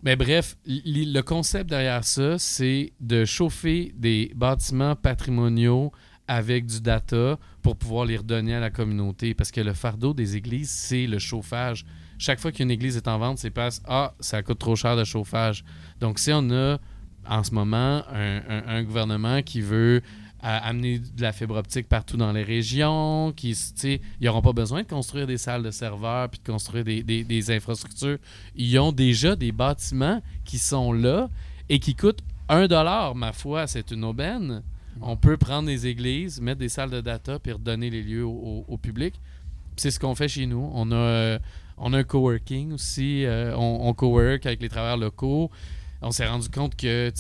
Mais 0.03 0.16
bref, 0.16 0.57
le 0.66 1.20
concept 1.20 1.70
derrière 1.70 2.05
ça, 2.05 2.37
c'est 2.39 2.93
de 3.01 3.24
chauffer 3.24 3.95
des 3.97 4.33
bâtiments 4.35 4.97
patrimoniaux 4.97 5.93
avec 6.29 6.66
du 6.66 6.81
data 6.81 7.39
pour 7.62 7.77
pouvoir 7.77 8.05
les 8.05 8.16
redonner 8.16 8.55
à 8.55 8.61
la 8.61 8.70
communauté. 8.70 9.35
Parce 9.35 9.51
que 9.51 9.61
le 9.61 9.75
fardeau 9.75 10.14
des 10.14 10.37
églises, 10.37 10.70
c'est 10.70 11.07
le 11.07 11.18
chauffage. 11.18 11.85
chaque 12.18 12.41
fois 12.41 12.53
qu'une 12.53 12.70
église 12.70 12.97
est 12.97 13.09
en 13.09 13.18
vente, 13.18 13.39
c'est 13.39 13.51
parce 13.51 13.83
ah, 13.87 14.14
ça 14.20 14.43
coûte 14.43 14.59
trop 14.59 14.77
cher 14.77 14.97
de 14.97 15.05
chauffage. 15.05 15.64
Donc, 16.01 16.18
si 16.18 16.31
on 16.33 16.51
a 16.51 16.79
en 17.29 17.43
ce 17.45 17.53
moment 17.55 18.03
un, 18.11 18.83
gouvernement 18.83 19.43
qui 19.43 19.61
veut 19.61 20.03
euh, 20.45 20.59
amener 20.62 20.99
de 20.99 21.23
la 21.23 21.33
fibre 21.33 21.57
optique 21.57 21.89
partout 21.89 22.16
dans 22.16 22.33
les 22.33 22.43
régions, 22.43 23.33
qui, 23.37 23.57
ils 23.85 24.01
n'auront 24.25 24.43
pas 24.43 24.53
besoin 24.53 24.83
de 24.83 24.89
construire 24.89 25.27
des 25.29 25.39
salles 25.39 25.62
de 25.62 25.70
serveurs 25.70 26.29
puis 26.31 26.41
de 26.45 26.51
construire 26.51 26.85
des, 26.85 27.03
des- 27.05 27.23
des 27.23 27.51
infrastructures. 27.53 28.18
Ils 28.57 28.77
ont 28.81 28.91
déjà 28.93 29.37
des 29.37 29.53
bâtiments 29.53 30.20
qui 30.45 30.59
sont 30.59 30.93
là 30.93 31.29
et 31.68 31.79
qui 31.79 31.95
coûtent 31.95 32.23
un 32.49 32.66
dollar, 32.66 33.14
ma 33.14 33.33
foi, 33.33 33.66
c'est 33.68 33.93
une 33.93 34.05
aubaine. 34.05 34.62
On 35.01 35.16
peut 35.16 35.36
prendre 35.36 35.66
des 35.66 35.86
églises, 35.86 36.40
mettre 36.40 36.61
des 36.61 36.68
salles 36.68 36.90
de 36.90 37.01
data 37.01 37.38
puis 37.38 37.53
redonner 37.53 37.90
les 37.90 38.03
lieux 38.03 38.24
au, 38.24 38.78
public. 38.80 39.14
C'est 39.76 39.90
ce 39.90 39.99
qu'on 39.99 40.14
fait 40.14 40.28
chez 40.28 40.47
nous. 40.47 40.70
On 40.74 40.90
a, 40.93 40.97
euh, 40.97 41.38
un 41.78 42.05
coworking 42.05 42.72
aussi. 42.72 43.24
euh, 43.24 43.57
on, 43.57 43.88
on 43.88 43.95
cowork 43.95 44.47
avec 44.47 44.61
les 44.61 44.68
travailleurs 44.68 44.99
locaux. 44.99 45.51
On 46.03 46.11
s'est 46.11 46.26
rendu 46.26 46.49
compte 46.49 46.74
que 46.74 47.12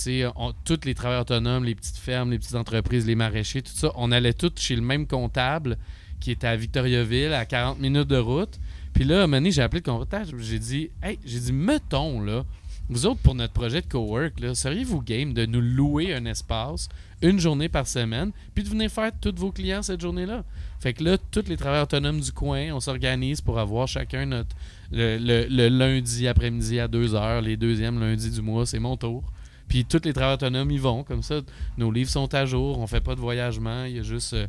tous 0.64 0.84
les 0.84 0.94
travailleurs 0.94 1.22
autonomes, 1.22 1.64
les 1.64 1.76
petites 1.76 1.96
fermes, 1.96 2.32
les 2.32 2.38
petites 2.38 2.56
entreprises, 2.56 3.06
les 3.06 3.14
maraîchers, 3.14 3.62
tout 3.62 3.72
ça, 3.72 3.92
on 3.94 4.10
allait 4.10 4.32
tous 4.32 4.52
chez 4.56 4.74
le 4.74 4.82
même 4.82 5.06
comptable 5.06 5.78
qui 6.18 6.32
était 6.32 6.48
à 6.48 6.56
Victoriaville, 6.56 7.32
à 7.32 7.46
40 7.46 7.78
minutes 7.78 8.08
de 8.08 8.16
route. 8.16 8.58
Puis 8.92 9.04
là, 9.04 9.20
à 9.20 9.24
un 9.24 9.26
moment 9.26 9.36
donné, 9.38 9.52
j'ai 9.52 9.62
appelé 9.62 9.82
le 9.84 9.90
comptable. 9.90 10.26
J'ai 10.40 10.58
dit, 10.58 10.90
hey, 11.02 11.18
j'ai 11.24 11.38
dit, 11.38 11.52
mettons, 11.52 12.20
là, 12.20 12.44
vous 12.88 13.06
autres, 13.06 13.20
pour 13.20 13.34
notre 13.34 13.52
projet 13.52 13.80
de 13.82 13.86
cowork, 13.86 14.34
seriez-vous 14.54 15.00
game 15.02 15.32
de 15.32 15.46
nous 15.46 15.60
louer 15.60 16.12
un 16.12 16.24
espace 16.26 16.88
une 17.22 17.38
journée 17.40 17.68
par 17.68 17.86
semaine, 17.86 18.32
puis 18.54 18.64
de 18.64 18.68
venir 18.68 18.90
faire 18.90 19.10
tous 19.20 19.34
vos 19.36 19.50
clients 19.52 19.82
cette 19.82 20.00
journée-là? 20.00 20.44
Fait 20.80 20.92
que 20.92 21.02
là, 21.04 21.16
tous 21.30 21.44
les 21.48 21.56
travailleurs 21.56 21.84
autonomes 21.84 22.20
du 22.20 22.32
coin, 22.32 22.72
on 22.72 22.80
s'organise 22.80 23.40
pour 23.40 23.58
avoir 23.58 23.86
chacun 23.88 24.26
notre. 24.26 24.54
Le, 24.90 25.16
le- 25.48 25.68
lundi 25.68 26.28
après-midi 26.28 26.78
à 26.80 26.88
2 26.88 27.14
heures, 27.14 27.40
les 27.40 27.56
deuxièmes 27.56 27.98
lundis 28.00 28.30
du 28.30 28.42
mois, 28.42 28.66
c'est 28.66 28.78
mon 28.80 28.96
tour. 28.96 29.22
Puis 29.68 29.84
tous 29.86 30.02
les 30.04 30.12
travailleurs 30.12 30.34
autonomes 30.34 30.70
y 30.70 30.78
vont. 30.78 31.02
Comme 31.04 31.22
ça, 31.22 31.40
nos 31.78 31.90
livres 31.90 32.10
sont 32.10 32.34
à 32.34 32.44
jour, 32.44 32.78
on 32.78 32.86
fait 32.86 33.00
pas 33.00 33.14
de 33.14 33.20
voyagement, 33.20 33.84
il 33.84 33.96
y 33.96 33.98
a 34.00 34.02
juste 34.02 34.34
euh, 34.34 34.46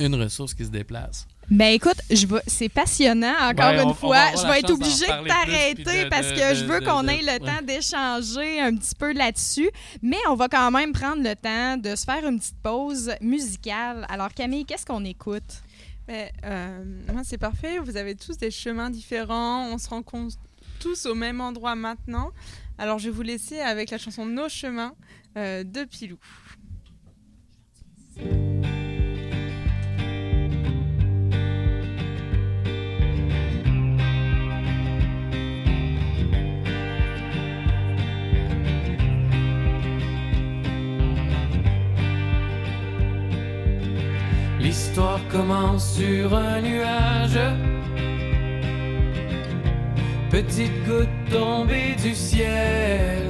une 0.00 0.14
ressource 0.14 0.54
qui 0.54 0.64
se 0.64 0.70
déplace. 0.70 1.26
Ben 1.54 1.74
écoute, 1.74 2.00
je 2.10 2.26
vais- 2.26 2.40
c'est 2.46 2.70
passionnant 2.70 3.34
encore 3.42 3.72
Ouais, 3.72 3.80
on- 3.80 3.82
une 3.82 3.88
on 3.90 3.94
fois. 3.94 4.30
je 4.34 4.46
vais 4.46 4.60
être 4.60 4.70
obligée 4.70 5.04
de 5.04 5.28
t'arrêter 5.28 6.04
de- 6.04 6.08
parce 6.08 6.28
de- 6.28 6.34
que 6.34 6.54
je 6.54 6.64
veux 6.64 6.80
qu'on 6.80 7.02
de- 7.02 7.10
ait 7.10 7.20
le 7.20 7.26
ouais. 7.26 7.38
temps 7.40 7.62
d'échanger 7.62 8.58
un 8.58 8.74
petit 8.74 8.94
peu 8.94 9.12
là-dessus. 9.12 9.68
Mais 10.00 10.16
on 10.30 10.34
va 10.34 10.48
quand 10.48 10.70
même 10.70 10.92
prendre 10.92 11.22
le 11.22 11.36
temps 11.36 11.76
de 11.76 11.94
se 11.94 12.04
faire 12.04 12.26
une 12.26 12.38
petite 12.38 12.56
pause 12.62 13.12
musicale. 13.20 14.06
Alors 14.08 14.32
Camille, 14.32 14.64
qu'est-ce 14.64 14.86
qu'on 14.86 15.04
écoute? 15.04 15.42
Mais, 16.08 16.32
euh, 16.44 16.84
moi, 17.12 17.20
c'est 17.22 17.36
parfait. 17.38 17.78
Vous 17.78 17.98
avez 17.98 18.14
tous 18.14 18.38
des 18.38 18.50
chemins 18.50 18.88
différents. 18.88 19.66
On 19.68 19.76
se 19.76 19.88
rencontre 19.90 20.36
tous 20.80 21.04
au 21.04 21.14
même 21.14 21.40
endroit 21.42 21.74
maintenant. 21.74 22.30
Alors, 22.78 22.98
je 22.98 23.04
vais 23.10 23.14
vous 23.14 23.22
laisser 23.22 23.60
avec 23.60 23.90
la 23.90 23.98
chanson 23.98 24.24
Nos 24.24 24.48
chemins 24.48 24.94
euh, 25.36 25.64
de 25.64 25.84
Pilou. 25.84 26.18
L'histoire 44.72 45.20
commence 45.28 45.96
sur 45.96 46.34
un 46.34 46.62
nuage. 46.62 47.38
Petite 50.30 50.72
goutte 50.86 51.30
tombée 51.30 51.94
du 52.02 52.14
ciel. 52.14 53.22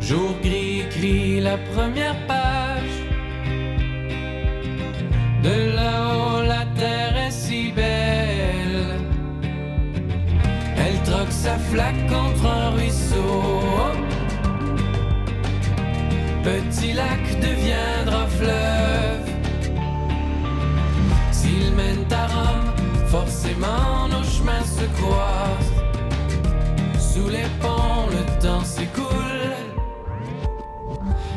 Jour 0.00 0.36
gris 0.40 0.82
écrit 0.82 1.40
la 1.40 1.58
première 1.74 2.14
page. 2.28 2.96
De 5.42 5.74
là-haut, 5.74 6.42
la 6.46 6.64
terre 6.78 7.16
est 7.26 7.32
si 7.32 7.72
belle. 7.72 9.00
Elle 10.76 11.02
troque 11.10 11.32
sa 11.32 11.58
flaque 11.58 12.06
contre 12.06 12.46
un 12.46 12.70
ruisseau. 12.70 13.42
Petit 16.44 16.92
lac 16.92 17.40
deviendra 17.40 18.28
fleuve. 18.28 18.89
Nos 23.60 24.24
chemins 24.24 24.64
se 24.64 24.86
croisent. 25.00 25.74
Sous 26.98 27.28
les 27.28 27.46
ponts, 27.60 28.06
le 28.10 28.42
temps 28.42 28.64
s'écoule 28.64 29.54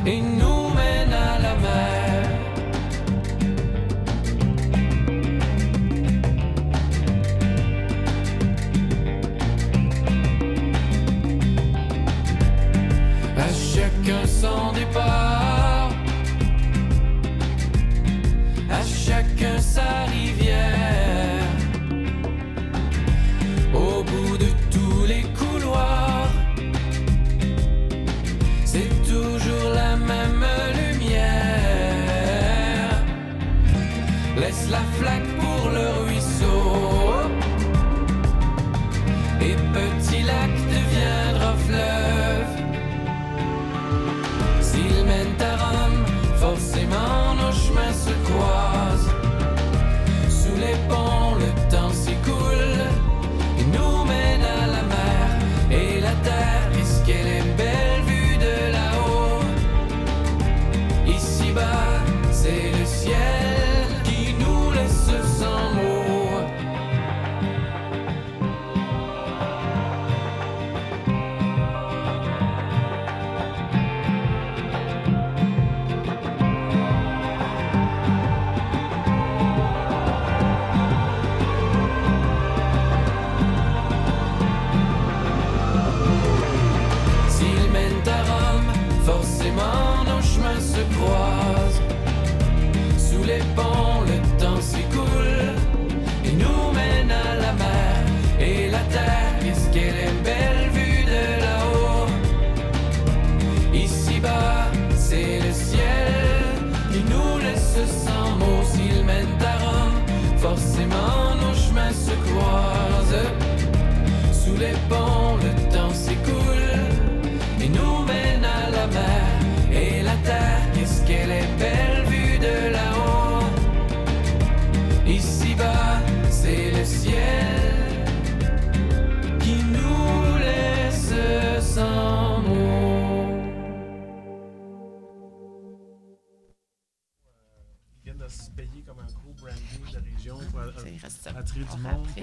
et 0.05 0.21
nous 0.21 0.62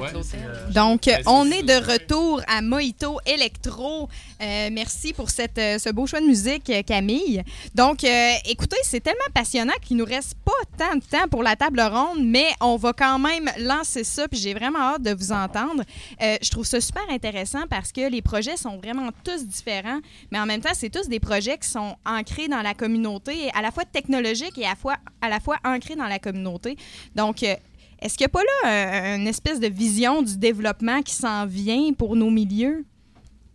Ouais, 0.00 0.08
euh, 0.14 0.70
Donc, 0.70 1.10
on 1.26 1.50
est 1.50 1.62
de 1.62 1.74
retour 1.74 2.40
à 2.48 2.62
Mojito 2.62 3.18
Electro. 3.26 4.08
Euh, 4.40 4.70
merci 4.72 5.12
pour 5.12 5.28
cette, 5.28 5.58
euh, 5.58 5.78
ce 5.78 5.90
beau 5.90 6.06
choix 6.06 6.20
de 6.22 6.26
musique, 6.26 6.72
Camille. 6.86 7.42
Donc, 7.74 8.02
euh, 8.04 8.32
écoutez, 8.46 8.78
c'est 8.82 9.00
tellement 9.00 9.18
passionnant 9.34 9.74
qu'il 9.82 9.98
nous 9.98 10.06
reste 10.06 10.36
pas 10.42 10.52
tant 10.78 10.96
de 10.96 11.02
temps 11.02 11.28
pour 11.28 11.42
la 11.42 11.54
table 11.54 11.82
ronde, 11.82 12.24
mais 12.24 12.46
on 12.62 12.76
va 12.76 12.94
quand 12.94 13.18
même 13.18 13.50
lancer 13.58 14.02
ça, 14.04 14.26
puis 14.26 14.40
j'ai 14.40 14.54
vraiment 14.54 14.78
hâte 14.94 15.02
de 15.02 15.12
vous 15.12 15.32
entendre. 15.32 15.82
Euh, 16.22 16.36
je 16.42 16.50
trouve 16.50 16.64
ça 16.64 16.80
super 16.80 17.02
intéressant 17.10 17.66
parce 17.68 17.92
que 17.92 18.10
les 18.10 18.22
projets 18.22 18.56
sont 18.56 18.78
vraiment 18.78 19.10
tous 19.22 19.44
différents, 19.44 20.00
mais 20.30 20.38
en 20.38 20.46
même 20.46 20.62
temps, 20.62 20.72
c'est 20.72 20.90
tous 20.90 21.08
des 21.08 21.20
projets 21.20 21.58
qui 21.58 21.68
sont 21.68 21.96
ancrés 22.06 22.48
dans 22.48 22.62
la 22.62 22.72
communauté, 22.72 23.50
à 23.54 23.60
la 23.60 23.70
fois 23.70 23.84
technologiques 23.84 24.56
et 24.56 24.64
à 24.64 24.70
la 24.70 24.76
fois, 24.76 24.96
à 25.20 25.28
la 25.28 25.40
fois 25.40 25.58
ancrés 25.62 25.96
dans 25.96 26.06
la 26.06 26.18
communauté. 26.18 26.76
Donc, 27.14 27.42
euh, 27.42 27.54
est-ce 28.00 28.16
qu'il 28.16 28.24
n'y 28.24 28.30
a 28.30 28.32
pas 28.32 28.42
là 28.62 29.14
une 29.16 29.26
espèce 29.26 29.60
de 29.60 29.66
vision 29.68 30.22
du 30.22 30.36
développement 30.38 31.02
qui 31.02 31.14
s'en 31.14 31.46
vient 31.46 31.92
pour 31.92 32.16
nos 32.16 32.30
milieux? 32.30 32.84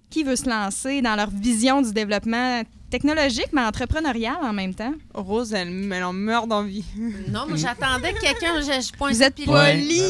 Qui 0.10 0.24
veut 0.24 0.36
se 0.36 0.48
lancer 0.48 1.02
dans 1.02 1.16
leur 1.16 1.30
vision 1.30 1.82
du 1.82 1.92
développement 1.92 2.62
technologique, 2.90 3.50
mais 3.52 3.62
entrepreneurial 3.62 4.38
en 4.42 4.54
même 4.54 4.74
temps? 4.74 4.94
Rose, 5.14 5.52
elle, 5.54 5.92
elle 5.92 6.04
en 6.04 6.14
meurt 6.14 6.48
d'envie. 6.48 6.86
Non, 7.30 7.48
moi, 7.48 7.58
j'attendais 7.58 8.14
que 8.14 8.22
quelqu'un. 8.22 8.62
Je, 8.62 8.88
je 8.88 8.94
pointe 8.94 9.14
Vous 9.14 9.24
êtes. 9.24 9.38
Ouais. 9.40 9.46
poli! 9.46 10.02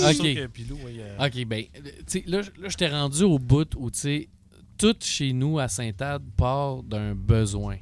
Ok. 0.45 0.51
Pilou, 0.51 0.75
ouais, 0.86 0.97
euh, 0.99 1.25
OK, 1.25 1.45
ben, 1.45 1.63
tu 1.73 1.81
sais, 2.05 2.23
là, 2.27 2.41
là 2.41 2.69
je 2.69 2.75
t'ai 2.75 2.88
rendu 2.88 3.23
au 3.23 3.39
bout 3.39 3.73
où, 3.77 3.89
tu 3.89 3.99
sais, 3.99 4.29
tout 4.77 4.95
chez 4.99 5.33
nous 5.33 5.57
à 5.59 5.67
Sainte-Ade 5.67 6.23
part 6.38 6.83
d'un 6.83 7.15
besoin. 7.15 7.77
Tu 7.77 7.81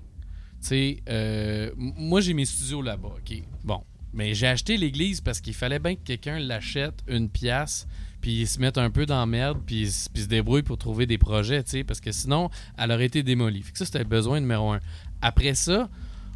sais, 0.62 1.04
euh, 1.10 1.72
moi, 1.76 2.22
j'ai 2.22 2.34
mes 2.34 2.45
studios 2.45 2.82
là-bas, 2.82 3.16
OK. 3.18 3.43
Bon. 3.64 3.84
Mais 4.14 4.34
j'ai 4.34 4.47
acheté 4.47 4.78
l'église 4.78 5.22
parce 5.22 5.41
qu'il 5.41 5.53
fallait 5.53 5.80
bien 5.80 5.95
que 5.95 6.01
quelqu'un 6.03 6.39
l'achète 6.39 7.03
une 7.07 7.30
pièce, 7.30 7.88
puis 8.22 8.41
il 8.41 8.47
se 8.47 8.59
mette 8.59 8.78
un 8.78 8.89
peu 8.89 9.05
dans 9.05 9.20
la 9.20 9.26
merde, 9.26 9.59
puis 9.66 9.89
puis 10.14 10.24
se 10.24 10.28
débrouille 10.28 10.61
pour 10.61 10.78
trouver 10.78 11.05
des 11.05 11.18
projets, 11.18 11.64
tu 11.64 11.72
sais, 11.72 11.84
parce 11.84 11.99
que 11.99 12.11
sinon, 12.11 12.49
elle 12.78 12.91
aurait 12.91 13.05
été 13.05 13.24
démolie. 13.24 13.61
Fait 13.64 13.72
que 13.72 13.78
ça, 13.78 13.86
c'était 13.86 13.99
le 13.99 14.05
besoin 14.05 14.39
numéro 14.39 14.72
un. 14.72 14.80
Après 15.22 15.55
ça, 15.55 15.89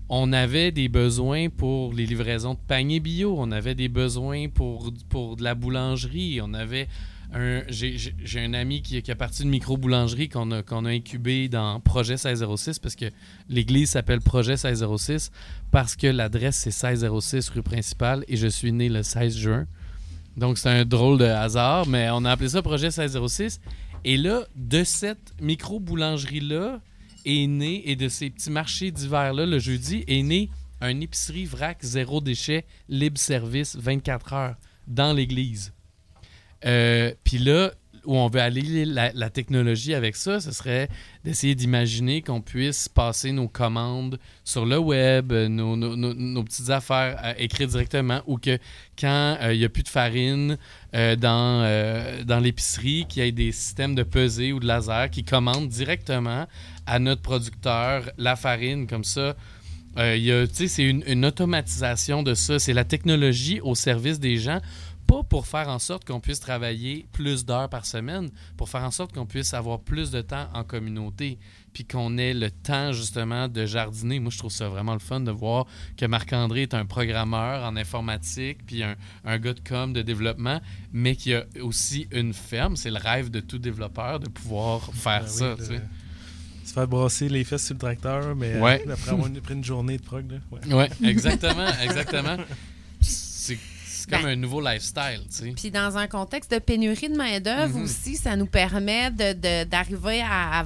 on 0.09 0.33
avait 0.33 0.71
des 0.71 0.89
besoins 0.89 1.49
pour 1.49 1.93
les 1.93 2.05
livraisons 2.05 2.53
de 2.53 2.59
paniers 2.67 2.99
bio, 2.99 3.35
on 3.37 3.51
avait 3.51 3.75
des 3.75 3.89
besoins 3.89 4.47
pour, 4.49 4.91
pour 5.09 5.35
de 5.35 5.43
la 5.43 5.53
boulangerie, 5.53 6.39
on 6.41 6.53
avait 6.53 6.87
j'ai, 7.69 8.13
un 8.37 8.53
ami 8.53 8.81
qui, 8.81 9.03
a 9.11 9.15
parti 9.15 9.43
de 9.43 9.49
micro-boulangerie 9.49 10.29
qu'on 10.29 10.51
a, 10.51 10.63
qu'on 10.63 10.85
a 10.85 10.89
incubé 10.89 11.49
dans 11.49 11.79
Projet 11.79 12.13
1606 12.13 12.79
parce 12.79 12.95
que 12.95 13.05
l'église 13.49 13.91
s'appelle 13.91 14.21
Projet 14.21 14.53
1606 14.53 15.31
parce 15.71 15.95
que 15.95 16.07
l'adresse 16.07 16.55
c'est 16.55 16.83
1606 16.83 17.49
rue 17.49 17.63
principale 17.63 18.23
et 18.27 18.37
je 18.37 18.47
suis 18.47 18.71
né 18.71 18.89
le 18.89 19.03
16 19.03 19.37
juin. 19.37 19.67
Donc 20.37 20.57
c'est 20.57 20.69
un 20.69 20.85
drôle 20.85 21.17
de 21.17 21.25
hasard, 21.25 21.87
mais 21.87 22.09
on 22.11 22.23
a 22.23 22.31
appelé 22.31 22.49
ça 22.49 22.61
Projet 22.61 22.87
1606. 22.87 23.59
Et 24.05 24.17
là, 24.17 24.45
de 24.55 24.83
cette 24.83 25.33
micro-boulangerie-là 25.41 26.79
est 27.25 27.47
né, 27.47 27.89
et 27.89 27.95
de 27.95 28.07
ces 28.07 28.29
petits 28.29 28.51
marchés 28.51 28.91
d'hiver-là, 28.91 29.45
le 29.45 29.59
jeudi, 29.59 30.05
est 30.07 30.23
né 30.23 30.49
un 30.79 31.01
épicerie 31.01 31.45
vrac 31.45 31.79
zéro 31.81 32.21
déchet, 32.21 32.65
libre 32.87 33.17
service 33.17 33.75
24 33.75 34.33
heures 34.33 34.55
dans 34.87 35.11
l'église. 35.11 35.73
Euh, 36.65 37.13
Puis 37.23 37.37
là, 37.37 37.71
où 38.07 38.15
on 38.15 38.29
veut 38.29 38.39
aller 38.39 38.85
la, 38.85 39.29
technologie 39.29 39.93
avec 39.93 40.15
ça, 40.15 40.39
ce 40.39 40.51
serait 40.51 40.87
d'essayer 41.25 41.55
d'imaginer 41.55 42.21
qu'on 42.21 42.39
puisse 42.39 42.87
passer 42.87 43.33
nos 43.33 43.49
commandes 43.49 44.17
sur 44.45 44.65
le 44.65 44.79
web, 44.79 45.33
euh, 45.33 45.49
nos, 45.49 46.43
petites 46.43 46.69
affaires 46.69 47.17
à 47.21 47.37
écrire 47.37 47.67
directement, 47.67 48.21
ou 48.25 48.37
que 48.37 48.57
quand 48.97 49.37
euh, 49.41 49.53
il 49.53 49.59
n'y 49.59 49.65
a 49.65 49.69
plus 49.69 49.83
de 49.83 49.89
farine 49.89 50.57
euh, 50.95 51.17
dans, 51.17 51.61
euh, 51.63 52.23
dans 52.23 52.39
l'épicerie, 52.39 53.05
qu'il 53.09 53.23
y 53.23 53.27
ait 53.27 53.31
des 53.33 53.51
systèmes 53.51 53.93
de 53.93 54.03
pesée 54.03 54.53
ou 54.53 54.61
de 54.61 54.65
laser 54.65 55.09
qui 55.09 55.25
commandent 55.25 55.67
directement 55.67 56.47
à 56.85 56.99
notre 56.99 57.21
producteur 57.21 58.09
la 58.17 58.37
farine, 58.37 58.87
comme 58.87 59.03
ça. 59.03 59.35
Euh, 59.97 60.45
c'est 60.53 60.83
une 60.83 61.25
automatisation 61.25 62.23
de 62.23 62.33
ça. 62.33 62.59
C'est 62.59 62.73
la 62.73 62.83
technologie 62.83 63.59
au 63.61 63.75
service 63.75 64.19
des 64.19 64.37
gens, 64.37 64.61
pas 65.07 65.23
pour 65.23 65.47
faire 65.47 65.69
en 65.69 65.79
sorte 65.79 66.05
qu'on 66.05 66.19
puisse 66.19 66.39
travailler 66.39 67.07
plus 67.13 67.45
d'heures 67.45 67.69
par 67.69 67.85
semaine, 67.85 68.29
pour 68.57 68.67
faire 68.69 68.83
en 68.83 68.91
sorte 68.91 69.13
qu'on 69.13 69.25
puisse 69.25 69.53
avoir 69.53 69.79
plus 69.79 70.11
de 70.11 70.21
temps 70.21 70.47
en 70.53 70.63
communauté, 70.63 71.39
puis 71.73 71.85
qu'on 71.85 72.17
ait 72.17 72.33
le 72.33 72.51
temps 72.51 72.91
justement 72.91 73.47
de 73.47 73.65
jardiner. 73.65 74.19
Moi, 74.19 74.31
je 74.31 74.37
trouve 74.37 74.51
ça 74.51 74.67
vraiment 74.67 74.93
le 74.93 74.99
fun 74.99 75.21
de 75.21 75.31
voir 75.31 75.65
que 75.95 76.05
Marc-André 76.05 76.63
est 76.63 76.73
un 76.73 76.85
programmeur 76.85 77.63
en 77.63 77.75
informatique, 77.77 78.65
puis 78.65 78.83
un, 78.83 78.95
un 79.25 79.37
gars 79.39 79.53
de 79.53 79.61
com, 79.67 79.93
de 79.93 80.01
développement, 80.01 80.59
mais 80.91 81.15
qui 81.15 81.33
a 81.33 81.45
aussi 81.61 82.07
une 82.11 82.33
ferme. 82.33 82.75
C'est 82.75 82.91
le 82.91 82.97
rêve 82.99 83.29
de 83.31 83.39
tout 83.39 83.59
développeur 83.59 84.19
de 84.19 84.27
pouvoir 84.29 84.81
faire 84.93 85.21
ben 85.21 85.27
oui, 85.29 85.37
ça. 85.37 85.49
le- 85.49 85.55
tu 85.57 85.63
sais. 85.65 85.81
Se 86.65 86.73
faire 86.73 86.87
brasser 86.87 87.29
les 87.29 87.45
fesses 87.45 87.65
sur 87.65 87.75
le 87.75 87.79
tracteur, 87.79 88.35
mais 88.35 88.59
Ouais. 88.59 88.83
après 88.91 89.11
avoir 89.11 89.27
une, 89.27 89.63
journée 89.63 89.97
de 89.97 90.03
prog. 90.03 90.29
Là, 90.29 90.37
ouais. 90.51 90.73
Ouais, 90.73 90.89
exactement, 91.09 91.65
exactement. 91.81 92.35
C'est 94.09 94.15
comme 94.15 94.23
Ben, 94.25 94.31
un 94.31 94.35
nouveau 94.37 94.61
lifestyle, 94.61 95.21
tu 95.29 95.35
sais. 95.35 95.53
Puis 95.55 95.69
dans 95.69 95.97
un 95.97 96.07
contexte 96.07 96.49
de 96.51 96.59
pénurie 96.59 97.09
de 97.09 97.17
main-d'œuvre 97.17 97.75
Mhm. 97.77 97.83
aussi, 97.83 98.15
ça 98.15 98.35
nous 98.37 98.45
permet 98.45 99.11
de- 99.11 99.33
de- 99.33 99.63
d'arriver 99.65 100.21
à, 100.21 100.63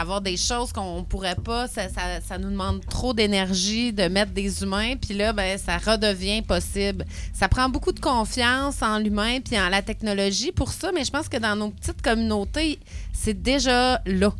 avoir 0.00 0.20
des 0.20 0.36
choses 0.36 0.72
qu'on 0.72 1.02
pourrait 1.02 1.34
pas. 1.34 1.66
Ça, 1.66 1.88
ça- 1.88 2.20
ça 2.20 2.38
nous 2.38 2.50
demande 2.50 2.86
trop 2.86 3.12
d'énergie 3.14 3.92
de 3.92 4.04
mettre 4.04 4.30
des 4.30 4.62
humains. 4.62 4.94
Puis 4.96 5.14
là, 5.14 5.32
ben, 5.32 5.58
ça 5.58 5.76
redevient 5.78 6.42
possible. 6.42 7.04
Ça 7.32 7.48
prend 7.48 7.68
beaucoup 7.68 7.90
de 7.92 7.98
confiance 7.98 8.80
en 8.80 8.98
l'humain 8.98 9.40
puis 9.40 9.58
en 9.58 9.68
la 9.68 9.82
technologie 9.82 10.52
pour 10.52 10.70
ça, 10.72 10.92
mais 10.94 11.04
je 11.04 11.10
pense 11.10 11.28
que 11.28 11.38
dans 11.38 11.56
nos 11.56 11.70
petites 11.70 12.00
communautés, 12.00 12.78
c'est 13.12 13.42
déjà 13.42 14.00
là. 14.06 14.32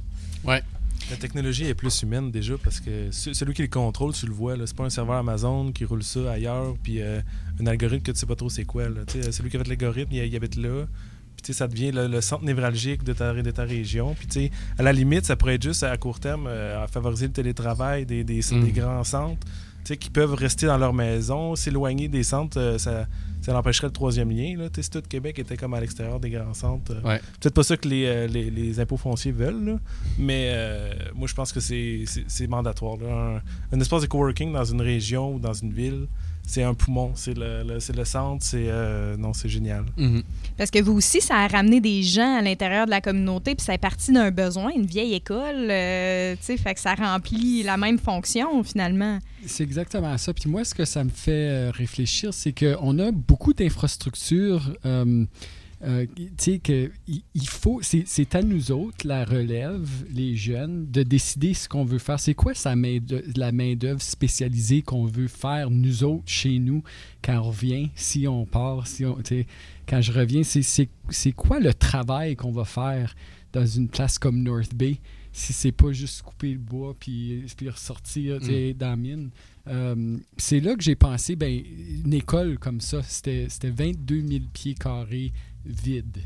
La 1.10 1.16
technologie 1.16 1.64
est 1.66 1.74
plus 1.74 2.02
humaine 2.02 2.30
déjà 2.30 2.54
parce 2.62 2.80
que 2.80 3.10
ce- 3.10 3.32
celui 3.34 3.52
qui 3.54 3.62
le 3.62 3.68
contrôle, 3.68 4.12
tu 4.14 4.26
le 4.26 4.32
vois, 4.32 4.54
c'est 4.64 4.76
pas 4.76 4.84
un 4.84 4.90
serveur 4.90 5.16
Amazon 5.16 5.70
qui 5.72 5.84
roule 5.84 6.02
ça 6.02 6.32
ailleurs, 6.32 6.74
puis 6.82 7.02
euh, 7.02 7.20
un 7.60 7.66
algorithme 7.66 8.02
que 8.04 8.12
tu 8.12 8.18
sais 8.18 8.26
pas 8.26 8.36
trop 8.36 8.48
c'est 8.48 8.64
quoi. 8.64 8.88
Là. 8.88 9.00
Sais, 9.08 9.30
Celui 9.32 9.50
qui 9.50 9.56
a 9.56 9.60
fait 9.60 9.68
l'algorithme, 9.68 10.12
il, 10.12 10.24
il 10.24 10.36
habite 10.36 10.56
là. 10.56 10.86
Puis 11.42 11.52
ça 11.54 11.66
devient 11.66 11.90
le, 11.90 12.06
le 12.06 12.20
centre 12.20 12.44
névralgique 12.44 13.02
de 13.02 13.12
ta, 13.12 13.34
de 13.34 13.50
ta 13.50 13.64
région. 13.64 14.14
Puis 14.14 14.50
à 14.78 14.82
la 14.82 14.92
limite, 14.92 15.26
ça 15.26 15.34
pourrait 15.34 15.56
être 15.56 15.62
juste 15.64 15.82
à 15.82 15.96
court 15.96 16.20
terme 16.20 16.46
euh, 16.46 16.84
à 16.84 16.86
favoriser 16.86 17.26
le 17.26 17.32
télétravail 17.32 18.06
des, 18.06 18.22
des, 18.22 18.40
Mm. 18.52 18.64
des 18.64 18.70
grands 18.72 19.02
centres 19.04 19.44
qui 19.84 20.10
peuvent 20.10 20.34
rester 20.34 20.66
dans 20.66 20.78
leur 20.78 20.92
maison, 20.94 21.54
s'éloigner 21.56 22.08
des 22.08 22.22
centres, 22.22 22.58
euh, 22.58 22.78
ça, 22.78 23.06
ça 23.40 23.56
empêcherait 23.58 23.88
le 23.88 23.92
troisième 23.92 24.30
lien. 24.30 24.56
Là. 24.56 24.68
Si 24.80 24.88
tout 24.90 25.02
Québec 25.08 25.38
était 25.38 25.56
comme 25.56 25.74
à 25.74 25.80
l'extérieur 25.80 26.20
des 26.20 26.30
grands 26.30 26.54
centres, 26.54 26.92
euh, 26.92 27.08
Ouais. 27.08 27.20
peut-être 27.40 27.54
pas 27.54 27.62
ça 27.64 27.76
que 27.76 27.88
les, 27.88 28.06
euh, 28.06 28.26
les, 28.28 28.50
les 28.50 28.78
impôts 28.80 28.96
fonciers 28.96 29.32
veulent, 29.32 29.64
là, 29.64 29.78
mais 30.18 30.50
euh, 30.54 30.92
moi 31.14 31.26
je 31.26 31.34
pense 31.34 31.52
que 31.52 31.60
c'est 31.60 32.46
mandatoire. 32.48 32.96
Là. 32.98 33.40
Un, 33.72 33.76
un 33.76 33.80
espace 33.80 34.02
de 34.02 34.06
coworking 34.06 34.52
dans 34.52 34.64
une 34.64 34.80
région 34.80 35.34
ou 35.34 35.38
dans 35.40 35.52
une 35.54 35.72
ville, 35.72 36.06
c'est 36.46 36.62
un 36.62 36.74
poumon, 36.74 37.12
c'est 37.14 37.36
le, 37.36 37.62
le- 37.62 37.80
c'est 37.80 37.96
le 37.96 38.04
centre, 38.04 38.44
c'est 38.44 38.66
euh, 38.68 39.16
non, 39.16 39.32
c'est 39.32 39.48
génial. 39.48 39.84
Mhm. 39.96 40.22
Parce 40.58 40.70
que 40.70 40.82
vous 40.82 40.92
aussi, 40.92 41.20
ça 41.20 41.36
a 41.36 41.48
ramené 41.48 41.80
des 41.80 42.02
gens 42.02 42.36
à 42.38 42.42
l'intérieur 42.42 42.84
de 42.86 42.90
la 42.90 43.00
communauté, 43.00 43.54
puis 43.54 43.64
ça 43.64 43.72
est 43.74 43.78
parti 43.78 44.12
d'un 44.12 44.30
besoin, 44.30 44.70
une 44.76 44.84
vieille 44.86 45.14
école, 45.14 45.68
euh, 45.70 46.34
tu 46.36 46.42
sais, 46.42 46.56
fait 46.56 46.74
que 46.74 46.80
ça 46.80 46.94
remplit 46.94 47.62
la 47.62 47.76
même 47.76 47.98
fonction 47.98 48.62
finalement. 48.64 49.18
C'est 49.46 49.64
exactement 49.64 50.16
ça. 50.18 50.32
Puis 50.34 50.48
moi, 50.50 50.64
ce 50.64 50.74
que 50.74 50.84
ça 50.84 51.02
me 51.04 51.10
fait 51.10 51.30
euh, 51.32 51.70
réfléchir, 51.72 52.34
c'est 52.34 52.52
qu'on 52.52 52.98
a 52.98 53.10
beaucoup 53.12 53.52
d'infrastructures. 53.54 54.72
euh, 54.86 55.24
euh, 55.84 56.06
tu 56.16 56.28
sais, 56.38 56.58
que 56.58 56.90
il 57.08 57.22
il 57.34 57.48
faut, 57.48 57.80
c'est 57.82 58.34
à 58.34 58.42
nous 58.42 58.70
autres, 58.70 59.06
la 59.06 59.24
relève, 59.24 59.88
les 60.12 60.36
jeunes, 60.36 60.90
de 60.90 61.02
décider 61.02 61.54
ce 61.54 61.68
qu'on 61.68 61.84
veut 61.84 61.98
faire. 61.98 62.20
C'est 62.20 62.34
quoi 62.34 62.54
sa 62.54 62.76
main 62.76 62.98
de, 63.00 63.24
la 63.36 63.50
main-d'œuvre 63.52 64.00
spécialisée 64.02 64.82
qu'on 64.82 65.06
veut 65.06 65.28
faire, 65.28 65.70
nous 65.70 66.04
autres, 66.04 66.22
chez 66.26 66.58
nous, 66.58 66.82
quand 67.22 67.38
on 67.38 67.42
revient, 67.50 67.90
si 67.96 68.28
on 68.28 68.46
part, 68.46 68.86
si 68.86 69.04
on, 69.04 69.18
quand 69.88 70.00
je 70.00 70.12
reviens, 70.12 70.42
c'est- 70.44 71.32
quoi 71.36 71.58
le 71.58 71.74
travail 71.74 72.36
qu'on 72.36 72.52
va 72.52 72.64
faire 72.64 73.14
dans 73.52 73.66
une 73.66 73.88
place 73.88 74.18
comme 74.18 74.42
North 74.42 74.74
Bay 74.74 74.98
si 75.34 75.54
c'est 75.54 75.72
pas 75.72 75.92
juste 75.92 76.20
couper 76.22 76.52
le 76.52 76.58
bois 76.58 76.94
puis, 76.98 77.42
puis 77.56 77.70
ressortir 77.70 78.42
sais, 78.42 78.74
dans 78.74 78.90
la 78.90 78.96
mine? 78.96 79.30
Euh, 79.66 80.18
c'est 80.36 80.60
là 80.60 80.74
que 80.74 80.82
j'ai 80.82 80.94
pensé, 80.94 81.36
ben, 81.36 81.62
une 82.04 82.12
école 82.12 82.58
comme 82.58 82.80
ça, 82.80 83.02
c'était 83.02 83.46
c'était 83.48 83.70
22 83.70 84.20
000 84.20 84.44
pieds 84.52 84.74
carrés 84.74 85.32
vides. 85.64 86.18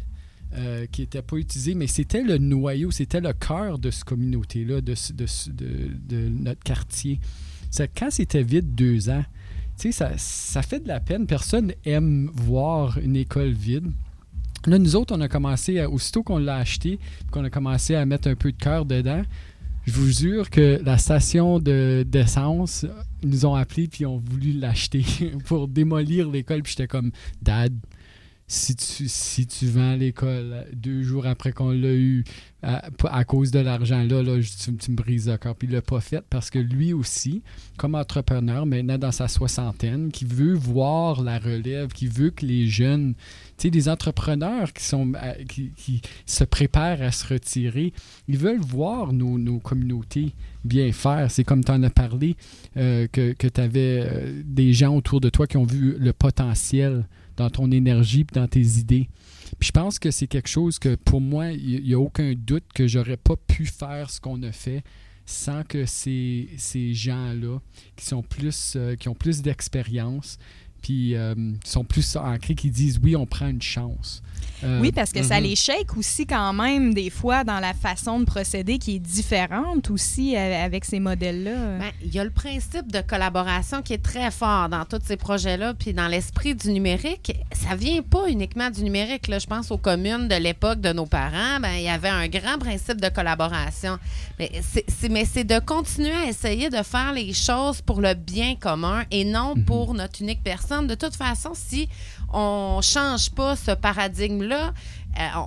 euh, 0.54 0.86
qui 0.86 1.00
n'étaient 1.02 1.22
pas 1.22 1.36
utilisés, 1.38 1.74
mais 1.74 1.88
c'était 1.88 2.22
le 2.22 2.38
noyau, 2.38 2.92
c'était 2.92 3.20
le 3.20 3.32
cœur 3.32 3.80
de 3.80 3.90
cette 3.90 4.04
communauté-là, 4.04 4.80
de, 4.80 4.94
de, 5.12 5.26
de- 5.52 5.90
de 6.08 6.28
notre 6.28 6.62
quartier. 6.62 7.18
Quand 7.98 8.10
c'était 8.12 8.44
vide 8.44 8.74
deux 8.76 9.10
ans, 9.10 9.24
ça, 9.76 10.12
ça 10.16 10.62
fait 10.62 10.78
de 10.80 10.88
la 10.88 11.00
peine. 11.00 11.26
Personne 11.26 11.72
aime 11.84 12.30
voir 12.32 12.96
une 12.98 13.16
école 13.16 13.50
vide. 13.50 13.90
Là, 14.66 14.78
nous 14.78 14.94
autres, 14.94 15.14
on 15.16 15.20
a 15.20 15.28
commencé, 15.28 15.80
à- 15.80 15.90
aussitôt 15.90 16.22
qu'on 16.22 16.38
l'a 16.38 16.56
acheté, 16.58 17.00
qu'on 17.32 17.42
a 17.44 17.50
commencé 17.50 17.96
à 17.96 18.06
mettre 18.06 18.28
un 18.28 18.36
peu 18.36 18.52
de 18.52 18.56
cœur 18.56 18.86
dedans, 18.86 19.22
je 19.84 19.92
vous 19.92 20.10
jure 20.10 20.48
que 20.48 20.80
la 20.84 20.96
station 20.96 21.58
de- 21.58 22.04
d'essence 22.08 22.86
ils 23.22 23.28
nous 23.30 23.46
ont 23.46 23.54
appelés 23.56 23.88
puis 23.88 24.06
ont 24.06 24.18
voulu 24.18 24.52
l'acheter 24.52 25.04
pour 25.46 25.66
démolir 25.66 26.30
l'école. 26.30 26.62
Puis 26.62 26.74
j'étais 26.78 26.86
comme, 26.88 27.10
Dad, 27.42 27.74
si 28.48 28.76
tu, 28.76 29.08
si 29.08 29.46
tu 29.46 29.66
vends 29.66 29.96
l'école 29.96 30.52
euh, 30.52 30.62
deux 30.72 31.02
jours 31.02 31.26
après 31.26 31.52
qu'on 31.52 31.70
l'a 31.70 31.92
eu 31.94 32.22
à, 32.62 32.88
à 33.04 33.24
cause 33.24 33.50
de 33.50 33.58
l'argent, 33.58 34.04
là, 34.04 34.22
là 34.22 34.40
tu, 34.40 34.76
tu 34.76 34.90
me 34.92 34.96
brises 34.96 35.28
le 35.28 35.36
corps. 35.36 35.56
Puis 35.56 35.66
il 35.66 35.74
l'a 35.74 35.82
pas 35.82 36.00
fait 36.00 36.24
parce 36.30 36.50
que 36.50 36.60
lui 36.60 36.92
aussi, 36.92 37.42
comme 37.76 37.96
entrepreneur, 37.96 38.64
maintenant 38.64 38.98
dans 38.98 39.10
sa 39.10 39.26
soixantaine, 39.26 40.12
qui 40.12 40.24
veut 40.24 40.54
voir 40.54 41.22
la 41.22 41.40
relève, 41.40 41.88
qui 41.88 42.06
veut 42.06 42.30
que 42.30 42.46
les 42.46 42.68
jeunes, 42.68 43.14
tu 43.58 43.62
sais, 43.62 43.70
des 43.70 43.88
entrepreneurs 43.88 44.72
qui, 44.72 44.84
sont, 44.84 45.12
euh, 45.14 45.32
qui, 45.48 45.72
qui 45.76 46.00
se 46.24 46.44
préparent 46.44 47.02
à 47.02 47.10
se 47.10 47.26
retirer, 47.26 47.92
ils 48.28 48.38
veulent 48.38 48.60
voir 48.60 49.12
nos, 49.12 49.38
nos 49.38 49.58
communautés 49.58 50.34
bien 50.64 50.92
faire. 50.92 51.30
C'est 51.32 51.44
comme 51.44 51.64
tu 51.64 51.72
en 51.72 51.82
as 51.82 51.90
parlé, 51.90 52.36
euh, 52.76 53.08
que, 53.10 53.32
que 53.32 53.48
tu 53.48 53.60
avais 53.60 54.08
des 54.44 54.72
gens 54.72 54.94
autour 54.94 55.20
de 55.20 55.30
toi 55.30 55.48
qui 55.48 55.56
ont 55.56 55.64
vu 55.64 55.96
le 55.98 56.12
potentiel 56.12 57.06
dans 57.36 57.50
ton 57.50 57.70
énergie 57.70 58.20
et 58.20 58.34
dans 58.34 58.48
tes 58.48 58.78
idées. 58.78 59.08
Puis 59.58 59.68
je 59.68 59.72
pense 59.72 59.98
que 59.98 60.10
c'est 60.10 60.26
quelque 60.26 60.48
chose 60.48 60.78
que 60.78 60.94
pour 60.96 61.20
moi, 61.20 61.52
il 61.52 61.82
n'y 61.82 61.94
a 61.94 61.98
aucun 61.98 62.34
doute 62.34 62.64
que 62.74 62.86
j'aurais 62.86 63.16
pas 63.16 63.36
pu 63.36 63.66
faire 63.66 64.10
ce 64.10 64.20
qu'on 64.20 64.42
a 64.42 64.52
fait 64.52 64.82
sans 65.26 65.64
que 65.64 65.84
ces, 65.86 66.48
gens-là 66.92 67.58
qui 67.96 68.06
sont 68.06 68.22
plus 68.22 68.74
euh, 68.76 68.94
qui 68.94 69.08
ont 69.08 69.14
plus 69.14 69.42
d'expérience 69.42 70.38
puis 70.82 71.16
euh, 71.16 71.34
qui 71.64 71.70
sont 71.70 71.84
plus 71.84 72.16
ancrés 72.16 72.54
qui 72.54 72.70
disent 72.70 73.00
oui 73.02 73.16
on 73.16 73.26
prend 73.26 73.48
une 73.48 73.62
chance 73.62 74.22
Euh, 74.64 74.80
Oui, 74.80 74.92
parce 74.92 75.12
que 75.12 75.22
ça 75.22 75.36
mhm. 75.36 75.44
les 75.44 75.56
shake 75.56 75.96
aussi 75.96 76.26
quand 76.26 76.52
même 76.52 76.94
des 76.94 77.10
fois 77.10 77.44
dans 77.44 77.60
la 77.60 77.74
façon 77.74 78.20
de 78.20 78.24
procéder 78.24 78.78
qui 78.78 78.96
est 78.96 78.98
différente 78.98 79.90
aussi 79.90 80.36
euh, 80.36 80.64
avec 80.64 80.84
ces 80.84 81.00
modèles-là. 81.00 81.78
Ben, 81.78 81.92
il 82.02 82.14
y 82.14 82.18
a 82.18 82.24
le 82.24 82.30
principe 82.30 82.90
de 82.90 83.00
collaboration 83.00 83.82
qui 83.82 83.92
est 83.92 84.02
très 84.02 84.30
fort 84.30 84.68
dans 84.68 84.84
tous 84.84 85.00
ces 85.04 85.16
projets-là, 85.16 85.74
puis 85.74 85.92
dans 85.92 86.08
l'esprit 86.08 86.54
du 86.54 86.70
numérique. 86.70 87.32
Ça 87.52 87.74
vient 87.76 88.02
pas 88.02 88.28
uniquement 88.28 88.70
du 88.70 88.82
numérique. 88.82 89.28
Là. 89.28 89.38
Je 89.38 89.46
pense 89.46 89.70
aux 89.70 89.78
communes 89.78 90.28
de 90.28 90.36
l'époque 90.36 90.80
de 90.80 90.92
nos 90.92 91.06
parents. 91.06 91.60
Ben, 91.60 91.74
il 91.76 91.84
y 91.84 91.88
avait 91.88 92.08
un 92.08 92.28
grand 92.28 92.58
principe 92.58 93.00
de 93.00 93.08
collaboration. 93.08 93.98
Mais 94.38 94.50
c'est, 94.62 95.44
de 95.44 95.58
continuer 95.58 96.12
à 96.12 96.28
essayer 96.28 96.70
de 96.70 96.82
faire 96.82 97.12
les 97.12 97.32
choses 97.32 97.80
pour 97.82 98.00
le 98.00 98.14
bien 98.14 98.54
commun 98.54 99.04
et 99.10 99.24
non 99.24 99.54
pour 99.66 99.94
notre 99.94 100.22
unique 100.22 100.42
personne. 100.42 100.86
De 100.86 100.94
toute 100.94 101.14
façon, 101.14 101.52
si 101.54 101.88
on 102.32 102.80
change 102.82 103.30
pas 103.30 103.56
ce 103.56 103.72
paradigme-là, 103.72 104.35
euh, 104.42 104.70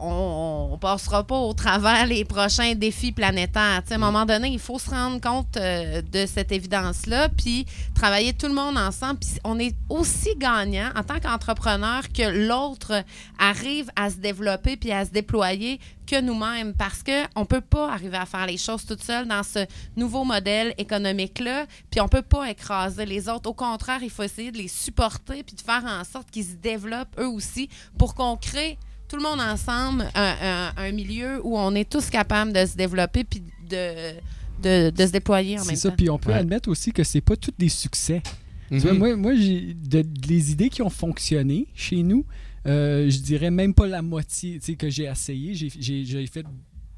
on, 0.01 0.70
on 0.74 0.78
passera 0.78 1.24
pas 1.24 1.38
au 1.38 1.53
travers 1.53 2.05
les 2.05 2.26
prochains 2.26 2.76
défis 2.76 3.11
planétaires. 3.11 3.82
À 3.89 3.93
un 3.93 3.97
moment 3.97 4.26
donné, 4.26 4.49
il 4.49 4.59
faut 4.59 4.80
se 4.80 4.89
rendre 4.89 5.20
compte 5.22 5.57
euh, 5.57 6.01
de 6.01 6.26
cette 6.26 6.51
évidence-là, 6.51 7.30
puis 7.30 7.65
travailler 7.95 8.34
tout 8.34 8.47
le 8.47 8.53
monde 8.53 8.78
ensemble. 8.78 9.20
Puis 9.20 9.39
on 9.43 9.59
est 9.59 9.76
aussi 9.89 10.36
gagnant 10.38 10.89
en 10.95 11.03
tant 11.03 11.20
qu'entrepreneur 11.20 12.03
que 12.13 12.47
l'autre 12.47 13.03
arrive 13.38 13.89
à 13.95 14.09
se 14.09 14.17
développer 14.17 14.78
puis 14.78 14.91
à 14.91 15.05
se 15.05 15.11
déployer 15.11 15.80
que 16.07 16.20
nous-mêmes, 16.20 16.74
parce 16.74 17.03
que 17.03 17.26
on 17.36 17.45
peut 17.45 17.61
pas 17.61 17.91
arriver 17.91 18.17
à 18.17 18.26
faire 18.26 18.47
les 18.47 18.57
choses 18.57 18.84
toute 18.84 19.03
seule 19.03 19.28
dans 19.28 19.43
ce 19.43 19.65
nouveau 19.95 20.24
modèle 20.24 20.74
économique-là, 20.80 21.67
puis 21.91 22.01
on 22.01 22.07
peut 22.07 22.24
pas 22.24 22.49
écraser 22.49 23.05
les 23.05 23.30
autres. 23.30 23.47
Au 23.49 23.53
contraire, 23.53 23.99
il 24.01 24.09
faut 24.09 24.24
essayer 24.24 24.51
de 24.51 24.57
les 24.57 24.67
supporter 24.67 25.43
puis 25.43 25.55
de 25.55 25.61
faire 25.61 25.84
en 25.86 26.03
sorte 26.03 26.32
qu'ils 26.32 26.45
se 26.45 26.55
développent 26.55 27.20
eux 27.20 27.28
aussi 27.28 27.70
pour 27.97 28.15
qu'on 28.15 28.38
crée 28.38 28.80
tout 29.10 29.18
le 29.18 29.24
monde 29.24 29.39
ensemble 29.41 30.05
un, 30.16 30.36
un- 30.41 30.74
un 30.78 30.91
milieu 30.91 31.41
où 31.43 31.57
on 31.57 31.74
est 31.76 31.89
tous 31.89 32.10
capables 32.10 32.53
de 32.53 32.66
se 32.66 32.76
développer 32.78 33.24
puis 33.24 33.41
de, 33.70 34.14
de, 34.62 34.89
de 34.91 35.05
se 35.05 35.12
déployer 35.12 35.57
en 35.60 35.64
c'est 35.64 35.68
même 35.70 35.76
ça 35.76 35.89
temps. 35.89 35.95
puis 35.95 36.10
on 36.10 36.18
peut 36.18 36.30
Ouais. 36.32 36.38
admettre 36.38 36.70
aussi 36.70 36.91
que 36.91 37.03
c'est 37.03 37.22
pas 37.22 37.36
tous 37.36 37.51
des 37.57 37.70
succès 37.70 38.22
Tu 38.70 38.78
vois, 38.78 38.93
Mhm. 38.93 38.99
moi, 38.99 39.16
moi 39.16 39.36
j'ai 39.36 39.74
de- 39.74 40.05
les 40.28 40.51
idées 40.51 40.70
qui 40.70 40.84
ont 40.84 40.91
fonctionné 40.91 41.66
chez 41.74 42.03
nous, 42.03 42.24
euh, 42.68 43.10
je 43.10 43.18
dirais 43.18 43.49
même 43.49 43.74
pas 43.74 43.88
la 43.88 44.03
moitié 44.03 44.60
que 44.78 44.89
j'ai 44.91 45.05
essayé. 45.05 45.55
J'ai- 45.55 46.28
fait 46.28 46.45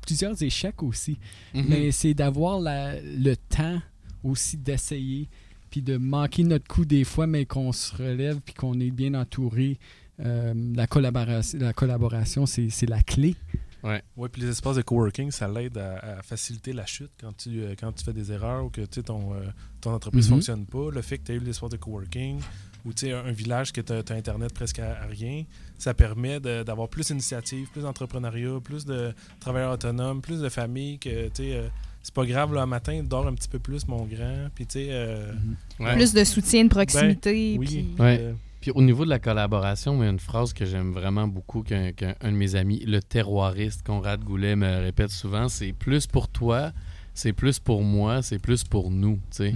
plusieurs 0.06 0.42
échecs 0.44 0.84
aussi. 0.84 1.18
Mhm. 1.54 1.66
Mais 1.70 1.92
c'est 1.94 2.14
d'avoir 2.14 2.60
la- 2.60 3.00
le 3.00 3.36
temps 3.38 3.80
aussi 4.22 4.58
d'essayer, 4.58 5.30
puis 5.70 5.82
de 5.82 5.96
manquer 5.96 6.44
notre 6.44 6.68
coup 6.68 6.84
des 6.84 7.06
fois, 7.06 7.26
mais 7.26 7.46
qu'on 7.46 7.72
se 7.72 7.96
relève, 7.96 8.42
puis 8.44 8.54
qu'on 8.54 8.78
est 8.82 8.92
bien 8.92 9.14
entouré. 9.14 9.80
Euh, 10.24 10.54
la 10.76 10.88
collaboration, 10.88 11.60
la 11.60 11.74
collaboration 11.74 12.46
c'est 12.46 12.70
c'est 12.70 12.86
la 12.88 13.02
clé. 13.02 13.36
Oui, 13.84 14.30
puis 14.32 14.44
les 14.44 14.50
espaces 14.50 14.76
de 14.76 14.84
coworking, 14.84 15.32
ça 15.32 15.48
l'aide 15.48 15.76
à, 15.80 16.20
à 16.20 16.22
faciliter 16.22 16.72
la 16.72 16.86
chute 16.86 17.10
quand 17.20 17.36
tu, 17.36 17.62
euh, 17.64 17.74
quand 17.80 17.92
tu 17.92 18.04
fais 18.06 18.14
des 18.14 18.32
erreurs 18.32 18.66
ou 18.66 18.70
que 18.70 18.82
ton, 18.82 19.34
euh, 19.34 19.40
ton 19.82 19.92
entreprise 19.92 20.26
ne 20.28 20.30
Mhm. 20.30 20.38
fonctionne 20.38 20.66
pas. 20.68 20.92
Le 20.92 21.02
fait 21.02 21.18
que 21.18 21.24
tu 21.24 21.32
aies 21.32 21.36
eu 21.38 21.40
l'espace 21.40 21.72
de 21.72 21.78
coworking 21.78 22.40
ou 22.86 22.94
tu 22.94 23.08
sais, 23.08 23.12
un 23.14 23.32
village 23.32 23.74
que 23.74 23.82
tu 23.82 23.92
as, 23.92 24.04
Internet 24.16 24.54
presque 24.54 24.78
à, 24.78 25.02
à 25.02 25.08
rien, 25.08 25.46
ça 25.80 25.96
permet 25.96 26.40
de- 26.40 26.62
d'avoir 26.62 26.90
plus 26.90 27.08
d'initiatives, 27.08 27.70
plus 27.72 27.82
d'entrepreneuriat, 27.82 28.60
plus 28.64 28.86
de 28.86 29.14
travailleurs 29.40 29.74
autonomes, 29.74 30.22
plus 30.22 30.42
de 30.42 30.50
familles 30.50 31.00
que 31.00 31.30
tu 31.30 31.32
sais, 31.42 31.54
euh, 31.56 31.68
c'est 32.04 32.14
pas 32.14 32.26
grave, 32.28 32.56
un 32.56 32.68
matin, 32.68 33.02
dors 33.04 33.26
un 33.28 33.34
petit 33.34 33.50
peu 33.50 33.58
plus, 33.58 33.88
mon 33.88 34.06
grand. 34.06 34.50
Puis 34.54 34.68
tu 34.68 34.74
sais, 34.74 34.88
euh, 34.92 35.32
Ouais. 35.80 35.96
Plus 35.96 36.14
de 36.14 36.24
soutien 36.24 36.66
de 36.66 36.70
proximité. 36.70 37.56
oui. 37.58 37.66
puis- 37.66 37.96
Ouais. 37.98 38.36
Puis 38.62 38.72
au 38.72 38.82
niveau 38.82 39.04
de 39.06 39.10
la 39.10 39.20
collaboration, 39.20 39.96
il 40.02 40.06
y 40.06 40.08
a 40.08 40.12
une 40.12 40.20
phrase 40.20 40.54
que 40.54 40.66
j'aime 40.66 40.92
vraiment 40.94 41.28
beaucoup 41.28 41.64
qu'un 41.64 41.92
qu'un- 41.92 42.16
un 42.22 42.32
de 42.32 42.38
mes 42.38 42.56
amis, 42.56 42.80
le 42.86 43.02
terroiriste 43.02 43.84
Conrad 43.86 44.24
Goulet, 44.24 44.56
me 44.56 44.80
répète 44.82 45.10
souvent, 45.10 45.50
c'est 45.50 45.74
plus 45.74 46.06
pour 46.08 46.28
toi, 46.30 46.72
c'est 47.16 47.34
plus 47.34 47.58
pour 47.60 47.82
moi, 47.84 48.22
c'est 48.22 48.40
plus 48.40 48.64
pour 48.64 48.92
nous. 48.92 49.20
sais. 49.32 49.54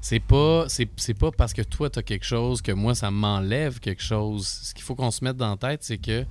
C'est 0.00 0.20
pas 0.20 0.66
c'est 0.68 0.88
c'est 0.96 1.14
pas 1.18 1.32
parce 1.32 1.52
que 1.52 1.62
toi 1.62 1.90
tu 1.90 1.98
as 1.98 2.02
quelque 2.04 2.24
chose 2.24 2.62
que 2.62 2.70
moi 2.70 2.94
ça 2.94 3.10
m'enlève 3.10 3.80
quelque 3.80 4.02
chose. 4.02 4.46
Ce 4.46 4.72
qu'il 4.74 4.84
faut 4.84 4.94
qu'on 4.94 5.10
se 5.10 5.24
mette 5.24 5.36
dans 5.36 5.50
la 5.50 5.56
tête, 5.56 5.82
c'est 5.82 5.98
que 5.98 6.24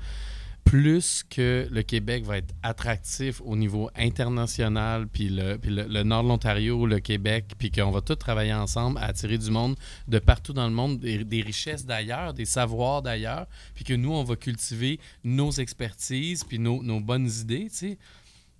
plus 0.66 1.24
que 1.30 1.68
le 1.72 1.84
Québec 1.84 2.26
va 2.26 2.40
être 2.40 2.54
attractif 2.64 3.40
au 3.46 3.56
niveau 3.56 3.90
international, 3.96 5.08
puis 5.08 5.30
le, 5.30 5.58
le, 5.64 6.04
nord 6.04 6.24
de 6.24 6.28
l'Ontario, 6.30 6.86
le 6.88 7.00
Québec, 7.00 7.54
puis 7.58 7.72
qu'on 7.72 7.92
va 7.92 8.02
tous 8.02 8.16
travailler 8.16 8.54
ensemble 8.54 8.98
à 8.98 9.06
attirer 9.06 9.38
du 9.38 9.52
monde 9.52 9.76
de 10.08 10.20
partout 10.20 10.54
dans 10.54 10.68
le 10.68 10.74
monde, 10.74 11.00
des, 11.00 11.24
des 11.24 11.42
richesses 11.42 11.86
d'ailleurs, 11.86 12.34
des 12.34 12.46
savoirs 12.46 13.04
d'ailleurs, 13.04 13.48
puis 13.76 13.86
que 13.86 13.94
nous, 13.94 14.12
on 14.12 14.24
va 14.24 14.36
cultiver 14.36 15.00
nos 15.24 15.52
expertises, 15.52 16.44
puis 16.44 16.60
nos, 16.60 16.84
nos 16.84 17.00
bonnes 17.00 17.30
idées, 17.30 17.68
tu 17.70 17.76
sais, 17.78 17.98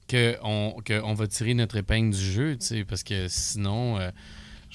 qu'on 0.08 0.80
que 0.86 1.02
on 1.02 1.16
va 1.16 1.28
tirer 1.28 1.56
notre 1.56 1.78
épingle 1.78 2.16
du 2.16 2.24
jeu, 2.24 2.56
tu 2.56 2.68
sais, 2.68 2.86
parce 2.86 3.04
que 3.04 3.28
sinon... 3.28 4.00
euh, 4.00 4.12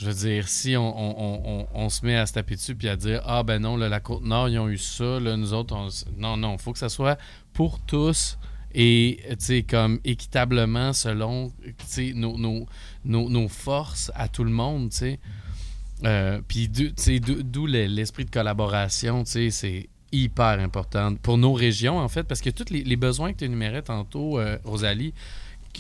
je 0.01 0.07
veux 0.07 0.15
dire, 0.15 0.49
si 0.49 0.77
on, 0.79 1.89
se 1.91 2.07
met 2.07 2.17
à 2.17 2.25
se 2.25 2.33
taper 2.33 2.55
dessus 2.55 2.75
puis 2.75 2.89
à 2.89 2.97
dire 2.97 3.21
Ah 3.27 3.43
ben 3.43 3.61
non, 3.61 3.77
là, 3.77 3.91
la 3.91 4.01
Côte-Nord, 4.01 4.49
ils 4.49 4.59
ont 4.59 4.69
eu 4.69 4.79
ça, 4.79 5.21
là, 5.21 5.37
nous 5.37 5.53
autres, 5.53 5.77
non, 6.17 6.39
non, 6.39 6.55
il 6.55 6.59
faut 6.59 6.73
que 6.73 6.79
ça 6.79 6.89
soit 6.89 7.19
pour 7.53 7.81
tous 7.81 8.39
et, 8.75 9.21
comme 9.69 10.01
équitablement 10.05 10.95
selon, 10.95 11.53
nos, 12.15 12.39
nos, 12.39 12.67
nos, 13.05 13.29
nos 13.29 13.49
forces 13.49 14.11
à 14.15 14.29
tout 14.29 14.45
le 14.45 14.51
monde. 14.51 14.91
Euh, 16.05 16.41
puis, 16.49 16.69
d'où- 16.69 17.67
l'esprit 17.67 18.25
de 18.25 18.31
collaboration, 18.31 19.25
c'est 19.27 19.91
hyper 20.13 20.61
important 20.61 21.15
pour 21.17 21.37
nos 21.37 21.53
régions, 21.53 21.99
en 21.99 22.09
fait, 22.09 22.23
parce 22.23 22.41
que 22.41 22.49
tous 22.49 22.73
les, 22.73 22.85
les 22.85 22.97
besoins 22.97 23.35
que 23.35 23.39
tu 23.39 23.45
énumérais 23.45 23.83
tantôt, 23.83 24.39
euh, 24.39 24.57
Rosalie, 24.65 25.13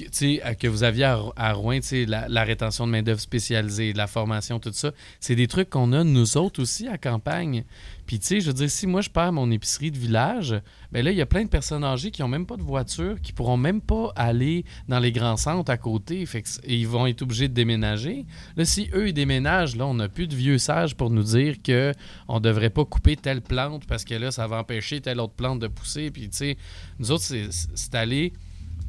que, 0.04 0.68
vous 0.68 0.82
aviez 0.82 1.04
à, 1.04 1.52
Rouen, 1.52 1.80
la, 2.06 2.44
rétention 2.44 2.86
de 2.86 2.92
main-d'œuvre 2.92 3.20
spécialisée, 3.20 3.92
la 3.92 4.06
formation, 4.06 4.58
tout 4.58 4.72
ça, 4.72 4.92
c'est 5.20 5.34
des 5.34 5.46
trucs 5.46 5.70
qu'on 5.70 5.92
a 5.92 6.04
nous 6.04 6.36
autres 6.36 6.62
aussi 6.62 6.88
à 6.88 6.98
campagne. 6.98 7.64
Puis, 8.06 8.18
tu 8.18 8.26
sais, 8.26 8.40
je 8.40 8.48
veux 8.48 8.54
dire, 8.54 8.70
si 8.70 8.88
moi 8.88 9.02
je 9.02 9.08
perds 9.08 9.32
mon 9.32 9.50
épicerie 9.52 9.92
de 9.92 9.98
village, 9.98 10.60
ben 10.90 11.04
là, 11.04 11.12
il 11.12 11.16
y 11.16 11.20
a 11.20 11.26
plein 11.26 11.44
de 11.44 11.48
personnes 11.48 11.84
âgées 11.84 12.10
qui 12.10 12.22
n'ont 12.22 12.28
même 12.28 12.44
pas 12.44 12.56
de 12.56 12.62
voiture, 12.62 13.20
qui 13.22 13.32
pourront 13.32 13.56
même 13.56 13.80
pas 13.80 14.12
aller 14.16 14.64
dans 14.88 14.98
les 14.98 15.12
grands 15.12 15.36
centres 15.36 15.70
à 15.70 15.76
côté. 15.76 16.26
C- 16.26 16.42
ils 16.66 16.88
vont 16.88 17.06
être 17.06 17.22
obligés 17.22 17.46
de 17.46 17.54
déménager. 17.54 18.26
Là, 18.56 18.64
si 18.64 18.90
eux, 18.94 19.08
ils 19.08 19.12
déménagent, 19.14 19.76
là, 19.76 19.86
on 19.86 19.94
n'a 19.94 20.08
plus 20.08 20.26
de 20.26 20.34
vieux 20.34 20.58
sages 20.58 20.96
pour 20.96 21.10
nous 21.10 21.22
dire 21.22 21.62
que 21.62 21.92
on 22.26 22.40
devrait 22.40 22.70
pas 22.70 22.84
couper 22.84 23.14
telle 23.14 23.42
plante 23.42 23.86
parce 23.86 24.04
que 24.04 24.14
là, 24.14 24.32
ça 24.32 24.48
va 24.48 24.58
empêcher 24.58 25.00
telle 25.00 25.20
autre 25.20 25.34
plante 25.34 25.60
de 25.60 25.68
pousser. 25.68 26.10
Puis, 26.10 26.28
tu 26.30 26.36
sais, 26.36 26.56
nous 26.98 27.12
autres, 27.12 27.22
c'est 27.22 27.94
aller 27.94 28.32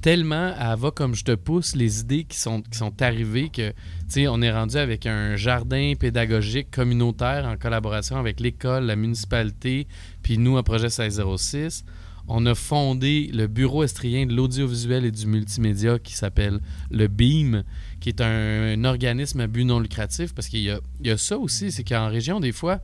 tellement 0.02 0.54
à 0.58 0.76
va 0.76 0.92
comme 0.92 1.14
je 1.14 1.24
te 1.24 1.36
pousse 1.36 1.76
les 1.76 2.02
idées 2.02 2.24
qui 2.24 2.38
sont, 2.38 2.62
qui 2.62 2.78
sont 2.78 3.02
arrivées 3.02 3.50
que, 3.50 3.70
tu 3.70 3.76
sais, 4.10 4.28
on 4.28 4.42
est 4.42 4.52
rendu 4.52 4.78
avec 4.78 5.06
un 5.06 5.36
jardin 5.36 5.94
pédagogique 5.98 6.72
communautaire 6.72 7.46
en 7.46 7.56
collaboration 7.56 8.18
avec 8.18 8.40
l'école, 8.40 8.86
la 8.86 8.96
municipalité, 8.96 9.88
puis 10.24 10.38
nous, 10.38 10.58
à 10.58 10.64
Projet 10.64 10.88
1606. 10.88 11.86
On 12.28 12.46
a 12.46 12.56
fondé 12.56 13.30
le 13.34 13.48
Bureau 13.48 13.84
estrien 13.84 14.26
de 14.26 14.34
l'audiovisuel 14.34 15.06
et 15.06 15.12
du 15.12 15.26
multimédia 15.28 16.00
qui 16.00 16.14
s'appelle 16.14 16.60
le 16.90 17.08
BEAM, 17.08 17.64
qui 18.00 18.10
est 18.10 18.22
un, 18.22 18.84
organisme 18.86 19.42
à 19.42 19.48
but 19.48 19.66
non 19.66 19.80
lucratif, 19.80 20.34
parce 20.34 20.48
qu'il 20.48 20.62
y 20.62 20.72
y 21.04 21.10
a 21.10 21.18
ça 21.18 21.38
aussi, 21.38 21.72
c'est 21.72 21.84
qu'en 21.84 22.08
région, 22.08 22.40
des 22.40 22.52
fois, 22.52 22.82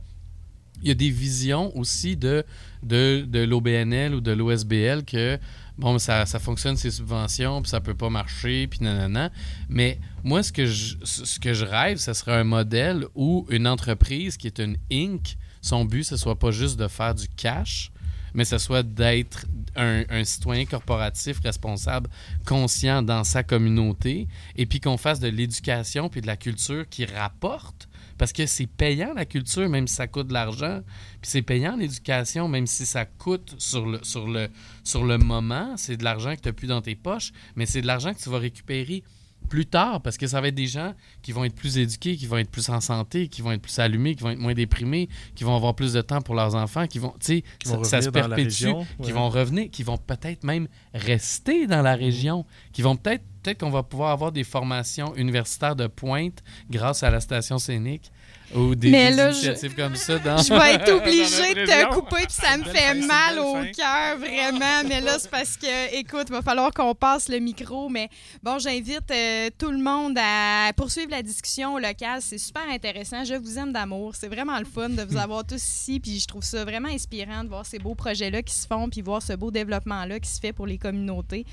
il 0.82 0.88
y 0.88 0.90
a 0.90 0.94
des 0.94 1.10
visions 1.10 1.76
aussi 1.76 2.16
de, 2.16 2.44
de, 2.82 3.24
de 3.26 3.40
l'OBNL 3.40 4.14
ou 4.14 4.20
de 4.20 4.32
l'OSBL 4.32 5.04
que 5.04 5.38
bon, 5.78 5.98
ça, 5.98 6.26
ça 6.26 6.38
fonctionne 6.38 6.76
ces 6.76 6.90
subventions, 6.90 7.62
puis 7.62 7.70
ça 7.70 7.80
peut 7.80 7.94
pas 7.94 8.10
marcher, 8.10 8.66
puis 8.66 8.80
nanana. 8.82 9.30
Mais 9.68 9.98
moi, 10.24 10.42
ce 10.42 10.52
que 10.52 10.66
je, 10.66 10.96
ce 11.04 11.38
que 11.38 11.54
je 11.54 11.64
rêve, 11.64 11.98
ce 11.98 12.12
serait 12.12 12.34
un 12.34 12.44
modèle 12.44 13.06
où 13.14 13.46
une 13.48 13.66
entreprise 13.66 14.36
qui 14.36 14.48
est 14.48 14.58
une 14.58 14.76
Inc., 14.92 15.36
son 15.60 15.84
but, 15.84 16.04
ce 16.04 16.16
soit 16.16 16.38
pas 16.38 16.50
juste 16.50 16.78
de 16.78 16.88
faire 16.88 17.14
du 17.14 17.28
cash, 17.28 17.90
mais 18.34 18.44
ce 18.44 18.58
soit 18.58 18.82
d'être 18.82 19.46
un, 19.76 20.04
un 20.10 20.24
citoyen 20.24 20.66
corporatif 20.66 21.40
responsable, 21.40 22.10
conscient 22.44 23.02
dans 23.02 23.24
sa 23.24 23.42
communauté, 23.42 24.28
et 24.56 24.66
puis 24.66 24.80
qu'on 24.80 24.96
fasse 24.96 25.20
de 25.20 25.28
l'éducation 25.28 26.08
puis 26.08 26.20
de 26.20 26.26
la 26.26 26.36
culture 26.36 26.88
qui 26.88 27.04
rapporte. 27.04 27.87
Parce 28.18 28.32
que 28.32 28.46
c'est 28.46 28.66
payant 28.66 29.14
la 29.14 29.24
culture, 29.24 29.68
même 29.68 29.86
si 29.86 29.94
ça 29.94 30.06
coûte 30.06 30.26
de 30.26 30.32
l'argent. 30.32 30.80
Puis 31.22 31.30
c'est 31.30 31.42
payant 31.42 31.76
l'éducation, 31.76 32.48
même 32.48 32.66
si 32.66 32.84
ça 32.84 33.04
coûte 33.04 33.54
sur 33.58 33.86
le, 33.86 34.00
sur 34.02 34.28
le, 34.28 34.48
sur 34.84 35.04
le 35.04 35.18
moment. 35.18 35.76
C'est 35.76 35.96
de 35.96 36.04
l'argent 36.04 36.34
que 36.34 36.40
tu 36.40 36.48
n'as 36.48 36.52
plus 36.52 36.66
dans 36.66 36.82
tes 36.82 36.96
poches, 36.96 37.32
mais 37.56 37.64
c'est 37.64 37.80
de 37.80 37.86
l'argent 37.86 38.12
que 38.12 38.18
tu 38.18 38.28
vas 38.28 38.38
récupérer 38.38 39.04
plus 39.48 39.66
tard, 39.66 40.00
parce 40.02 40.16
que 40.16 40.26
ça 40.26 40.40
va 40.40 40.48
être 40.48 40.54
des 40.54 40.66
gens 40.66 40.94
qui 41.22 41.32
vont 41.32 41.44
être 41.44 41.54
plus 41.54 41.78
éduqués, 41.78 42.16
qui 42.16 42.26
vont 42.26 42.36
être 42.38 42.50
plus 42.50 42.68
en 42.68 42.80
santé, 42.80 43.28
qui 43.28 43.42
vont 43.42 43.52
être 43.52 43.62
plus 43.62 43.78
allumés, 43.78 44.14
qui 44.14 44.22
vont 44.22 44.30
être 44.30 44.38
moins 44.38 44.54
déprimés, 44.54 45.08
qui 45.34 45.44
vont 45.44 45.56
avoir 45.56 45.74
plus 45.74 45.92
de 45.92 46.00
temps 46.00 46.20
pour 46.20 46.34
leurs 46.34 46.54
enfants, 46.54 46.86
qui 46.86 46.98
vont, 46.98 47.14
tu 47.20 47.42
sais, 47.42 47.44
ça, 47.64 47.82
ça 47.84 48.02
se 48.02 48.10
perpétue, 48.10 48.44
région, 48.44 48.86
qui 49.02 49.12
vont 49.12 49.28
revenir, 49.28 49.70
qui 49.70 49.82
vont 49.82 49.98
peut-être 49.98 50.44
même 50.44 50.68
rester 50.94 51.66
dans 51.66 51.82
la 51.82 51.94
région, 51.94 52.44
qui 52.72 52.82
vont 52.82 52.96
peut-être, 52.96 53.24
peut-être 53.42 53.58
qu'on 53.60 53.70
va 53.70 53.82
pouvoir 53.82 54.10
avoir 54.10 54.32
des 54.32 54.44
formations 54.44 55.14
universitaires 55.16 55.76
de 55.76 55.86
pointe 55.86 56.42
grâce 56.70 57.02
à 57.02 57.10
la 57.10 57.20
station 57.20 57.58
scénique 57.58 58.12
ou 58.54 58.74
des, 58.74 58.90
Mais 58.90 59.10
des 59.10 59.16
là, 59.16 59.30
je- 59.30 59.68
comme 59.76 59.94
ça 59.96 60.18
dans 60.18 60.38
Je 60.38 60.54
vais 60.54 60.74
être 60.74 60.88
obligée 60.92 61.54
de 61.54 61.66
te 61.66 61.94
couper, 61.94 62.22
puis 62.26 62.32
ça 62.32 62.56
me 62.56 62.64
fait 62.64 62.94
fin, 62.94 63.06
mal 63.06 63.38
au 63.38 63.54
cœur, 63.76 64.16
vraiment. 64.18 64.82
Mais 64.88 65.00
là, 65.00 65.18
c'est 65.18 65.30
parce 65.30 65.56
que, 65.56 65.94
écoute, 65.94 66.26
il 66.28 66.32
va 66.32 66.42
falloir 66.42 66.70
qu'on 66.72 66.94
passe 66.94 67.28
le 67.28 67.38
micro. 67.38 67.88
Mais 67.88 68.08
bon, 68.42 68.58
j'invite 68.58 69.10
euh, 69.10 69.50
tout 69.58 69.70
le 69.70 69.78
monde 69.78 70.16
à 70.18 70.72
poursuivre 70.74 71.10
la 71.10 71.22
discussion 71.22 71.74
au 71.74 71.78
local. 71.78 72.20
C'est 72.20 72.38
super 72.38 72.62
intéressant. 72.70 73.24
Je 73.24 73.34
vous 73.34 73.58
aime 73.58 73.72
d'amour. 73.72 74.14
C'est 74.14 74.28
vraiment 74.28 74.58
le 74.58 74.64
fun 74.64 74.88
de 74.88 75.02
vous 75.02 75.16
avoir 75.18 75.44
tous 75.44 75.56
ici. 75.62 76.00
Puis 76.00 76.18
je 76.20 76.26
trouve 76.26 76.42
ça 76.44 76.64
vraiment 76.64 76.88
inspirant 76.88 77.44
de 77.44 77.48
voir 77.48 77.66
ces 77.66 77.78
beaux 77.78 77.94
projets-là 77.94 78.42
qui 78.42 78.54
se 78.54 78.66
font, 78.66 78.88
puis 78.88 79.02
voir 79.02 79.22
ce 79.22 79.34
beau 79.34 79.50
développement-là 79.50 80.20
qui 80.20 80.30
se 80.30 80.40
fait 80.40 80.52
pour 80.52 80.66
les 80.66 80.78
communautés. 80.78 81.44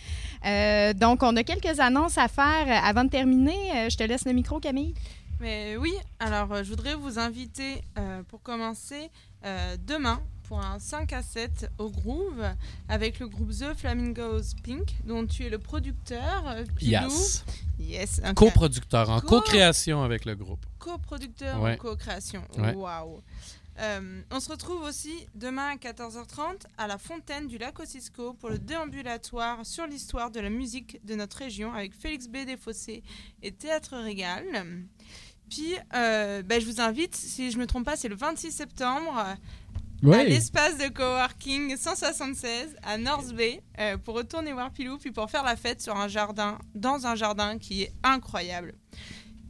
Euh, 0.45 0.93
donc, 0.93 1.23
on 1.23 1.35
a 1.35 1.43
quelques 1.43 1.79
annonces 1.79 2.17
à 2.17 2.27
faire 2.27 2.65
euh, 2.67 2.87
avant 2.87 3.03
de 3.03 3.09
terminer. 3.09 3.89
Je 3.89 3.97
te 3.97 4.03
laisse 4.03 4.25
le 4.25 4.33
micro, 4.33 4.59
Camille. 4.59 4.93
Mais 5.39 5.75
oui, 5.77 5.93
alors 6.19 6.51
euh, 6.53 6.63
je 6.63 6.69
voudrais 6.69 6.95
vous 6.95 7.19
inviter 7.19 7.83
euh, 7.97 8.23
pour 8.23 8.41
commencer 8.41 9.09
euh, 9.45 9.75
demain 9.85 10.21
pour 10.43 10.59
un 10.63 10.79
5 10.79 11.11
à 11.11 11.21
7 11.23 11.71
au 11.77 11.89
Groove 11.89 12.43
avec 12.87 13.19
le 13.19 13.27
groupe 13.27 13.49
The 13.51 13.73
Flamingos 13.75 14.53
Pink 14.63 14.93
dont 15.03 15.25
tu 15.25 15.43
es 15.45 15.49
le 15.49 15.57
producteur. 15.59 16.55
Pilou. 16.75 16.91
Yes. 17.09 17.45
Yes. 17.79 18.21
un 18.23 18.33
Co-producteur, 18.33 19.09
en 19.09 19.19
Co- 19.19 19.27
co-création 19.41 20.03
avec 20.03 20.23
le 20.25 20.35
groupe. 20.35 20.65
coproducteur 20.79 21.59
Ouais. 21.61 21.73
en 21.73 21.77
co-création. 21.77 22.43
Ouais. 22.57 22.73
Waouh. 22.73 23.21
On 24.31 24.39
se 24.39 24.49
retrouve 24.49 24.83
aussi 24.83 25.27
demain 25.33 25.71
à 25.73 25.75
14h30 25.75 26.65
à 26.77 26.87
la 26.87 26.97
fontaine 26.97 27.47
du 27.47 27.57
lac 27.57 27.77
Ossisco 27.79 28.33
pour 28.35 28.49
le 28.49 28.57
déambulatoire 28.59 29.65
sur 29.65 29.85
l'histoire 29.87 30.31
de 30.31 30.39
la 30.39 30.49
musique 30.49 31.03
de 31.05 31.15
notre 31.15 31.37
région 31.39 31.73
avec 31.73 31.93
Félix 31.93 32.27
B. 32.29 32.45
Desfossés 32.45 33.03
et 33.41 33.51
Théâtre 33.51 33.97
Régal. 33.97 34.85
Puis, 35.49 35.73
euh, 35.95 36.41
ben, 36.43 36.59
je 36.59 36.65
vous 36.65 36.81
invite, 36.81 37.15
si 37.15 37.51
je 37.51 37.57
ne 37.57 37.61
me 37.61 37.67
trompe 37.67 37.85
pas, 37.85 37.95
c'est 37.95 38.07
le 38.09 38.15
26 38.15 38.51
septembre 38.51 39.15
à 39.17 39.35
Ouais. 40.03 40.25
l'espace 40.25 40.77
de 40.77 40.87
coworking 40.89 41.75
176 41.77 42.75
à 42.83 42.97
North 42.97 43.33
Bay 43.33 43.61
euh, 43.79 43.97
pour 43.97 44.15
retourner 44.15 44.51
voir 44.53 44.71
Pilou, 44.71 44.97
puis 44.97 45.11
pour 45.11 45.29
faire 45.31 45.43
la 45.43 45.55
fête 45.55 45.81
sur 45.81 45.95
un 45.95 46.07
jardin, 46.07 46.59
dans 46.75 47.07
un 47.07 47.15
jardin 47.15 47.57
qui 47.57 47.83
est 47.83 47.93
incroyable. 48.03 48.73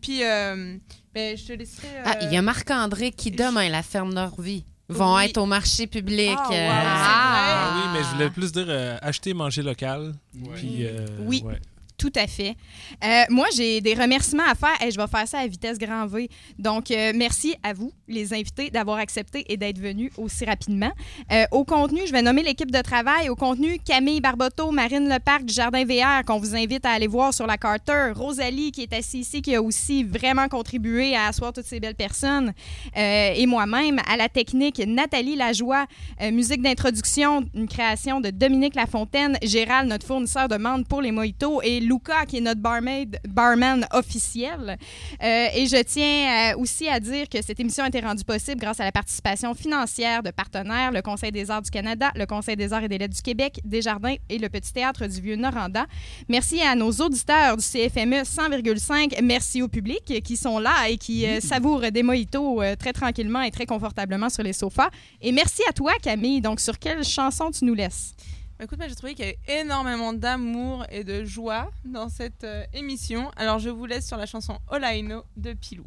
Puis, 0.01 0.23
euh, 0.23 0.77
ben, 1.13 1.35
je 1.35 1.45
te 1.45 1.53
laisserai. 1.53 1.87
Ah, 2.05 2.17
il 2.21 2.31
y 2.31 2.35
a 2.35 2.39
euh, 2.39 2.43
Marc-André 2.43 3.11
qui, 3.11 3.31
demain, 3.31 3.67
la 3.69 3.81
ferme 3.83 4.13
Norvie, 4.13 4.65
vont 4.87 5.15
Oui. 5.15 5.25
être 5.25 5.37
au 5.39 5.45
marché 5.47 5.87
public. 5.87 6.35
Ah, 6.37 6.47
wow, 6.49 6.53
euh, 6.55 6.69
Ah. 6.71 7.71
Ah 7.73 7.73
oui, 7.81 7.97
mais 7.97 8.03
je 8.03 8.09
voulais 8.13 8.29
plus 8.29 8.51
dire 8.51 8.65
euh, 8.67 8.97
acheter, 9.01 9.33
manger 9.33 9.63
local. 9.63 10.13
Puis, 10.55 10.85
euh, 10.85 11.05
Oui. 11.21 11.41
ouais. 11.43 11.59
Tout 11.97 12.11
à 12.15 12.27
fait. 12.27 12.55
Euh, 13.03 13.23
moi, 13.29 13.47
j'ai 13.55 13.79
des 13.79 13.93
remerciements 13.93 14.43
à 14.49 14.55
faire 14.55 14.75
et 14.85 14.91
je 14.91 14.97
vais 14.97 15.07
faire 15.07 15.27
ça 15.27 15.39
à 15.39 15.47
vitesse 15.47 15.77
grand 15.77 16.05
V. 16.07 16.29
Donc, 16.59 16.91
euh, 16.91 17.13
merci 17.15 17.55
à 17.63 17.73
vous, 17.73 17.93
les 18.07 18.33
invités, 18.33 18.69
d'avoir 18.69 18.97
accepté 18.97 19.45
et 19.47 19.55
d'être 19.55 19.79
venus 19.79 20.11
aussi 20.17 20.43
rapidement. 20.43 20.91
Euh, 21.31 21.45
au 21.51 21.63
contenu, 21.63 22.01
je 22.05 22.11
vais 22.11 22.21
nommer 22.21 22.43
l'équipe 22.43 22.69
de 22.69 22.81
travail. 22.81 23.29
Au 23.29 23.35
contenu, 23.35 23.79
Camille 23.79 24.19
Barboteau, 24.19 24.71
Marine 24.71 25.07
Leparc 25.07 25.45
du 25.45 25.53
Jardin 25.53 25.85
VR, 25.85 26.25
qu'on 26.25 26.37
vous 26.37 26.53
invite 26.53 26.85
à 26.85 26.91
aller 26.91 27.07
voir 27.07 27.33
sur 27.33 27.47
la 27.47 27.57
Carter. 27.57 28.11
Rosalie, 28.13 28.71
qui 28.71 28.81
est 28.81 28.93
assise 28.93 29.27
ici, 29.27 29.41
qui 29.41 29.55
a 29.55 29.61
aussi 29.61 30.03
vraiment 30.03 30.49
contribué 30.49 31.15
à 31.15 31.27
asseoir 31.27 31.53
toutes 31.53 31.65
ces 31.65 31.79
belles 31.79 31.95
personnes. 31.95 32.53
Et 32.95 33.45
moi-même, 33.45 33.99
à 34.07 34.17
la 34.17 34.27
technique, 34.27 34.81
Nathalie 34.85 35.35
Lajoie, 35.35 35.85
musique 36.31 36.61
d'introduction, 36.61 37.45
une 37.53 37.67
création 37.67 38.19
de 38.19 38.29
Dominique 38.29 38.75
Lafontaine, 38.75 39.37
Gérald, 39.41 39.89
notre 39.89 40.05
fournisseur 40.05 40.47
de 40.47 40.57
menthe 40.57 40.87
pour 40.87 41.01
les 41.01 41.11
mojitos, 41.11 41.61
et 41.61 41.79
Luca, 41.85 42.25
qui 42.25 42.37
est 42.37 42.41
notre 42.41 42.61
barmaid, 42.61 43.19
barman 43.27 43.85
officiel. 43.91 44.77
Euh, 45.23 45.47
et 45.55 45.67
je 45.67 45.81
tiens 45.83 46.53
euh, 46.53 46.59
aussi 46.59 46.87
à 46.87 46.99
dire 46.99 47.29
que 47.29 47.41
cette 47.41 47.59
émission 47.59 47.83
a 47.83 47.87
été 47.87 47.99
rendue 47.99 48.23
possible 48.23 48.59
grâce 48.59 48.79
à 48.79 48.83
la 48.83 48.91
participation 48.91 49.53
financière 49.53 50.23
de 50.23 50.31
partenaires, 50.31 50.91
le 50.91 51.01
Conseil 51.01 51.31
des 51.31 51.49
arts 51.51 51.61
du 51.61 51.71
Canada, 51.71 52.11
le 52.15 52.25
Conseil 52.25 52.55
des 52.55 52.73
arts 52.73 52.83
et 52.83 52.89
des 52.89 52.97
lettres 52.97 53.15
du 53.15 53.21
Québec, 53.21 53.59
Desjardins 53.63 54.15
et 54.29 54.37
le 54.37 54.49
Petit 54.49 54.73
Théâtre 54.73 55.05
du 55.07 55.21
Vieux-Noranda. 55.21 55.85
Merci 56.29 56.61
à 56.61 56.75
nos 56.75 56.91
auditeurs 56.91 57.57
du 57.57 57.63
CFME 57.63 58.23
100,5. 58.23 59.21
Merci 59.21 59.61
au 59.61 59.67
public 59.67 60.21
qui 60.23 60.37
sont 60.37 60.59
là 60.59 60.89
et 60.89 60.97
qui 60.97 61.25
euh, 61.25 61.39
savourent 61.39 61.91
des 61.91 62.03
mojitos 62.03 62.61
euh, 62.61 62.75
très 62.75 62.93
tranquillement 62.93 63.41
et 63.41 63.51
très 63.51 63.65
confortablement 63.65 64.29
sur 64.29 64.43
les 64.43 64.53
sofas. 64.53 64.89
Et 65.21 65.31
merci 65.31 65.61
à 65.69 65.73
toi, 65.73 65.93
Camille. 66.01 66.41
Donc, 66.41 66.59
sur 66.59 66.79
quelle 66.79 67.03
chanson 67.03 67.51
tu 67.51 67.65
nous 67.65 67.73
laisses? 67.73 68.15
Écoute, 68.57 68.77
moi, 68.77 68.87
j'ai 68.87 68.95
trouvé 68.95 69.15
qu'il 69.15 69.25
y 69.25 69.27
avait 69.27 69.61
énormément 69.61 70.13
d'amour 70.13 70.85
et 70.89 71.03
de 71.03 71.25
joie 71.25 71.69
dans 71.83 72.07
cette 72.07 72.45
euh, 72.45 72.63
émission. 72.73 73.29
Alors, 73.35 73.59
je 73.59 73.69
vous 73.69 73.85
laisse 73.85 74.07
sur 74.07 74.15
la 74.15 74.25
chanson 74.25 74.59
All 74.71 74.83
I 74.85 75.03
Know 75.03 75.23
de 75.35 75.53
Pilou. 75.53 75.83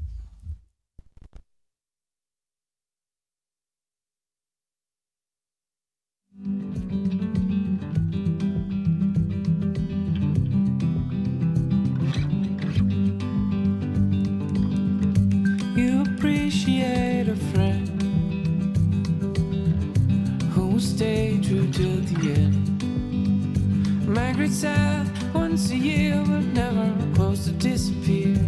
Will 20.79 20.85
stay 20.85 21.41
true 21.43 21.69
till 21.73 22.01
the 22.03 22.35
end. 22.35 24.07
Margaret 24.07 24.53
said 24.53 25.11
once 25.35 25.73
a 25.73 25.77
year, 25.77 26.23
but 26.25 26.45
never 26.55 26.95
close 27.17 27.47
to 27.47 27.51
disappear. 27.51 28.39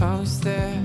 I 0.00 0.14
was 0.18 0.40
there 0.40 0.82